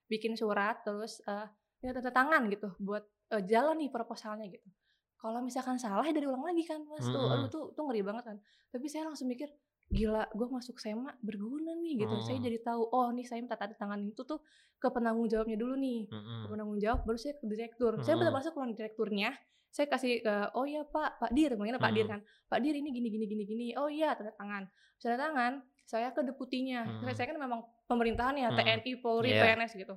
bikin 0.06 0.38
surat 0.38 0.78
terus 0.86 1.18
uh, 1.26 1.50
ya 1.82 1.90
tanda 1.90 2.14
tangan 2.14 2.46
gitu 2.52 2.70
buat 2.78 3.02
uh, 3.34 3.42
jalan 3.42 3.82
nih 3.82 3.90
proposalnya 3.90 4.46
gitu 4.46 4.68
kalau 5.18 5.40
misalkan 5.40 5.80
salah 5.80 6.04
ya 6.04 6.12
dari 6.12 6.28
ulang 6.28 6.44
lagi 6.44 6.62
kan 6.68 6.84
mas 6.84 7.08
tuh 7.08 7.24
aduh 7.32 7.48
tuh 7.48 7.64
tuh 7.72 7.82
ngeri 7.88 8.04
banget 8.04 8.24
kan 8.28 8.36
tapi 8.68 8.86
saya 8.92 9.08
langsung 9.08 9.24
mikir 9.24 9.48
gila 9.92 10.24
gue 10.32 10.48
masuk 10.48 10.80
SEMA 10.80 11.12
berguna 11.20 11.76
nih 11.76 12.04
gitu 12.04 12.16
hmm. 12.16 12.24
saya 12.24 12.38
jadi 12.40 12.58
tahu 12.64 12.82
oh 12.88 13.08
nih 13.12 13.26
saya 13.28 13.44
minta 13.44 13.56
tanda 13.58 13.76
tangan 13.76 14.00
itu 14.00 14.22
tuh 14.24 14.40
ke 14.80 14.88
penanggung 14.90 15.28
jawabnya 15.28 15.56
dulu 15.60 15.74
nih 15.76 16.08
hmm. 16.08 16.42
ke 16.44 16.46
penanggung 16.50 16.78
jawab 16.80 17.04
baru 17.04 17.18
saya 17.20 17.34
ke 17.36 17.46
direktur 17.46 17.92
hmm. 18.00 18.04
saya 18.04 18.14
benar 18.16 18.32
masuk 18.32 18.52
ke 18.56 18.60
direkturnya 18.80 19.30
saya 19.74 19.86
kasih 19.90 20.22
uh, 20.22 20.54
oh 20.54 20.64
ya 20.64 20.86
pak 20.86 21.18
pak 21.18 21.30
dir 21.34 21.58
hmm. 21.58 21.82
pak 21.82 21.92
dir 21.92 22.06
kan 22.06 22.20
pak 22.46 22.58
dir 22.62 22.74
ini 22.78 22.90
gini 22.94 23.08
gini 23.10 23.26
gini 23.26 23.44
gini 23.44 23.66
oh 23.74 23.90
iya 23.90 24.14
tanda 24.14 24.32
tangan 24.38 24.62
tanda 25.02 25.16
tangan 25.18 25.52
saya 25.84 26.08
ke 26.16 26.20
deputinya 26.24 26.86
hmm. 26.86 27.12
saya 27.12 27.28
kan 27.28 27.38
memang 27.38 27.60
pemerintahan 27.90 28.38
ya 28.40 28.48
hmm. 28.48 28.56
TNI 28.56 28.92
Polri 29.04 29.36
yeah. 29.36 29.52
PNS 29.52 29.76
gitu 29.76 29.94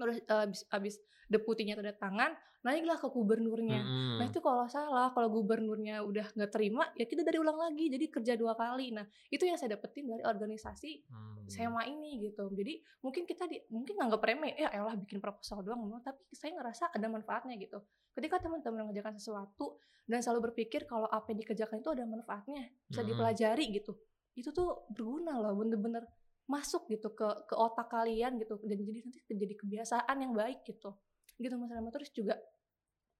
terus 0.00 0.16
uh, 0.26 0.48
abis, 0.48 0.64
abis 0.72 0.94
deputinya 1.30 1.78
tanda 1.78 1.94
tangan 1.94 2.32
naiklah 2.60 3.00
ke 3.00 3.08
gubernurnya. 3.08 3.80
Hmm. 3.80 4.16
Nah 4.20 4.26
itu 4.28 4.40
kalau 4.44 4.68
salah, 4.68 5.08
kalau 5.16 5.32
gubernurnya 5.32 6.04
udah 6.04 6.28
nggak 6.36 6.52
terima, 6.52 6.84
ya 6.92 7.08
kita 7.08 7.24
dari 7.24 7.40
ulang 7.40 7.56
lagi, 7.56 7.88
jadi 7.88 8.04
kerja 8.12 8.36
dua 8.36 8.52
kali. 8.52 8.92
Nah 8.92 9.08
itu 9.32 9.48
yang 9.48 9.56
saya 9.56 9.80
dapetin 9.80 10.04
dari 10.04 10.20
organisasi 10.20 11.08
hmm. 11.08 11.48
SEMA 11.48 11.88
ini 11.88 12.20
gitu. 12.20 12.52
Jadi 12.52 12.84
mungkin 13.00 13.24
kita 13.24 13.48
di, 13.48 13.64
mungkin 13.72 13.96
nganggap 13.96 14.20
remeh, 14.20 14.52
ya 14.60 14.68
elah 14.76 14.92
bikin 14.92 15.24
proposal 15.24 15.64
doang, 15.64 15.88
tapi 16.04 16.20
saya 16.36 16.52
ngerasa 16.60 16.92
ada 16.92 17.06
manfaatnya 17.08 17.56
gitu. 17.56 17.80
Ketika 18.12 18.44
teman-teman 18.44 18.84
mengerjakan 18.84 19.16
sesuatu 19.16 19.80
dan 20.04 20.20
selalu 20.20 20.52
berpikir 20.52 20.84
kalau 20.84 21.08
apa 21.08 21.32
yang 21.32 21.40
dikerjakan 21.40 21.80
itu 21.80 21.90
ada 21.96 22.04
manfaatnya, 22.04 22.68
bisa 22.84 23.00
hmm. 23.00 23.08
dipelajari 23.08 23.64
gitu. 23.72 23.96
Itu 24.36 24.52
tuh 24.52 24.84
berguna 24.92 25.40
loh, 25.40 25.56
bener-bener 25.56 26.04
masuk 26.50 26.90
gitu 26.90 27.14
ke 27.14 27.28
ke 27.46 27.54
otak 27.54 27.86
kalian 27.86 28.42
gitu. 28.42 28.58
Dan 28.66 28.82
jadi 28.82 29.00
nanti 29.06 29.34
jadi 29.38 29.54
kebiasaan 29.54 30.16
yang 30.18 30.34
baik 30.34 30.66
gitu. 30.66 30.90
Gitu 31.38 31.54
Mas 31.54 31.70
Rama. 31.70 31.94
Terus 31.94 32.10
juga 32.10 32.34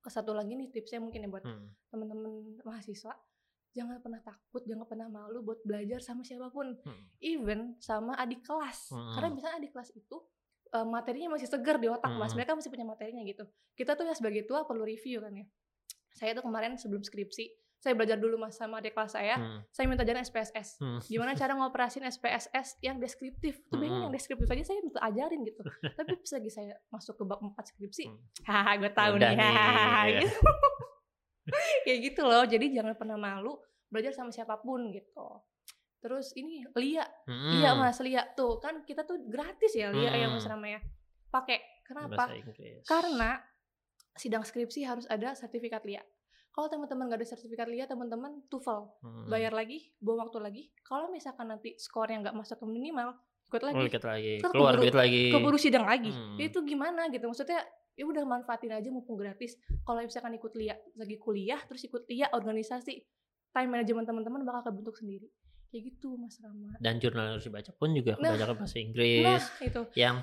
satu 0.03 0.35
lagi 0.35 0.59
nih 0.59 0.75
tipsnya 0.75 0.99
mungkin 0.99 1.23
ya 1.23 1.29
buat 1.31 1.47
hmm. 1.47 1.95
teman-teman 1.95 2.33
mahasiswa. 2.67 3.15
Jangan 3.71 4.03
pernah 4.03 4.19
takut 4.19 4.67
jangan 4.67 4.83
pernah 4.83 5.07
malu 5.07 5.47
buat 5.47 5.63
belajar 5.63 6.03
sama 6.03 6.27
siapa 6.27 6.51
pun. 6.51 6.75
Hmm. 6.83 7.07
even 7.23 7.79
sama 7.79 8.19
adik 8.19 8.43
kelas. 8.43 8.91
Hmm. 8.91 9.15
karena 9.15 9.29
misalnya 9.31 9.57
adik 9.63 9.71
kelas 9.71 9.95
itu 9.95 10.17
uh, 10.75 10.87
materinya 10.87 11.39
masih 11.39 11.47
segar 11.47 11.79
di 11.79 11.87
otak 11.87 12.11
hmm. 12.11 12.19
mas 12.19 12.35
mereka 12.35 12.59
masih 12.59 12.67
punya 12.67 12.83
materinya 12.83 13.23
gitu. 13.23 13.47
Kita 13.79 13.95
tuh 13.95 14.11
ya 14.11 14.15
sebagai 14.19 14.43
tua 14.43 14.67
perlu 14.67 14.83
review 14.83 15.23
kan 15.23 15.31
ya. 15.39 15.47
Saya 16.11 16.35
tuh 16.35 16.43
kemarin 16.43 16.75
sebelum 16.75 17.07
skripsi 17.07 17.47
saya 17.81 17.97
belajar 17.97 18.21
dulu 18.21 18.37
mas 18.37 18.61
sama 18.61 18.79
adik 18.79 18.93
kelas 18.93 19.17
saya. 19.17 19.41
Hmm. 19.41 19.65
saya 19.73 19.89
minta 19.89 20.05
jalan 20.05 20.21
SPSS 20.21 20.85
hmm. 20.85 21.01
gimana 21.09 21.33
cara 21.33 21.57
ngoperasin 21.57 22.05
SPSS 22.05 22.77
yang 22.85 23.01
deskriptif? 23.01 23.65
Tuh 23.73 23.81
hmm. 23.81 24.05
yang 24.07 24.13
deskriptif 24.13 24.45
aja 24.45 24.65
saya 24.69 24.85
minta 24.85 25.01
ajarin 25.01 25.41
gitu. 25.49 25.65
Tapi 25.99 26.13
pas 26.21 26.31
lagi 26.37 26.51
saya 26.53 26.77
masuk 26.93 27.17
ke 27.17 27.25
bab 27.25 27.41
4 27.41 27.57
skripsi 27.73 28.05
hmm. 28.13 28.19
haha 28.45 28.73
gue 28.77 28.93
tahu 28.93 29.13
Udah 29.17 29.33
nih 29.33 29.39
hahaha 29.41 30.03
iya. 30.07 30.21
gitu. 30.29 30.41
Kayak 31.89 31.99
gitu 32.13 32.23
loh. 32.29 32.45
Jadi 32.45 32.67
jangan 32.77 32.95
pernah 33.01 33.17
malu 33.17 33.57
belajar 33.89 34.13
sama 34.13 34.29
siapa 34.29 34.61
pun 34.61 34.93
gitu. 34.93 35.41
Terus 36.05 36.37
ini 36.37 36.61
Lia. 36.77 37.09
Hmm. 37.25 37.49
Lia 37.57 37.73
mas 37.81 37.97
Lia. 38.05 38.29
Tuh 38.37 38.61
kan 38.61 38.85
kita 38.85 39.09
tuh 39.09 39.25
gratis 39.25 39.73
ya 39.73 39.89
Lia 39.89 40.13
hmm. 40.13 40.21
ya 40.21 40.27
mas 40.29 40.45
namanya. 40.45 40.85
Pakai. 41.33 41.81
Kenapa? 41.81 42.29
Karena 42.85 43.41
sidang 44.15 44.45
skripsi 44.45 44.85
harus 44.85 45.09
ada 45.09 45.33
sertifikat 45.33 45.81
Lia 45.89 46.05
kalau 46.61 46.69
teman-teman 46.69 47.09
nggak 47.09 47.25
ada 47.25 47.29
sertifikat 47.33 47.73
LIA, 47.73 47.89
teman-teman 47.89 48.45
TOEFL, 48.53 49.01
hmm. 49.01 49.33
bayar 49.33 49.57
lagi, 49.57 49.89
buang 49.97 50.29
waktu 50.29 50.45
lagi. 50.45 50.63
Kalau 50.85 51.09
misalkan 51.09 51.49
nanti 51.49 51.73
skornya 51.81 52.21
nggak 52.21 52.37
masuk 52.37 52.61
ke 52.61 52.67
minimal, 52.69 53.17
ikut 53.49 53.63
lagi, 53.65 53.81
oh, 53.81 53.89
ikut 53.89 54.05
lagi. 54.05 54.33
keluar 54.45 54.77
duit 54.77 54.93
lagi, 54.93 55.33
keburu 55.33 55.57
sidang 55.57 55.89
lagi. 55.89 56.13
Hmm. 56.13 56.37
Itu 56.37 56.61
gimana 56.69 57.09
gitu? 57.09 57.25
Maksudnya 57.33 57.65
ya 57.97 58.05
udah 58.05 58.25
manfaatin 58.29 58.77
aja 58.77 58.89
mumpung 58.93 59.17
gratis 59.17 59.57
kalau 59.85 60.01
misalkan 60.05 60.33
ikut 60.37 60.53
liat 60.57 60.79
lagi 60.97 61.21
kuliah 61.21 61.61
terus 61.69 61.85
ikut 61.85 62.09
liat 62.09 62.33
organisasi 62.33 62.97
time 63.53 63.69
management 63.69 64.09
teman-teman 64.09 64.41
bakal 64.41 64.73
kebentuk 64.73 64.97
sendiri 64.97 65.29
kayak 65.71 65.85
gitu 65.95 66.19
Mas 66.19 66.37
Rama. 66.43 66.75
Dan 66.83 66.99
jurnal 66.99 67.31
yang 67.31 67.35
harus 67.39 67.47
dibaca 67.47 67.71
pun 67.79 67.95
juga 67.95 68.19
nah, 68.19 68.35
kebanyakan 68.35 68.57
bahasa 68.59 68.77
Inggris. 68.83 69.23
Nah, 69.23 69.41
itu. 69.63 69.81
Yang 69.95 70.17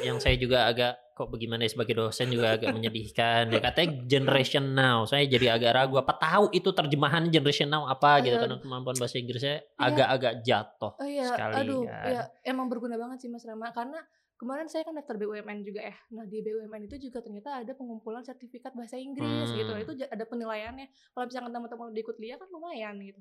yang 0.00 0.18
saya 0.18 0.36
juga 0.40 0.58
agak 0.64 0.92
kok 1.14 1.28
bagaimana 1.30 1.62
ya 1.68 1.70
sebagai 1.70 1.94
dosen 1.94 2.32
juga 2.32 2.56
agak 2.56 2.72
menyedihkan. 2.72 3.52
Dia 3.52 3.60
katanya 3.60 3.88
generation 4.08 4.64
now. 4.72 5.04
Saya 5.04 5.28
jadi 5.28 5.60
agak 5.60 5.76
ragu 5.76 6.00
apa 6.00 6.16
tahu 6.16 6.50
itu 6.56 6.72
terjemahan 6.72 7.28
generation 7.28 7.68
now 7.68 7.84
apa 7.84 8.24
gitu 8.24 8.40
karena 8.40 8.56
kemampuan 8.58 8.96
bahasa 8.96 9.20
Inggrisnya 9.20 9.60
iya. 9.60 9.78
agak-agak 9.78 10.34
jatuh 10.42 10.92
oh, 10.96 11.06
iya. 11.06 11.28
sekali. 11.28 11.54
Aduh, 11.60 11.84
kan. 11.84 12.08
ya 12.08 12.22
emang 12.48 12.66
berguna 12.72 12.96
banget 12.96 13.22
sih 13.22 13.30
Mas 13.30 13.44
Rama 13.44 13.70
karena 13.76 14.00
kemarin 14.40 14.66
saya 14.66 14.82
kan 14.88 14.96
daftar 14.96 15.20
BUMN 15.20 15.62
juga 15.62 15.84
ya. 15.84 15.94
Nah 16.16 16.24
di 16.24 16.40
BUMN 16.40 16.88
itu 16.88 16.96
juga 16.96 17.20
ternyata 17.20 17.60
ada 17.60 17.76
pengumpulan 17.76 18.24
sertifikat 18.24 18.72
bahasa 18.72 18.96
Inggris 18.96 19.52
gitu. 19.52 19.68
hmm. 19.68 19.84
gitu. 19.84 19.92
Itu 20.00 20.08
ada 20.08 20.24
penilaiannya. 20.24 20.88
Kalau 21.12 21.24
misalkan 21.28 21.52
teman-teman 21.52 21.92
udah 21.92 22.02
ikut 22.02 22.16
lihat 22.18 22.40
kan 22.40 22.48
lumayan 22.48 22.96
gitu 23.04 23.20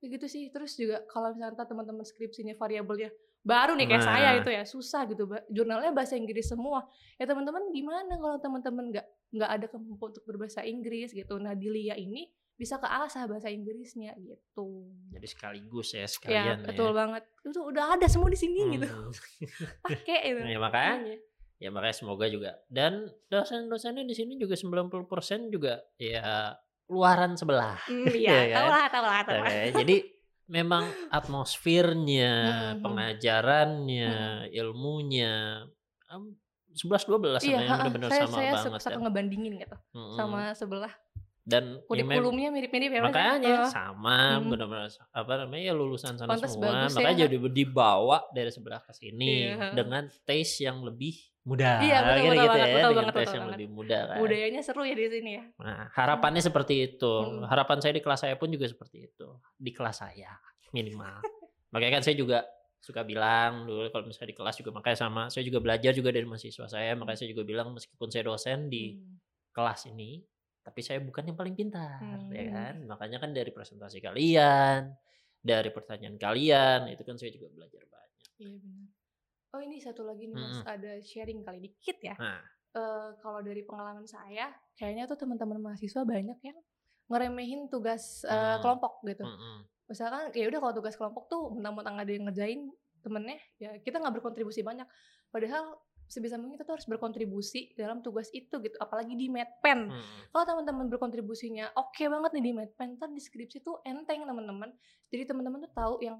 begitu 0.00 0.26
sih 0.26 0.48
terus 0.48 0.74
juga 0.80 1.04
kalau 1.06 1.36
misalnya 1.36 1.68
teman-teman 1.68 2.04
skripsinya 2.04 2.56
variabelnya 2.56 3.12
baru 3.40 3.72
nih 3.72 3.88
kayak 3.88 4.04
nah. 4.04 4.08
saya 4.12 4.28
itu 4.36 4.50
ya 4.52 4.62
susah 4.68 5.08
gitu 5.08 5.24
jurnalnya 5.48 5.92
bahasa 5.96 6.16
Inggris 6.16 6.48
semua 6.48 6.84
ya 7.16 7.24
teman-teman 7.24 7.72
gimana 7.72 8.12
kalau 8.20 8.36
teman-teman 8.36 8.92
nggak 8.92 9.06
nggak 9.32 9.50
ada 9.50 9.66
kemampuan 9.68 10.12
untuk 10.12 10.24
berbahasa 10.28 10.60
Inggris 10.64 11.12
gitu 11.16 11.40
nah 11.40 11.56
di 11.56 11.72
Lia 11.72 11.96
ini 11.96 12.28
bisa 12.60 12.76
ke 12.76 12.84
asah 12.84 13.24
bahasa 13.24 13.48
Inggrisnya 13.48 14.12
gitu 14.20 14.92
jadi 15.08 15.24
sekaligus 15.24 15.96
ya 15.96 16.04
sekalian 16.04 16.60
ya 16.60 16.68
betul 16.68 16.92
ya. 16.92 16.96
banget 16.96 17.22
itu 17.48 17.60
udah 17.64 17.84
ada 17.96 18.06
semua 18.08 18.28
di 18.28 18.36
sini 18.36 18.76
gitu. 18.76 18.84
hmm. 18.84 19.08
gitu 19.40 19.64
pakai 19.88 20.18
itu 20.28 20.40
ya 20.44 20.58
makanya 20.60 21.16
ya 21.56 21.68
makanya 21.72 21.96
semoga 21.96 22.28
juga 22.28 22.60
dan 22.68 23.08
dosen-dosennya 23.32 24.04
di 24.04 24.12
sini 24.12 24.36
juga 24.36 24.56
90% 24.56 25.48
juga 25.48 25.80
ya 25.96 26.52
luaran 26.90 27.38
sebelah. 27.38 27.78
Mm, 27.86 28.06
iya, 28.20 28.34
ya 28.34 28.44
kan? 28.50 28.56
tahu 28.58 28.68
lah, 28.68 28.86
tahu 28.90 29.06
lah, 29.06 29.20
tahu 29.22 29.38
lah. 29.40 29.52
Jadi 29.78 29.96
memang 30.56 30.84
atmosfernya, 31.14 32.34
hmm, 32.34 32.82
pengajarannya, 32.82 34.12
hmm. 34.50 34.58
ilmunya 34.58 35.64
sebelas 36.74 37.06
dua 37.06 37.18
belas 37.18 37.42
iya, 37.46 37.62
yang 37.62 37.70
benar-benar 37.70 38.10
sama 38.10 38.34
saya 38.34 38.52
banget. 38.58 38.66
Saya 38.66 38.82
suka 38.82 38.98
ngebandingin 38.98 39.52
gitu 39.62 39.76
hmm. 39.94 40.16
sama 40.18 40.40
sebelah. 40.58 40.94
Dan 41.40 41.82
kurikulumnya 41.88 42.52
mirip-mirip 42.52 42.90
ya 42.94 43.00
Makanya 43.00 43.66
uh, 43.66 43.70
sama 43.72 44.38
hmm. 44.38 44.50
benar-benar 44.54 44.90
apa 45.10 45.32
namanya 45.46 45.62
ya 45.70 45.74
lulusan 45.74 46.14
sana 46.18 46.30
Pantes 46.34 46.54
semua. 46.54 46.90
Makanya 46.90 47.26
ya. 47.26 47.30
jadi 47.30 47.36
dibawa 47.50 48.18
dari 48.34 48.50
sebelah 48.50 48.82
ke 48.82 48.92
sini 48.94 49.50
iya. 49.50 49.70
dengan 49.74 50.06
taste 50.26 50.66
yang 50.66 50.82
lebih 50.82 51.16
muda 51.50 51.82
iya, 51.82 51.98
betul, 52.06 52.14
gitu, 52.14 52.22
betul 52.22 52.30
gitu 52.30 52.46
banget, 52.46 52.62
ya 52.62 52.74
betul 52.78 52.92
banget, 52.94 53.14
tes 53.18 53.30
yang 53.34 53.48
lebih 53.50 53.68
muda 53.74 53.98
kan. 54.06 54.16
budayanya 54.22 54.60
seru 54.62 54.82
ya 54.86 54.94
di 54.94 55.04
sini 55.10 55.30
ya 55.34 55.44
nah 55.58 55.80
harapannya 55.98 56.40
hmm. 56.40 56.48
seperti 56.54 56.74
itu 56.86 57.14
hmm. 57.26 57.50
harapan 57.50 57.78
saya 57.82 57.92
di 57.98 58.02
kelas 58.06 58.20
saya 58.22 58.34
pun 58.38 58.48
juga 58.54 58.70
seperti 58.70 59.10
itu 59.10 59.26
di 59.58 59.70
kelas 59.74 59.96
saya 59.98 60.30
minimal 60.70 61.18
makanya 61.74 61.98
kan 61.98 62.02
saya 62.06 62.14
juga 62.14 62.46
suka 62.78 63.02
bilang 63.02 63.66
dulu 63.66 63.90
kalau 63.90 64.06
misalnya 64.06 64.30
di 64.30 64.38
kelas 64.38 64.56
juga 64.62 64.70
makanya 64.70 64.98
sama 65.02 65.22
saya 65.26 65.42
juga 65.42 65.58
belajar 65.58 65.92
juga 65.92 66.14
dari 66.14 66.24
mahasiswa 66.24 66.66
saya 66.70 66.94
makanya 66.94 67.18
saya 67.26 67.30
juga 67.34 67.42
bilang 67.42 67.74
meskipun 67.74 68.08
saya 68.08 68.24
dosen 68.30 68.70
di 68.70 68.94
hmm. 68.94 69.50
kelas 69.50 69.90
ini 69.90 70.22
tapi 70.62 70.80
saya 70.86 71.02
bukan 71.02 71.34
yang 71.34 71.36
paling 71.36 71.58
pintar 71.58 71.98
ya 71.98 72.14
hmm. 72.14 72.30
ya 72.30 72.44
kan 72.54 72.74
makanya 72.86 73.18
kan 73.18 73.30
dari 73.34 73.50
presentasi 73.50 73.98
kalian 73.98 74.94
dari 75.42 75.74
pertanyaan 75.74 76.14
kalian 76.14 76.94
itu 76.94 77.02
kan 77.02 77.18
saya 77.18 77.34
juga 77.34 77.50
belajar 77.50 77.82
banyak 77.90 78.28
iya 78.38 78.56
benar 78.62 78.99
Oh 79.50 79.60
ini 79.60 79.82
satu 79.82 80.06
lagi 80.06 80.30
nih 80.30 80.36
mas, 80.38 80.62
hmm. 80.62 80.66
ada 80.66 80.92
sharing 81.02 81.42
kali 81.42 81.58
dikit 81.58 81.98
ya. 81.98 82.14
Nah. 82.14 82.42
Uh, 82.70 83.10
kalau 83.18 83.42
dari 83.42 83.66
pengalaman 83.66 84.06
saya, 84.06 84.54
kayaknya 84.78 85.10
tuh 85.10 85.18
teman-teman 85.18 85.58
mahasiswa 85.58 86.06
banyak 86.06 86.38
yang 86.38 86.58
ngeremehin 87.10 87.66
tugas 87.66 88.22
uh, 88.30 88.30
hmm. 88.30 88.58
kelompok 88.62 89.02
gitu. 89.10 89.26
Hmm. 89.26 89.66
Misalkan 89.90 90.30
ya 90.38 90.46
udah 90.46 90.60
kalau 90.62 90.74
tugas 90.78 90.94
kelompok 90.94 91.26
tuh 91.26 91.50
mentang-mentang 91.50 91.98
ada 91.98 92.10
yang 92.14 92.30
ngerjain 92.30 92.70
temennya, 93.02 93.42
ya 93.58 93.74
kita 93.82 93.98
nggak 93.98 94.22
berkontribusi 94.22 94.62
banyak. 94.62 94.86
Padahal 95.34 95.82
sebisa 96.10 96.34
mungkin 96.34 96.58
kita 96.58 96.66
tuh 96.66 96.74
harus 96.74 96.88
berkontribusi 96.90 97.78
dalam 97.78 98.02
tugas 98.02 98.26
itu 98.34 98.50
gitu 98.50 98.74
apalagi 98.82 99.14
di 99.14 99.30
medpen 99.30 99.86
hmm. 99.86 100.34
kalau 100.34 100.42
teman-teman 100.42 100.90
berkontribusinya 100.90 101.70
oke 101.78 101.94
okay 101.94 102.10
banget 102.10 102.34
nih 102.34 102.44
di 102.50 102.52
medpen 102.58 102.98
ntar 102.98 103.14
deskripsi 103.14 103.62
tuh 103.62 103.78
enteng 103.86 104.26
teman-teman 104.26 104.74
jadi 105.06 105.30
teman-teman 105.30 105.70
tuh 105.70 105.70
tahu 105.70 105.94
yang 106.02 106.18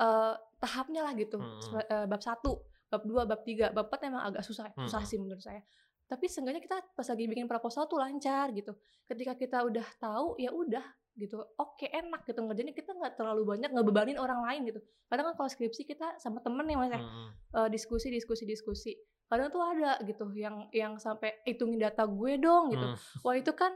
uh, 0.00 0.34
tahapnya 0.56 1.04
lah 1.04 1.12
gitu. 1.14 1.36
Hmm. 1.36 1.60
uh, 1.76 2.06
bab 2.08 2.20
satu 2.24 2.64
bab 2.90 3.06
dua 3.06 3.22
bab 3.28 3.46
tiga 3.46 3.70
bab 3.70 3.86
empat 3.86 4.00
emang 4.08 4.22
agak 4.26 4.42
susah 4.42 4.72
hmm. 4.72 4.88
susah 4.88 5.02
sih 5.06 5.20
menurut 5.20 5.44
saya. 5.44 5.62
Tapi 6.10 6.26
seenggaknya 6.26 6.58
kita 6.58 6.82
pas 6.90 7.06
lagi 7.06 7.24
bikin 7.30 7.46
proposal 7.46 7.86
tuh 7.86 8.02
lancar 8.02 8.50
gitu. 8.50 8.74
Ketika 9.06 9.38
kita 9.38 9.62
udah 9.62 9.86
tahu 10.02 10.34
ya 10.42 10.50
udah 10.50 10.82
gitu. 11.14 11.38
Oke 11.54 11.86
enak 11.86 12.26
gitu 12.26 12.42
ngerjainnya. 12.42 12.74
Kita 12.74 12.98
nggak 12.98 13.14
terlalu 13.14 13.46
banyak 13.46 13.70
ngebebanin 13.70 14.18
orang 14.18 14.42
lain 14.42 14.74
gitu. 14.74 14.82
Kadang 15.06 15.30
kan 15.30 15.34
kalau 15.38 15.50
skripsi 15.54 15.86
kita 15.86 16.18
sama 16.18 16.42
temen 16.42 16.66
nih 16.66 16.74
mas 16.74 16.90
ya. 16.90 16.98
Hmm. 16.98 17.30
uh, 17.54 17.68
diskusi 17.70 18.10
diskusi 18.10 18.42
diskusi. 18.42 18.98
Kadang 19.30 19.54
tuh 19.54 19.62
ada 19.62 20.02
gitu 20.02 20.26
yang 20.34 20.66
yang 20.74 20.98
sampai 20.98 21.46
hitungin 21.46 21.78
data 21.78 22.02
gue 22.10 22.42
dong 22.42 22.74
gitu. 22.74 22.86
Hmm. 22.90 22.98
wah 23.22 23.38
itu 23.38 23.54
kan 23.54 23.70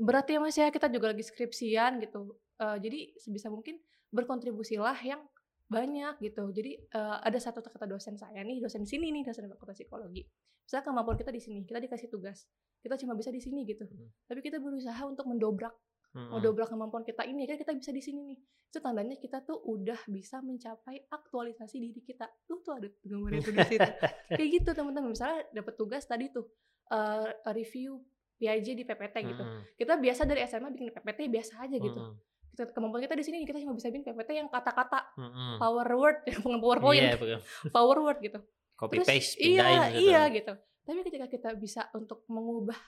berarti 0.00 0.36
ya 0.36 0.40
mas 0.40 0.56
ya. 0.56 0.72
Kita 0.72 0.88
juga 0.88 1.12
lagi 1.12 1.20
skripsian 1.20 2.00
gitu. 2.00 2.32
Uh, 2.56 2.80
jadi 2.80 3.12
sebisa 3.20 3.52
mungkin 3.52 3.76
berkontribusilah 4.08 4.96
yang 5.04 5.20
banyak 5.68 6.20
gitu. 6.20 6.44
Jadi 6.52 6.76
uh, 6.92 7.18
ada 7.24 7.38
satu 7.40 7.64
kata 7.64 7.88
dosen 7.88 8.20
saya 8.20 8.44
nih 8.44 8.60
dosen 8.60 8.84
di 8.84 8.90
sini 8.90 9.08
nih 9.10 9.24
dosen 9.24 9.48
fakultas 9.48 9.80
psikologi. 9.80 10.22
Misalnya 10.64 10.84
kemampuan 10.84 11.16
kita 11.16 11.32
di 11.32 11.40
sini 11.40 11.64
kita 11.64 11.80
dikasih 11.80 12.08
tugas. 12.12 12.44
Kita 12.84 13.00
cuma 13.00 13.16
bisa 13.16 13.32
di 13.32 13.40
sini 13.40 13.64
gitu. 13.64 13.88
Hmm. 13.88 14.12
tapi 14.28 14.44
kita 14.44 14.60
berusaha 14.60 15.00
untuk 15.08 15.24
mendobrak 15.24 15.72
hmm. 16.12 16.36
mendobrak 16.36 16.68
kemampuan 16.68 17.04
kita 17.04 17.24
ini. 17.24 17.48
Kan 17.48 17.56
kita 17.56 17.72
bisa 17.72 17.90
di 17.92 18.02
sini 18.04 18.20
nih. 18.34 18.38
Itu 18.68 18.78
tandanya 18.84 19.16
kita 19.16 19.40
tuh 19.46 19.56
udah 19.64 19.98
bisa 20.10 20.44
mencapai 20.44 21.08
aktualisasi 21.08 21.80
diri 21.80 22.00
kita. 22.04 22.28
Tuh 22.44 22.60
tuh 22.60 22.76
ada 22.76 22.88
gambar 23.00 23.40
itu 23.40 23.50
di 23.56 23.64
situ. 23.64 23.90
Kayak 24.36 24.48
gitu 24.60 24.70
teman-teman. 24.76 25.16
Misalnya 25.16 25.48
dapat 25.54 25.74
tugas 25.80 26.04
tadi 26.04 26.28
tuh 26.28 26.44
uh, 26.92 27.28
review 27.56 28.04
PIJ 28.36 28.76
di 28.76 28.84
PPT 28.84 29.16
gitu. 29.32 29.40
Hmm. 29.46 29.62
kita 29.78 29.96
biasa 29.96 30.26
dari 30.28 30.44
SMA 30.44 30.68
bikin 30.76 30.92
PPT 30.92 31.32
biasa 31.32 31.64
aja 31.64 31.76
gitu. 31.80 32.00
Hmm 32.02 32.33
kita 32.54 32.70
kemampuan 32.70 33.02
kita 33.02 33.18
di 33.18 33.24
sini 33.26 33.42
kita 33.42 33.58
cuma 33.58 33.74
bisa 33.74 33.90
bikin 33.90 34.06
PPT 34.06 34.30
yang 34.38 34.46
kata-kata 34.46 35.10
mm-hmm. 35.18 35.58
power 35.58 35.88
word 35.98 36.16
bukan 36.46 36.58
powerpoint 36.62 37.02
yeah, 37.02 37.42
power 37.74 37.98
word 37.98 38.18
gitu 38.22 38.38
copy 38.78 39.02
Terus, 39.02 39.08
paste 39.10 39.34
iya 39.42 39.90
gitu. 39.90 40.06
iya 40.06 40.22
gitu 40.30 40.54
tapi 40.86 41.00
ketika 41.02 41.26
kita 41.26 41.50
bisa 41.58 41.90
untuk 41.90 42.22
mengubah 42.30 42.78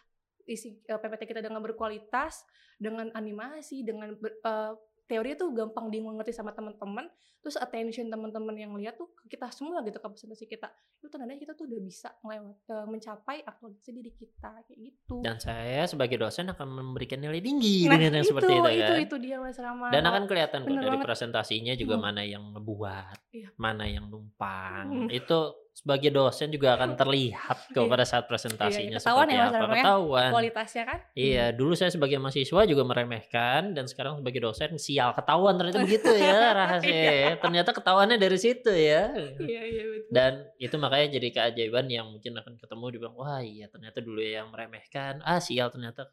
isi 0.46 0.78
uh, 0.86 0.94
eh, 0.94 0.98
PPT 1.02 1.34
kita 1.34 1.42
dengan 1.42 1.58
berkualitas 1.58 2.46
dengan 2.78 3.10
animasi 3.18 3.82
dengan 3.82 4.14
ber, 4.14 4.38
uh, 4.46 4.78
teori 5.06 5.38
itu 5.38 5.46
gampang 5.54 5.86
dimengerti 5.88 6.34
sama 6.34 6.50
teman-teman 6.50 7.06
terus 7.40 7.54
attention 7.62 8.10
teman-teman 8.10 8.58
yang 8.58 8.74
lihat 8.74 8.98
tuh 8.98 9.06
kita 9.30 9.46
semua 9.54 9.78
gitu 9.86 10.02
ke 10.02 10.06
presentasi 10.10 10.50
kita 10.50 10.66
itu 10.98 11.06
tandanya 11.06 11.38
kita 11.38 11.54
tuh 11.54 11.70
udah 11.70 11.78
bisa 11.78 12.10
melewat 12.26 12.58
uh, 12.74 12.86
mencapai 12.90 13.46
aktualisasi 13.46 13.90
diri 13.94 14.10
kita 14.10 14.66
kayak 14.66 14.78
gitu 14.90 15.22
dan 15.22 15.38
saya 15.38 15.86
sebagai 15.86 16.18
dosen 16.18 16.50
akan 16.50 16.66
memberikan 16.66 17.22
nilai 17.22 17.38
tinggi 17.38 17.86
nah, 17.86 17.94
dengan 17.94 18.18
yang 18.18 18.26
itu, 18.26 18.30
seperti 18.34 18.52
itu, 18.58 18.68
itu 18.74 18.92
kan 18.92 19.06
itu 19.06 19.16
dia 19.22 19.36
mas 19.38 19.58
Rama 19.62 19.86
dan 19.94 20.02
akan 20.02 20.22
kelihatan 20.26 20.60
kok 20.66 20.74
dari 20.74 20.90
banget. 20.90 21.06
presentasinya 21.06 21.74
juga 21.78 21.94
hmm. 21.94 22.02
mana 22.02 22.22
yang 22.26 22.44
ngebuat 22.58 23.16
iya. 23.30 23.48
mana 23.54 23.84
yang 23.86 24.10
numpang 24.10 25.06
hmm. 25.06 25.08
itu 25.14 25.38
sebagai 25.76 26.08
dosen 26.08 26.48
juga 26.48 26.72
akan 26.80 26.96
terlihat 26.96 27.68
kok 27.76 27.84
iya. 27.84 27.92
pada 27.92 28.04
saat 28.08 28.24
presentasinya 28.24 28.96
iya, 28.96 28.98
ketahuan 28.98 29.28
seperti 29.28 29.36
ya, 29.36 29.44
apa 29.44 29.60
ya? 29.60 29.84
ketahuan 29.84 30.30
kualitasnya 30.32 30.84
kan 30.88 30.98
iya 31.12 31.44
hmm. 31.52 31.56
dulu 31.60 31.72
saya 31.76 31.90
sebagai 31.92 32.16
mahasiswa 32.16 32.60
juga 32.64 32.82
meremehkan 32.88 33.76
dan 33.76 33.84
sekarang 33.84 34.24
sebagai 34.24 34.40
dosen 34.40 34.80
sial 34.80 35.12
ketahuan 35.12 35.60
ternyata 35.60 35.84
begitu 35.84 36.08
ya 36.16 36.40
rahasia 36.64 36.96
iya. 36.96 37.28
ternyata 37.36 37.76
ketahuannya 37.76 38.16
dari 38.16 38.38
situ 38.40 38.72
ya 38.72 39.12
iya 39.36 39.62
iya 39.68 39.84
betul 39.84 40.12
dan 40.16 40.32
itu 40.56 40.74
makanya 40.80 41.08
jadi 41.20 41.28
keajaiban 41.28 41.86
yang 41.92 42.08
mungkin 42.08 42.32
akan 42.40 42.56
ketemu 42.56 42.84
di 42.88 42.96
bilang 42.96 43.16
wah 43.20 43.40
iya 43.44 43.68
ternyata 43.68 44.00
dulu 44.00 44.24
yang 44.24 44.48
meremehkan 44.48 45.20
ah 45.28 45.44
sial 45.44 45.68
ternyata 45.68 46.08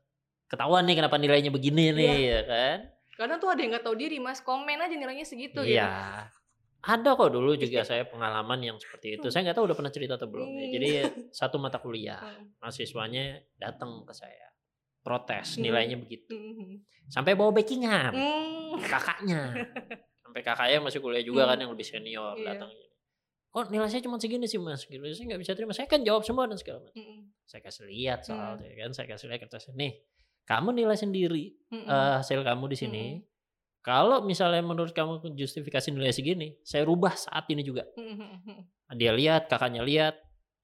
ketahuan 0.52 0.84
nih 0.84 1.00
kenapa 1.00 1.16
nilainya 1.16 1.56
begini 1.56 1.96
nih 1.96 2.04
iya. 2.04 2.20
ya 2.20 2.42
kan 2.44 2.78
karena 3.16 3.40
tuh 3.40 3.48
ada 3.48 3.64
yang 3.64 3.72
nggak 3.72 3.86
tahu 3.88 3.96
diri 3.96 4.20
mas 4.20 4.44
komen 4.44 4.76
aja 4.76 4.92
nilainya 4.92 5.24
segitu 5.24 5.64
iya 5.64 6.28
gitu 6.28 6.43
ada 6.84 7.16
kok 7.16 7.32
dulu 7.32 7.56
juga 7.56 7.88
saya 7.88 8.04
pengalaman 8.04 8.60
yang 8.60 8.76
seperti 8.76 9.16
itu. 9.16 9.32
Saya 9.32 9.48
nggak 9.48 9.56
tahu 9.56 9.72
udah 9.72 9.78
pernah 9.80 9.94
cerita 9.94 10.20
atau 10.20 10.28
belum. 10.28 10.52
Ya. 10.52 10.68
Jadi 10.76 10.90
satu 11.32 11.56
mata 11.56 11.80
kuliah 11.80 12.20
mahasiswanya 12.60 13.40
datang 13.56 14.04
ke 14.04 14.12
saya 14.12 14.52
protes 15.00 15.56
hmm. 15.56 15.62
nilainya 15.64 15.96
begitu. 15.96 16.36
Hmm. 16.36 16.84
Sampai 17.08 17.40
bawa 17.40 17.56
backingan 17.56 18.12
hmm. 18.12 18.84
kakaknya. 18.84 19.56
Sampai 20.28 20.42
kakaknya 20.44 20.84
masih 20.84 21.00
kuliah 21.00 21.24
juga 21.24 21.48
kan 21.48 21.56
yang 21.56 21.72
lebih 21.72 21.88
senior 21.88 22.36
iya. 22.36 22.56
datang 22.56 22.72
Oh 23.54 23.62
nilai 23.70 23.86
saya 23.86 24.02
cuma 24.02 24.18
segini 24.18 24.50
sih 24.50 24.58
mas, 24.58 24.82
gitu. 24.90 24.98
Saya 25.14 25.30
nggak 25.30 25.42
bisa 25.46 25.54
terima. 25.54 25.78
Saya 25.78 25.86
kan 25.86 26.02
jawab 26.02 26.26
semua 26.26 26.50
dan 26.50 26.58
segala 26.58 26.82
macam. 26.82 27.06
Saya 27.46 27.62
kasih 27.62 27.86
lihat 27.86 28.26
soal 28.26 28.58
mm. 28.58 28.82
kan, 28.82 28.92
saya 28.98 29.06
kasih 29.14 29.30
lihat 29.30 29.46
kertasnya. 29.46 29.78
Nih, 29.78 30.02
kamu 30.50 30.74
nilai 30.74 30.98
sendiri 30.98 31.54
uh, 31.86 32.18
hasil 32.18 32.42
kamu 32.42 32.66
di 32.74 32.78
sini. 32.82 33.04
Kalau 33.84 34.24
misalnya 34.24 34.64
menurut 34.64 34.96
kamu 34.96 35.36
justifikasi 35.36 35.92
nilai 35.92 36.16
segini, 36.16 36.56
saya 36.64 36.88
rubah 36.88 37.20
saat 37.20 37.44
ini 37.52 37.68
juga. 37.68 37.84
Dia 39.00 39.12
lihat, 39.12 39.52
kakaknya 39.52 39.84
lihat, 39.84 40.16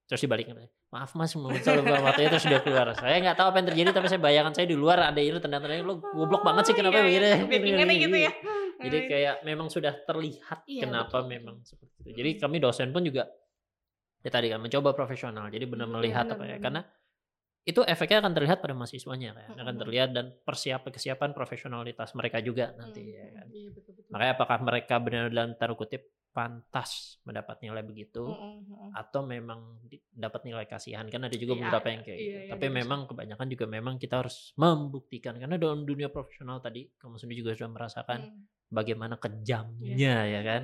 terus 0.08 0.24
dibalikin. 0.24 0.56
maaf 0.90 1.14
mas 1.14 1.38
muncul 1.38 1.86
waktu 1.86 2.34
itu 2.34 2.50
sudah 2.50 2.66
keluar. 2.66 2.98
Saya 2.98 3.22
nggak 3.22 3.38
tahu 3.38 3.54
apa 3.54 3.58
yang 3.62 3.68
terjadi 3.70 3.90
tapi 3.94 4.10
saya 4.10 4.18
bayangkan 4.26 4.58
saya 4.58 4.66
di 4.66 4.74
luar 4.74 4.98
ada 5.14 5.22
ini 5.22 5.38
tendang-tendang 5.38 5.86
lo 5.86 6.02
goblok 6.02 6.42
banget 6.42 6.74
sih 6.74 6.74
kenapa 6.74 7.06
iya, 7.06 7.38
iya. 7.38 7.46
begini 7.46 7.94
gitu 8.02 8.18
ya. 8.18 8.34
jadi 8.82 8.98
kayak 9.06 9.36
memang 9.46 9.70
sudah 9.70 9.94
terlihat 10.02 10.66
iya, 10.66 10.90
kenapa 10.90 11.22
betul. 11.22 11.30
memang 11.30 11.62
seperti 11.62 11.94
itu. 11.94 12.10
Jadi 12.18 12.30
kami 12.42 12.58
dosen 12.58 12.90
pun 12.90 13.06
juga 13.06 13.30
ya 14.26 14.34
tadi 14.34 14.50
kan 14.50 14.66
mencoba 14.66 14.98
profesional. 14.98 15.46
Jadi 15.54 15.70
benar 15.70 15.94
melihat 15.94 16.26
apa 16.26 16.42
ya. 16.50 16.58
karena 16.58 16.82
itu 17.70 17.86
efeknya 17.86 18.26
akan 18.26 18.34
terlihat 18.34 18.58
pada 18.66 18.74
mahasiswanya 18.74 19.38
kan 19.38 19.54
akan 19.62 19.76
terlihat 19.78 20.10
dan 20.10 20.34
persiapan 20.42 20.90
kesiapan 20.90 21.30
profesionalitas 21.38 22.18
mereka 22.18 22.42
juga 22.42 22.74
nanti 22.74 23.06
hmm. 23.06 23.14
ya 23.14 23.28
kan 23.38 23.48
iya, 23.54 23.70
betul, 23.70 23.92
betul. 23.94 24.10
makanya 24.10 24.34
apakah 24.34 24.58
mereka 24.66 24.96
benar 24.98 25.30
dalam 25.30 25.54
taruh 25.54 25.78
kutip 25.78 26.02
pantas 26.30 27.18
mendapat 27.26 27.58
nilai 27.66 27.82
begitu 27.82 28.22
mm-hmm. 28.22 28.94
atau 28.94 29.26
memang 29.26 29.82
dapat 30.14 30.46
nilai 30.46 30.66
kasihan 30.70 31.10
kan 31.10 31.26
ada 31.26 31.34
juga 31.34 31.58
iya, 31.58 31.62
beberapa 31.66 31.88
yang 31.90 32.02
kayak 32.06 32.20
iya, 32.20 32.26
gitu 32.26 32.40
iya, 32.46 32.52
tapi 32.54 32.66
iya, 32.70 32.76
memang 32.80 33.00
bisa. 33.04 33.10
kebanyakan 33.12 33.48
juga 33.50 33.66
memang 33.66 33.96
kita 33.98 34.16
harus 34.22 34.38
membuktikan 34.54 35.34
karena 35.42 35.58
dalam 35.58 35.84
dunia 35.90 36.14
profesional 36.14 36.62
tadi 36.62 36.86
kamu 37.02 37.18
sendiri 37.18 37.38
juga 37.42 37.52
sudah 37.58 37.72
merasakan 37.74 38.20
mm. 38.30 38.42
bagaimana 38.70 39.16
kejamnya 39.18 39.96
yeah. 39.98 40.22
ya 40.30 40.42
kan 40.46 40.62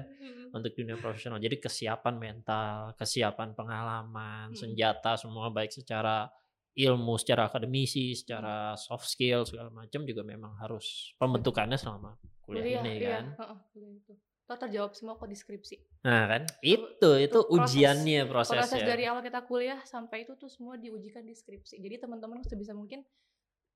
untuk 0.54 0.72
dunia 0.78 0.96
profesional 1.02 1.42
jadi 1.42 1.58
kesiapan 1.58 2.16
mental 2.16 2.94
kesiapan 2.96 3.58
pengalaman 3.58 4.54
mm. 4.54 4.58
senjata 4.62 5.18
semua 5.18 5.50
baik 5.50 5.74
secara 5.74 6.30
ilmu 6.76 7.16
secara 7.16 7.48
akademisi, 7.48 8.12
secara 8.12 8.76
soft 8.76 9.08
skill 9.08 9.48
segala 9.48 9.72
macam 9.72 10.04
juga 10.04 10.28
memang 10.28 10.60
harus 10.60 11.16
pembentukannya 11.16 11.80
selama 11.80 12.20
kuliah, 12.44 12.64
kuliah 12.64 12.82
ini 12.84 12.94
iya. 13.00 13.12
kan. 13.20 13.26
Uh, 13.40 13.58
kuliah 13.72 13.94
itu. 13.96 14.14
Toh 14.46 14.58
terjawab 14.62 14.94
semua 14.94 15.18
kok 15.18 15.26
deskripsi. 15.26 15.82
Nah 16.06 16.30
kan, 16.30 16.44
itu 16.62 16.86
itu, 16.86 17.10
itu 17.18 17.40
proses, 17.42 17.56
ujiannya 17.74 18.22
prosesnya. 18.30 18.62
Proses 18.62 18.82
dari 18.86 19.04
awal 19.10 19.26
kita 19.26 19.42
kuliah 19.50 19.80
sampai 19.82 20.28
itu 20.28 20.38
tuh 20.38 20.52
semua 20.52 20.78
diujikan 20.78 21.26
deskripsi. 21.26 21.82
Jadi 21.82 21.98
teman-teman 21.98 22.46
sebisa 22.46 22.78
mungkin 22.78 23.02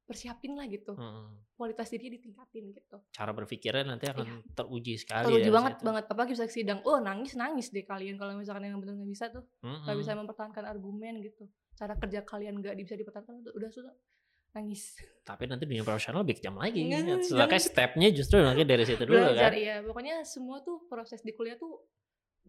persiapin 0.10 0.57
lah 0.57 0.66
gitu. 0.66 0.97
Hmm. 0.97 1.38
Kualitas 1.53 1.93
diri 1.93 2.18
ditingkatin 2.18 2.74
gitu. 2.74 2.97
Cara 3.14 3.30
berpikirnya 3.30 3.86
nanti 3.93 4.10
akan 4.10 4.26
iya. 4.26 4.41
teruji 4.57 4.97
sekali. 4.97 5.30
Teruji 5.30 5.49
ya, 5.49 5.53
banget 5.53 5.74
situ. 5.78 5.86
banget. 5.86 6.03
Apalagi 6.10 6.32
bisa 6.34 6.45
sidang. 6.49 6.80
Oh 6.89 6.97
nangis 6.97 7.38
nangis 7.38 7.70
deh 7.70 7.86
kalian 7.86 8.18
kalau 8.18 8.34
misalkan 8.34 8.66
yang 8.66 8.82
benar 8.82 8.97
nggak 8.97 9.12
bisa 9.14 9.30
tuh, 9.30 9.45
nggak 9.62 9.86
hmm. 9.86 10.01
bisa 10.01 10.12
mempertahankan 10.18 10.66
argumen 10.66 11.22
gitu. 11.22 11.45
Cara 11.78 11.93
kerja 11.93 12.26
kalian 12.26 12.57
nggak 12.57 12.74
bisa 12.82 12.97
dipertahankan 12.97 13.45
udah 13.53 13.70
sudah 13.70 13.93
nangis. 14.57 14.97
Tapi 15.22 15.45
nanti 15.45 15.70
dunia 15.70 15.86
profesional 15.86 16.26
lebih 16.26 16.41
kejam 16.41 16.57
lagi. 16.57 16.89
Setelah 17.22 17.45
kayak 17.45 17.64
stepnya 17.70 18.10
justru 18.10 18.41
nanti 18.41 18.66
dari 18.66 18.82
situ 18.82 19.05
dulu 19.05 19.22
Belajar, 19.22 19.53
kan. 19.53 19.62
Iya, 19.62 19.76
pokoknya 19.86 20.16
semua 20.26 20.66
tuh 20.66 20.89
proses 20.89 21.22
di 21.22 21.38
kuliah 21.38 21.53
tuh 21.53 21.86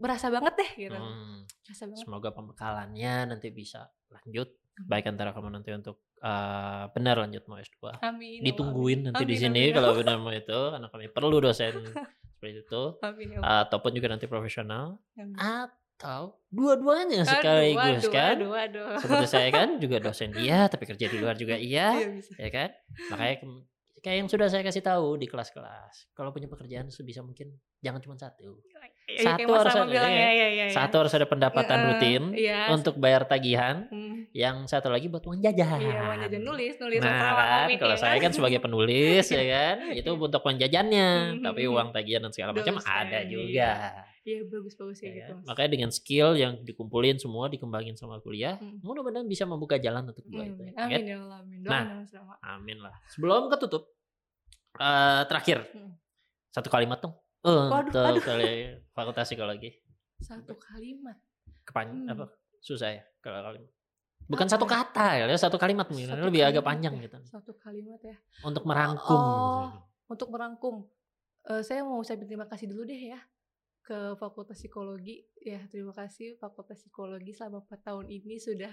berasa 0.01 0.33
banget 0.33 0.55
deh 0.57 0.71
gitu. 0.89 0.97
Hmm. 0.97 1.45
banget. 1.45 2.01
Semoga 2.01 2.33
pembekalannya 2.33 3.37
nanti 3.37 3.53
bisa 3.53 3.85
lanjut 4.09 4.60
baik 4.79 5.11
antara 5.11 5.35
kamu 5.35 5.49
nanti 5.51 5.71
untuk 5.75 6.01
uh, 6.23 6.89
benar 6.95 7.21
lanjut 7.21 7.45
mau 7.51 7.59
S2. 7.59 8.01
Amin. 8.05 8.41
Ditungguin 8.45 9.11
nanti 9.11 9.25
amin, 9.25 9.31
di 9.33 9.37
sini 9.37 9.63
amin, 9.69 9.75
kalau 9.77 9.93
benar 9.97 10.17
mau 10.25 10.33
itu 10.33 10.61
karena 10.73 10.87
kami 10.89 11.07
perlu 11.11 11.37
dosen 11.43 11.75
seperti 12.39 12.65
itu. 12.65 12.83
Amin, 13.03 13.41
ataupun 13.41 13.91
juga 13.93 14.09
nanti 14.13 14.31
profesional. 14.31 15.01
Amin 15.19 15.37
atau 16.01 16.33
dua-duanya 16.49 17.29
sekaligus 17.29 18.09
aduh, 18.09 18.17
kan 18.17 18.35
aduh, 18.41 18.53
aduh. 18.57 18.87
seperti 19.05 19.27
saya 19.29 19.49
kan 19.53 19.77
juga 19.77 20.01
dosen 20.09 20.33
iya 20.33 20.65
tapi 20.65 20.89
kerja 20.89 21.13
di 21.13 21.21
luar 21.21 21.37
juga 21.37 21.61
iya, 21.61 21.93
iya 21.93 22.09
ya 22.41 22.49
kan 22.49 22.71
makanya 23.13 23.37
kayak 24.01 24.17
yang 24.25 24.29
sudah 24.29 24.49
saya 24.49 24.65
kasih 24.65 24.81
tahu 24.81 25.21
di 25.21 25.29
kelas-kelas 25.29 26.13
kalau 26.17 26.33
punya 26.33 26.49
pekerjaan 26.49 26.89
sebisa 26.89 27.21
mungkin 27.21 27.53
jangan 27.81 28.01
cuma 28.01 28.17
satu. 28.17 28.61
Ya, 29.11 29.35
satu 29.35 29.51
harus 29.51 29.75
ada 29.75 29.91
bilang, 29.91 30.13
ya, 30.15 30.31
ya, 30.31 30.49
ya, 30.55 30.65
satu 30.71 31.03
harus 31.03 31.11
ada 31.19 31.27
pendapatan 31.27 31.79
uh, 31.83 31.87
rutin 31.91 32.23
ya. 32.39 32.71
untuk 32.71 32.95
bayar 32.95 33.27
tagihan. 33.27 33.91
Hmm. 33.91 34.31
yang 34.31 34.63
satu 34.71 34.87
lagi 34.87 35.11
buat 35.11 35.27
uang 35.27 35.43
jajan 35.43 35.83
iya 35.83 36.07
uang 36.07 36.23
jajan 36.23 36.43
nulis 36.47 36.79
nulis 36.79 37.03
nah 37.03 37.35
kan 37.35 37.67
kalau 37.75 37.97
saya 37.99 38.15
kan 38.23 38.31
sebagai 38.31 38.63
penulis 38.63 39.27
ya 39.35 39.43
kan 39.43 39.91
itu 39.91 40.07
untuk 40.15 40.39
uang 40.47 40.55
jajannya. 40.63 41.35
Hmm. 41.35 41.43
tapi 41.43 41.67
uang 41.67 41.91
tagihan 41.91 42.23
dan 42.23 42.31
segala 42.31 42.55
macam 42.55 42.79
ada 42.79 43.27
juga 43.27 43.71
Iya 44.21 44.45
bagus-bagus 44.53 45.01
ya, 45.01 45.17
gitu. 45.17 45.33
Makanya 45.49 45.71
dengan 45.73 45.91
skill 45.91 46.37
yang 46.37 46.61
dikumpulin 46.61 47.17
semua 47.17 47.49
dikembangin 47.49 47.97
sama 47.97 48.21
kuliah, 48.21 48.61
hmm. 48.61 48.85
mudah-mudahan 48.85 49.25
bisa 49.25 49.49
membuka 49.49 49.81
jalan 49.81 50.13
untuk 50.13 50.29
dua 50.29 50.45
itu. 50.45 50.61
Ya, 50.61 50.73
amin 50.77 51.05
ya 51.09 51.17
Allah, 51.25 51.39
amin. 51.41 51.59
nah, 51.65 51.85
amin 52.45 52.79
lah. 52.85 52.93
Sebelum 53.17 53.49
ketutup, 53.49 53.89
uh, 54.77 55.25
terakhir 55.25 55.65
hmm. 55.73 55.97
satu 56.53 56.69
kalimat 56.69 57.01
dong 57.01 57.17
untuk 57.41 57.97
waduh, 57.97 58.21
kali 58.21 58.77
fakultas 58.97 59.25
psikologi. 59.25 59.73
Satu 60.21 60.53
kalimat. 60.61 61.17
Kepan 61.65 62.05
hmm. 62.05 62.13
apa? 62.13 62.29
Susah 62.61 63.01
ya 63.01 63.03
kalau 63.25 63.41
kalimat. 63.41 63.73
Bukan 64.29 64.47
apa 64.47 64.53
satu 64.53 64.67
ya? 64.69 64.73
kata 64.85 65.07
ya, 65.17 65.25
satu 65.41 65.57
kalimat 65.57 65.89
mungkin 65.89 66.13
lebih 66.13 66.45
agak 66.45 66.61
panjang 66.61 66.93
ya. 67.01 67.09
gitu. 67.09 67.17
Satu 67.25 67.57
kalimat 67.57 67.97
ya. 68.05 68.21
Untuk 68.45 68.69
merangkum. 68.69 69.17
Oh, 69.17 69.73
untuk 70.13 70.29
merangkum. 70.29 70.85
Uh, 71.49 71.65
saya 71.65 71.81
mau 71.81 71.97
ucapin 71.97 72.29
terima 72.29 72.45
kasih 72.45 72.69
dulu 72.69 72.85
deh 72.85 73.17
ya 73.17 73.21
ke 73.91 74.15
Fakultas 74.23 74.63
Psikologi. 74.63 75.27
Ya, 75.43 75.59
terima 75.67 75.91
kasih 75.91 76.39
Fakultas 76.39 76.79
Psikologi 76.79 77.35
selama 77.35 77.67
4 77.67 77.91
tahun 77.91 78.07
ini 78.07 78.39
sudah 78.39 78.71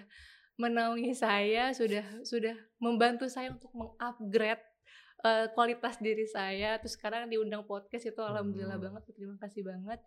menaungi 0.62 1.10
saya, 1.18 1.74
sudah 1.74 2.06
sudah 2.22 2.54
membantu 2.78 3.26
saya 3.26 3.50
untuk 3.50 3.74
mengupgrade 3.74 4.62
uh, 5.26 5.50
kualitas 5.58 5.98
diri 5.98 6.30
saya. 6.30 6.78
Terus 6.78 6.94
sekarang 6.94 7.34
diundang 7.34 7.66
podcast 7.66 8.06
itu 8.06 8.22
alhamdulillah 8.22 8.78
hmm. 8.78 8.86
banget, 8.94 9.02
terima 9.18 9.38
kasih 9.42 9.66
banget. 9.66 10.00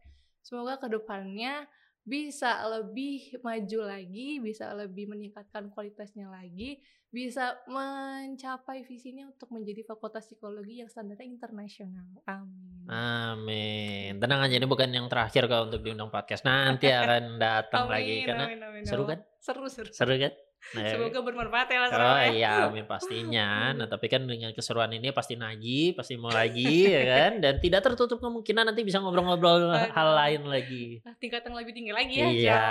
Semoga 0.46 0.78
ke 0.78 0.86
depannya 0.86 1.66
bisa 2.04 2.64
lebih 2.66 3.38
maju 3.44 3.80
lagi, 3.86 4.40
bisa 4.40 4.72
lebih 4.72 5.10
meningkatkan 5.12 5.68
kualitasnya 5.70 6.32
lagi, 6.32 6.80
bisa 7.10 7.58
mencapai 7.66 8.86
visinya 8.86 9.26
untuk 9.28 9.50
menjadi 9.50 9.82
fakultas 9.82 10.30
psikologi 10.30 10.80
yang 10.80 10.88
standarnya 10.88 11.26
internasional. 11.26 12.06
Amin. 12.24 12.86
Amin. 12.90 14.10
Tenang 14.18 14.40
aja 14.46 14.54
ini 14.58 14.66
bukan 14.66 14.90
yang 14.90 15.06
terakhir 15.06 15.46
kalau 15.46 15.70
untuk 15.70 15.82
diundang 15.82 16.10
podcast. 16.10 16.42
Nanti 16.42 16.90
akan 16.90 17.38
datang 17.38 17.86
amin, 17.86 17.94
lagi 17.94 18.14
karena 18.26 18.44
amin, 18.50 18.60
amin, 18.62 18.82
seru 18.86 19.04
kan? 19.06 19.18
Seru 19.38 19.66
seru. 19.70 19.90
Seru 19.94 20.14
kan? 20.18 20.32
Nah, 20.70 20.86
Semoga 20.86 21.18
bermanfaat 21.24 21.66
ya 21.66 21.78
Mas 21.82 21.90
Oh 21.96 22.20
iya, 22.30 22.50
amin 22.70 22.86
pastinya. 22.86 23.48
Nah, 23.80 23.88
tapi 23.88 24.06
kan 24.12 24.22
dengan 24.28 24.52
keseruan 24.52 24.92
ini 24.92 25.10
pasti 25.10 25.34
nagi, 25.34 25.96
pasti 25.96 26.14
mau 26.20 26.28
lagi 26.30 26.84
ya 26.86 27.02
kan 27.06 27.40
dan 27.40 27.56
tidak 27.58 27.80
tertutup 27.80 28.20
kemungkinan 28.20 28.68
nanti 28.68 28.84
bisa 28.84 29.00
ngobrol-ngobrol 29.00 29.72
hal 29.96 30.08
lain 30.14 30.46
lagi. 30.46 31.00
Ah, 31.02 31.16
tingkat 31.16 31.42
yang 31.48 31.56
lebih 31.56 31.72
tinggi 31.72 31.92
lagi 31.96 32.14
ya. 32.20 32.28
Iya. 32.28 32.62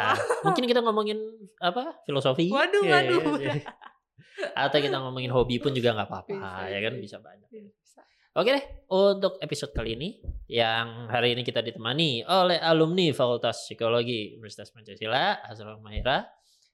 Mungkin 0.46 0.64
kita 0.70 0.80
ngomongin 0.86 1.18
apa? 1.60 1.98
Filosofi. 2.06 2.48
Waduh, 2.54 2.84
ya, 2.86 3.04
waduh. 3.04 3.42
Ya, 3.42 3.58
ya. 3.58 3.74
Atau 4.56 4.80
kita 4.80 5.02
ngomongin 5.02 5.34
hobi 5.34 5.60
pun 5.60 5.76
juga 5.76 5.92
nggak 5.98 6.08
apa-apa, 6.08 6.72
ya 6.72 6.80
kan 6.80 6.94
bisa 7.02 7.20
banyak. 7.20 7.50
Iya, 7.52 7.68
bisa. 7.76 8.02
Oke 8.38 8.56
deh, 8.56 8.64
untuk 8.94 9.36
episode 9.44 9.74
kali 9.76 10.00
ini 10.00 10.10
yang 10.48 11.12
hari 11.12 11.36
ini 11.36 11.44
kita 11.44 11.60
ditemani 11.60 12.24
oleh 12.24 12.62
alumni 12.62 13.12
Fakultas 13.12 13.68
Psikologi 13.68 14.38
Universitas 14.38 14.72
Pancasila, 14.72 15.44
Azrul 15.44 15.82
Mahira. 15.84 16.24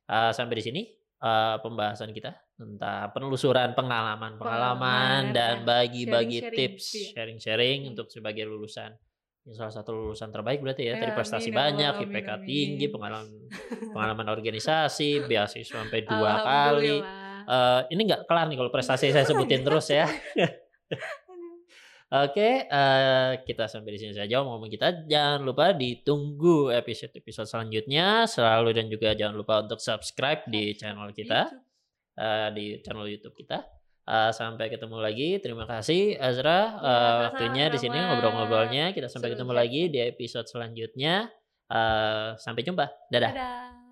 Uh, 0.05 0.29
sampai 0.29 0.61
di 0.61 0.63
sini 0.69 0.81
uh, 1.21 1.61
pembahasan 1.61 2.11
kita 2.11 2.35
tentang 2.55 3.11
penelusuran 3.11 3.75
pengalaman-pengalaman 3.75 5.35
dan 5.35 5.67
bagi-bagi 5.67 6.39
tips 6.51 6.85
iya. 6.95 7.07
sharing-sharing 7.11 7.91
untuk 7.91 8.07
sebagai 8.07 8.47
lulusan 8.47 8.95
yang 9.45 9.55
salah 9.61 9.73
satu 9.77 9.93
lulusan 9.93 10.33
terbaik 10.33 10.57
berarti 10.65 10.89
ya, 10.89 10.97
tadi 10.97 11.13
prestasi 11.13 11.53
amin, 11.53 11.59
banyak, 11.61 11.93
amin, 11.93 12.05
IPK 12.09 12.29
amin. 12.33 12.45
tinggi, 12.49 12.85
pengalaman 12.89 13.29
pengalaman 13.93 14.27
organisasi, 14.33 15.29
beasiswa 15.29 15.85
sampai 15.85 16.01
dua 16.01 16.33
kali. 16.41 16.97
Uh, 17.45 17.85
ini 17.93 18.09
nggak 18.09 18.25
kelar 18.25 18.49
nih 18.49 18.57
kalau 18.57 18.73
prestasi 18.73 19.13
saya 19.13 19.21
sebutin 19.21 19.61
terus 19.67 19.85
ya. 19.93 20.09
Oke, 22.15 22.63
uh, 22.71 23.43
kita 23.43 23.67
sampai 23.67 23.97
di 23.97 23.99
sini 23.99 24.13
saja 24.15 24.39
ngomong 24.39 24.71
kita. 24.71 25.03
Jangan 25.03 25.43
lupa 25.43 25.75
ditunggu 25.75 26.71
episode-episode 26.71 27.43
selanjutnya. 27.43 28.23
Selalu 28.23 28.71
dan 28.71 28.87
juga 28.87 29.11
jangan 29.11 29.35
lupa 29.35 29.59
untuk 29.59 29.83
subscribe 29.83 30.47
di 30.47 30.71
channel 30.79 31.11
kita, 31.11 31.51
uh, 32.15 32.47
di 32.55 32.79
channel 32.79 33.11
YouTube 33.11 33.35
kita. 33.35 33.67
Uh, 34.05 34.31
sampai 34.31 34.71
ketemu 34.71 35.01
lagi. 35.01 35.41
Terima 35.43 35.65
kasih 35.67 36.15
Azra 36.15 36.77
uh, 36.77 37.15
waktunya 37.27 37.67
di 37.67 37.77
sini 37.81 37.97
ngobrol-ngobrolnya. 37.97 38.95
Kita 38.95 39.11
sampai 39.11 39.35
ketemu 39.35 39.51
lagi 39.51 39.91
di 39.91 39.99
episode 39.99 40.47
selanjutnya. 40.47 41.27
Uh, 41.67 42.37
sampai 42.39 42.63
jumpa. 42.63 42.85
Dadah. 43.11 43.31
Dadah. 43.33 43.84